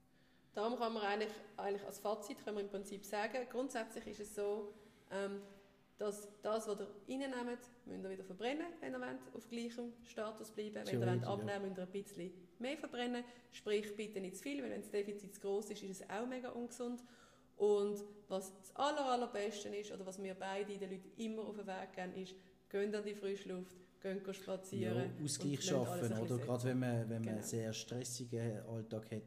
Darum 0.55 0.77
kann 0.79 0.95
man 0.95 1.03
eigentlich, 1.05 1.31
eigentlich 1.59 1.85
als 1.85 1.99
Fazit 1.99 2.43
können 2.43 2.57
wir 2.57 2.65
im 2.65 2.71
Prinzip 2.71 3.05
sagen, 3.05 3.37
grundsätzlich 3.51 4.07
ist 4.09 4.21
es 4.21 4.35
so, 4.35 4.73
ähm, 5.13 5.41
dass 5.99 6.29
das, 6.43 6.69
was 6.69 6.79
ihr 7.09 7.19
reinnehmt, 7.21 7.59
müsst 7.85 8.05
ihr 8.05 8.11
wieder 8.11 8.25
verbrennen, 8.25 8.67
wenn 8.81 8.93
ihr 8.93 9.01
wollt, 9.01 9.35
auf 9.35 9.49
gleichem 9.49 9.93
Status 10.05 10.51
bleiben. 10.53 10.77
Wenn 10.77 10.87
ihr 10.87 11.01
wollt 11.01 11.23
Theoretisch, 11.23 11.27
ja. 11.27 11.33
abnehmen 11.33 11.63
müsst 11.65 11.79
ihr 11.79 11.83
ein 11.83 11.91
bisschen 11.91 12.33
mehr 12.61 12.77
verbrennen. 12.77 13.25
Sprich, 13.51 13.97
bitte 13.97 14.21
nicht 14.21 14.37
zu 14.37 14.43
viel, 14.45 14.63
weil 14.63 14.71
wenn 14.71 14.81
das 14.81 14.91
Defizit 14.91 15.35
zu 15.35 15.41
groß 15.41 15.71
ist, 15.71 15.83
ist 15.83 16.01
es 16.03 16.11
auch 16.11 16.27
mega 16.27 16.51
ungesund. 16.51 17.03
Und 17.57 18.05
was 18.29 18.53
das 18.57 18.77
aller, 18.77 19.05
allerbeste 19.05 19.69
ist, 19.71 19.91
oder 19.91 20.07
was 20.07 20.23
wir 20.23 20.35
beide 20.35 20.79
den 20.79 20.91
Leuten 20.91 21.11
immer 21.17 21.43
auf 21.43 21.57
den 21.57 21.67
Weg 21.67 21.93
geben, 21.93 22.15
ist, 22.15 22.35
geht 22.69 22.95
an 22.95 23.05
die 23.05 23.15
Frischluft, 23.15 23.77
gehen 24.01 24.23
spazieren. 24.33 25.11
Ja, 25.19 25.25
Ausgleich 25.25 25.65
schaffen, 25.65 26.19
oder? 26.19 26.39
Gerade 26.39 26.65
wenn 26.65 26.79
man, 26.79 27.01
wenn 27.01 27.09
man 27.09 27.23
genau. 27.23 27.35
einen 27.35 27.43
sehr 27.43 27.73
stressigen 27.73 28.61
Alltag 28.69 29.11
hat, 29.11 29.23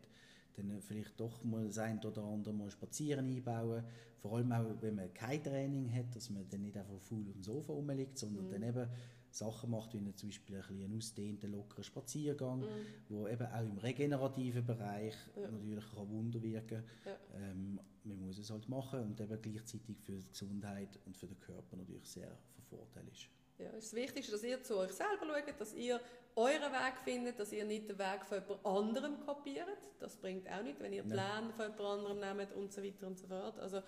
dann 0.55 0.81
vielleicht 0.81 1.19
doch 1.19 1.43
mal 1.43 1.65
das 1.65 1.77
ein 1.77 1.99
oder 1.99 2.23
andere 2.23 2.53
mal 2.53 2.71
spazieren 2.71 3.27
einbauen. 3.27 3.83
Vor 4.17 4.37
allem 4.37 4.51
auch, 4.51 4.81
wenn 4.81 4.95
man 4.95 5.13
kein 5.13 5.43
Training 5.43 5.91
hat, 5.93 6.15
dass 6.15 6.29
man 6.29 6.47
dann 6.49 6.61
nicht 6.61 6.77
einfach 6.77 6.99
faul 6.99 7.25
auf 7.27 7.33
dem 7.33 7.43
Sofa 7.43 7.73
rumliegt, 7.73 8.17
sondern 8.17 8.45
mhm. 8.47 8.51
dann 8.51 8.63
eben 8.63 8.87
Sachen 9.31 9.71
macht, 9.71 9.93
wie 9.93 10.15
zum 10.15 10.29
Beispiel 10.29 10.57
ein 10.57 10.63
einen 10.63 10.97
ausdehnten, 10.97 11.51
lockeren 11.51 11.83
Spaziergang, 11.83 12.59
mhm. 12.59 12.65
wo 13.09 13.27
eben 13.27 13.47
auch 13.47 13.61
im 13.61 13.77
regenerativen 13.77 14.65
Bereich 14.65 15.15
ja. 15.35 15.49
natürlich 15.49 15.89
kann 15.89 16.09
Wunder 16.09 16.41
wirken 16.41 16.83
ja. 17.05 17.17
ähm, 17.35 17.79
Man 18.03 18.19
muss 18.19 18.37
es 18.37 18.49
halt 18.49 18.67
machen 18.67 18.99
und 19.01 19.19
eben 19.21 19.41
gleichzeitig 19.41 19.97
für 19.99 20.17
die 20.17 20.27
Gesundheit 20.27 20.99
und 21.05 21.15
für 21.15 21.27
den 21.27 21.39
Körper 21.39 21.77
natürlich 21.77 22.07
sehr 22.09 22.37
von 22.55 22.63
Vorteil 22.65 23.07
ist. 23.07 23.29
Ja, 23.61 23.69
es 23.77 23.85
ist 23.85 23.93
das 23.93 23.99
Wichtigste, 24.01 24.31
dass 24.31 24.43
ihr 24.43 24.63
zu 24.63 24.77
euch 24.77 24.91
selber 24.91 25.25
schaut, 25.27 25.59
dass 25.59 25.73
ihr 25.73 25.99
euren 26.35 26.71
Weg 26.71 26.93
findet, 27.03 27.39
dass 27.39 27.51
ihr 27.51 27.65
nicht 27.65 27.89
den 27.89 27.99
Weg 27.99 28.25
von 28.25 28.41
jemand 28.41 28.65
anderem 28.65 29.19
kopiert. 29.25 29.67
Das 29.99 30.15
bringt 30.15 30.49
auch 30.49 30.63
nicht, 30.63 30.79
wenn 30.79 30.93
ihr 30.93 31.03
Pläne 31.03 31.53
von 31.55 31.71
jemand 31.71 31.81
anderem 31.81 32.37
nehmt 32.37 32.53
und 32.53 32.71
so 32.71 32.83
weiter 32.83 33.07
und 33.07 33.19
so 33.19 33.27
fort. 33.27 33.59
Also, 33.59 33.81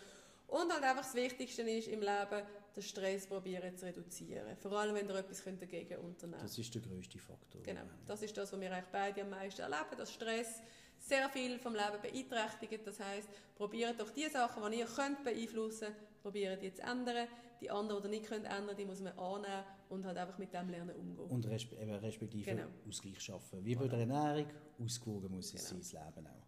und 0.48 0.72
halt 0.72 0.84
einfach 0.84 1.04
das 1.04 1.16
Wichtigste 1.16 1.64
ist 1.64 1.88
im 1.88 2.02
Leben, 2.02 2.46
den 2.76 2.84
Stress 2.84 3.26
probieren 3.26 3.76
zu 3.78 3.86
reduzieren. 3.86 4.56
Vor 4.58 4.74
allem, 4.74 4.96
wenn 4.96 5.08
ihr 5.08 5.16
etwas 5.16 5.44
dagegen 5.44 5.98
unternehmen 6.00 6.40
könnt. 6.40 6.44
Das 6.44 6.58
ist 6.58 6.76
der 6.76 6.82
grösste 6.82 7.18
Faktor. 7.18 7.62
Genau. 7.64 7.82
Das 8.06 8.22
ist 8.22 8.38
das, 8.38 8.52
was 8.52 8.60
wir 8.60 8.72
eigentlich 8.72 8.92
beide 8.92 9.22
am 9.22 9.30
meisten 9.30 9.62
erleben, 9.62 9.98
dass 9.98 10.12
Stress 10.12 10.62
sehr 11.00 11.30
viel 11.30 11.60
vom 11.60 11.74
Leben 11.74 12.02
beeinträchtigt. 12.02 12.86
Das 12.86 13.00
heißt, 13.00 13.30
probiert 13.56 14.00
doch 14.00 14.12
die 14.12 14.28
Sachen, 14.30 14.72
die 14.72 14.80
ihr 14.80 14.86
könnt 14.86 15.24
beeinflussen 15.24 15.88
könnt, 15.88 16.22
probiert 16.22 16.62
die 16.62 16.74
zu 16.74 16.82
ändern. 16.84 17.28
Die 17.64 17.72
anderen, 17.72 18.02
die 18.02 18.08
ihr 18.10 18.12
nicht 18.12 18.26
könnt 18.26 18.46
ändern 18.46 18.76
die 18.76 18.84
muss 18.84 19.00
man 19.00 19.18
annehmen 19.18 19.64
und 19.88 20.06
halt 20.06 20.18
einfach 20.18 20.38
mit 20.38 20.54
dem 20.54 20.68
lernen 20.68 20.94
umgehen. 20.98 21.30
Und 21.30 21.48
resp 21.48 21.72
respektive 21.80 22.44
genau. 22.44 22.68
Ausgleich 22.86 23.22
schaffen. 23.22 23.64
Wie 23.64 23.74
bei 23.74 23.88
der 23.88 24.00
Ernährung, 24.00 24.48
ausgewogen 24.82 25.32
muss 25.32 25.54
es 25.54 25.70
genau. 25.70 25.82
sein, 25.82 26.04
das 26.04 26.16
Leben 26.16 26.28
auch. 26.28 26.48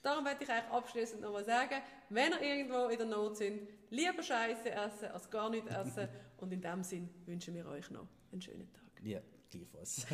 Darum 0.00 0.24
möchte 0.24 0.44
ich 0.44 0.50
eigentlich 0.50 0.72
abschließend 0.72 1.20
nochmal 1.20 1.44
sagen, 1.44 1.82
wenn 2.08 2.32
ihr 2.32 2.42
irgendwo 2.42 2.88
in 2.88 2.96
der 2.96 3.06
Not 3.06 3.36
sind, 3.36 3.68
lieber 3.90 4.22
Scheiße 4.22 4.70
essen 4.70 5.08
als 5.08 5.28
gar 5.30 5.50
nicht 5.50 5.66
essen. 5.66 6.08
Und 6.38 6.52
in 6.52 6.62
dem 6.62 6.82
Sinn 6.82 7.10
wünschen 7.26 7.54
wir 7.54 7.66
euch 7.66 7.90
noch 7.90 8.06
einen 8.32 8.40
schönen 8.40 8.72
Tag. 8.72 9.02
Ja, 9.02 9.20
gleichfalls. 9.50 10.06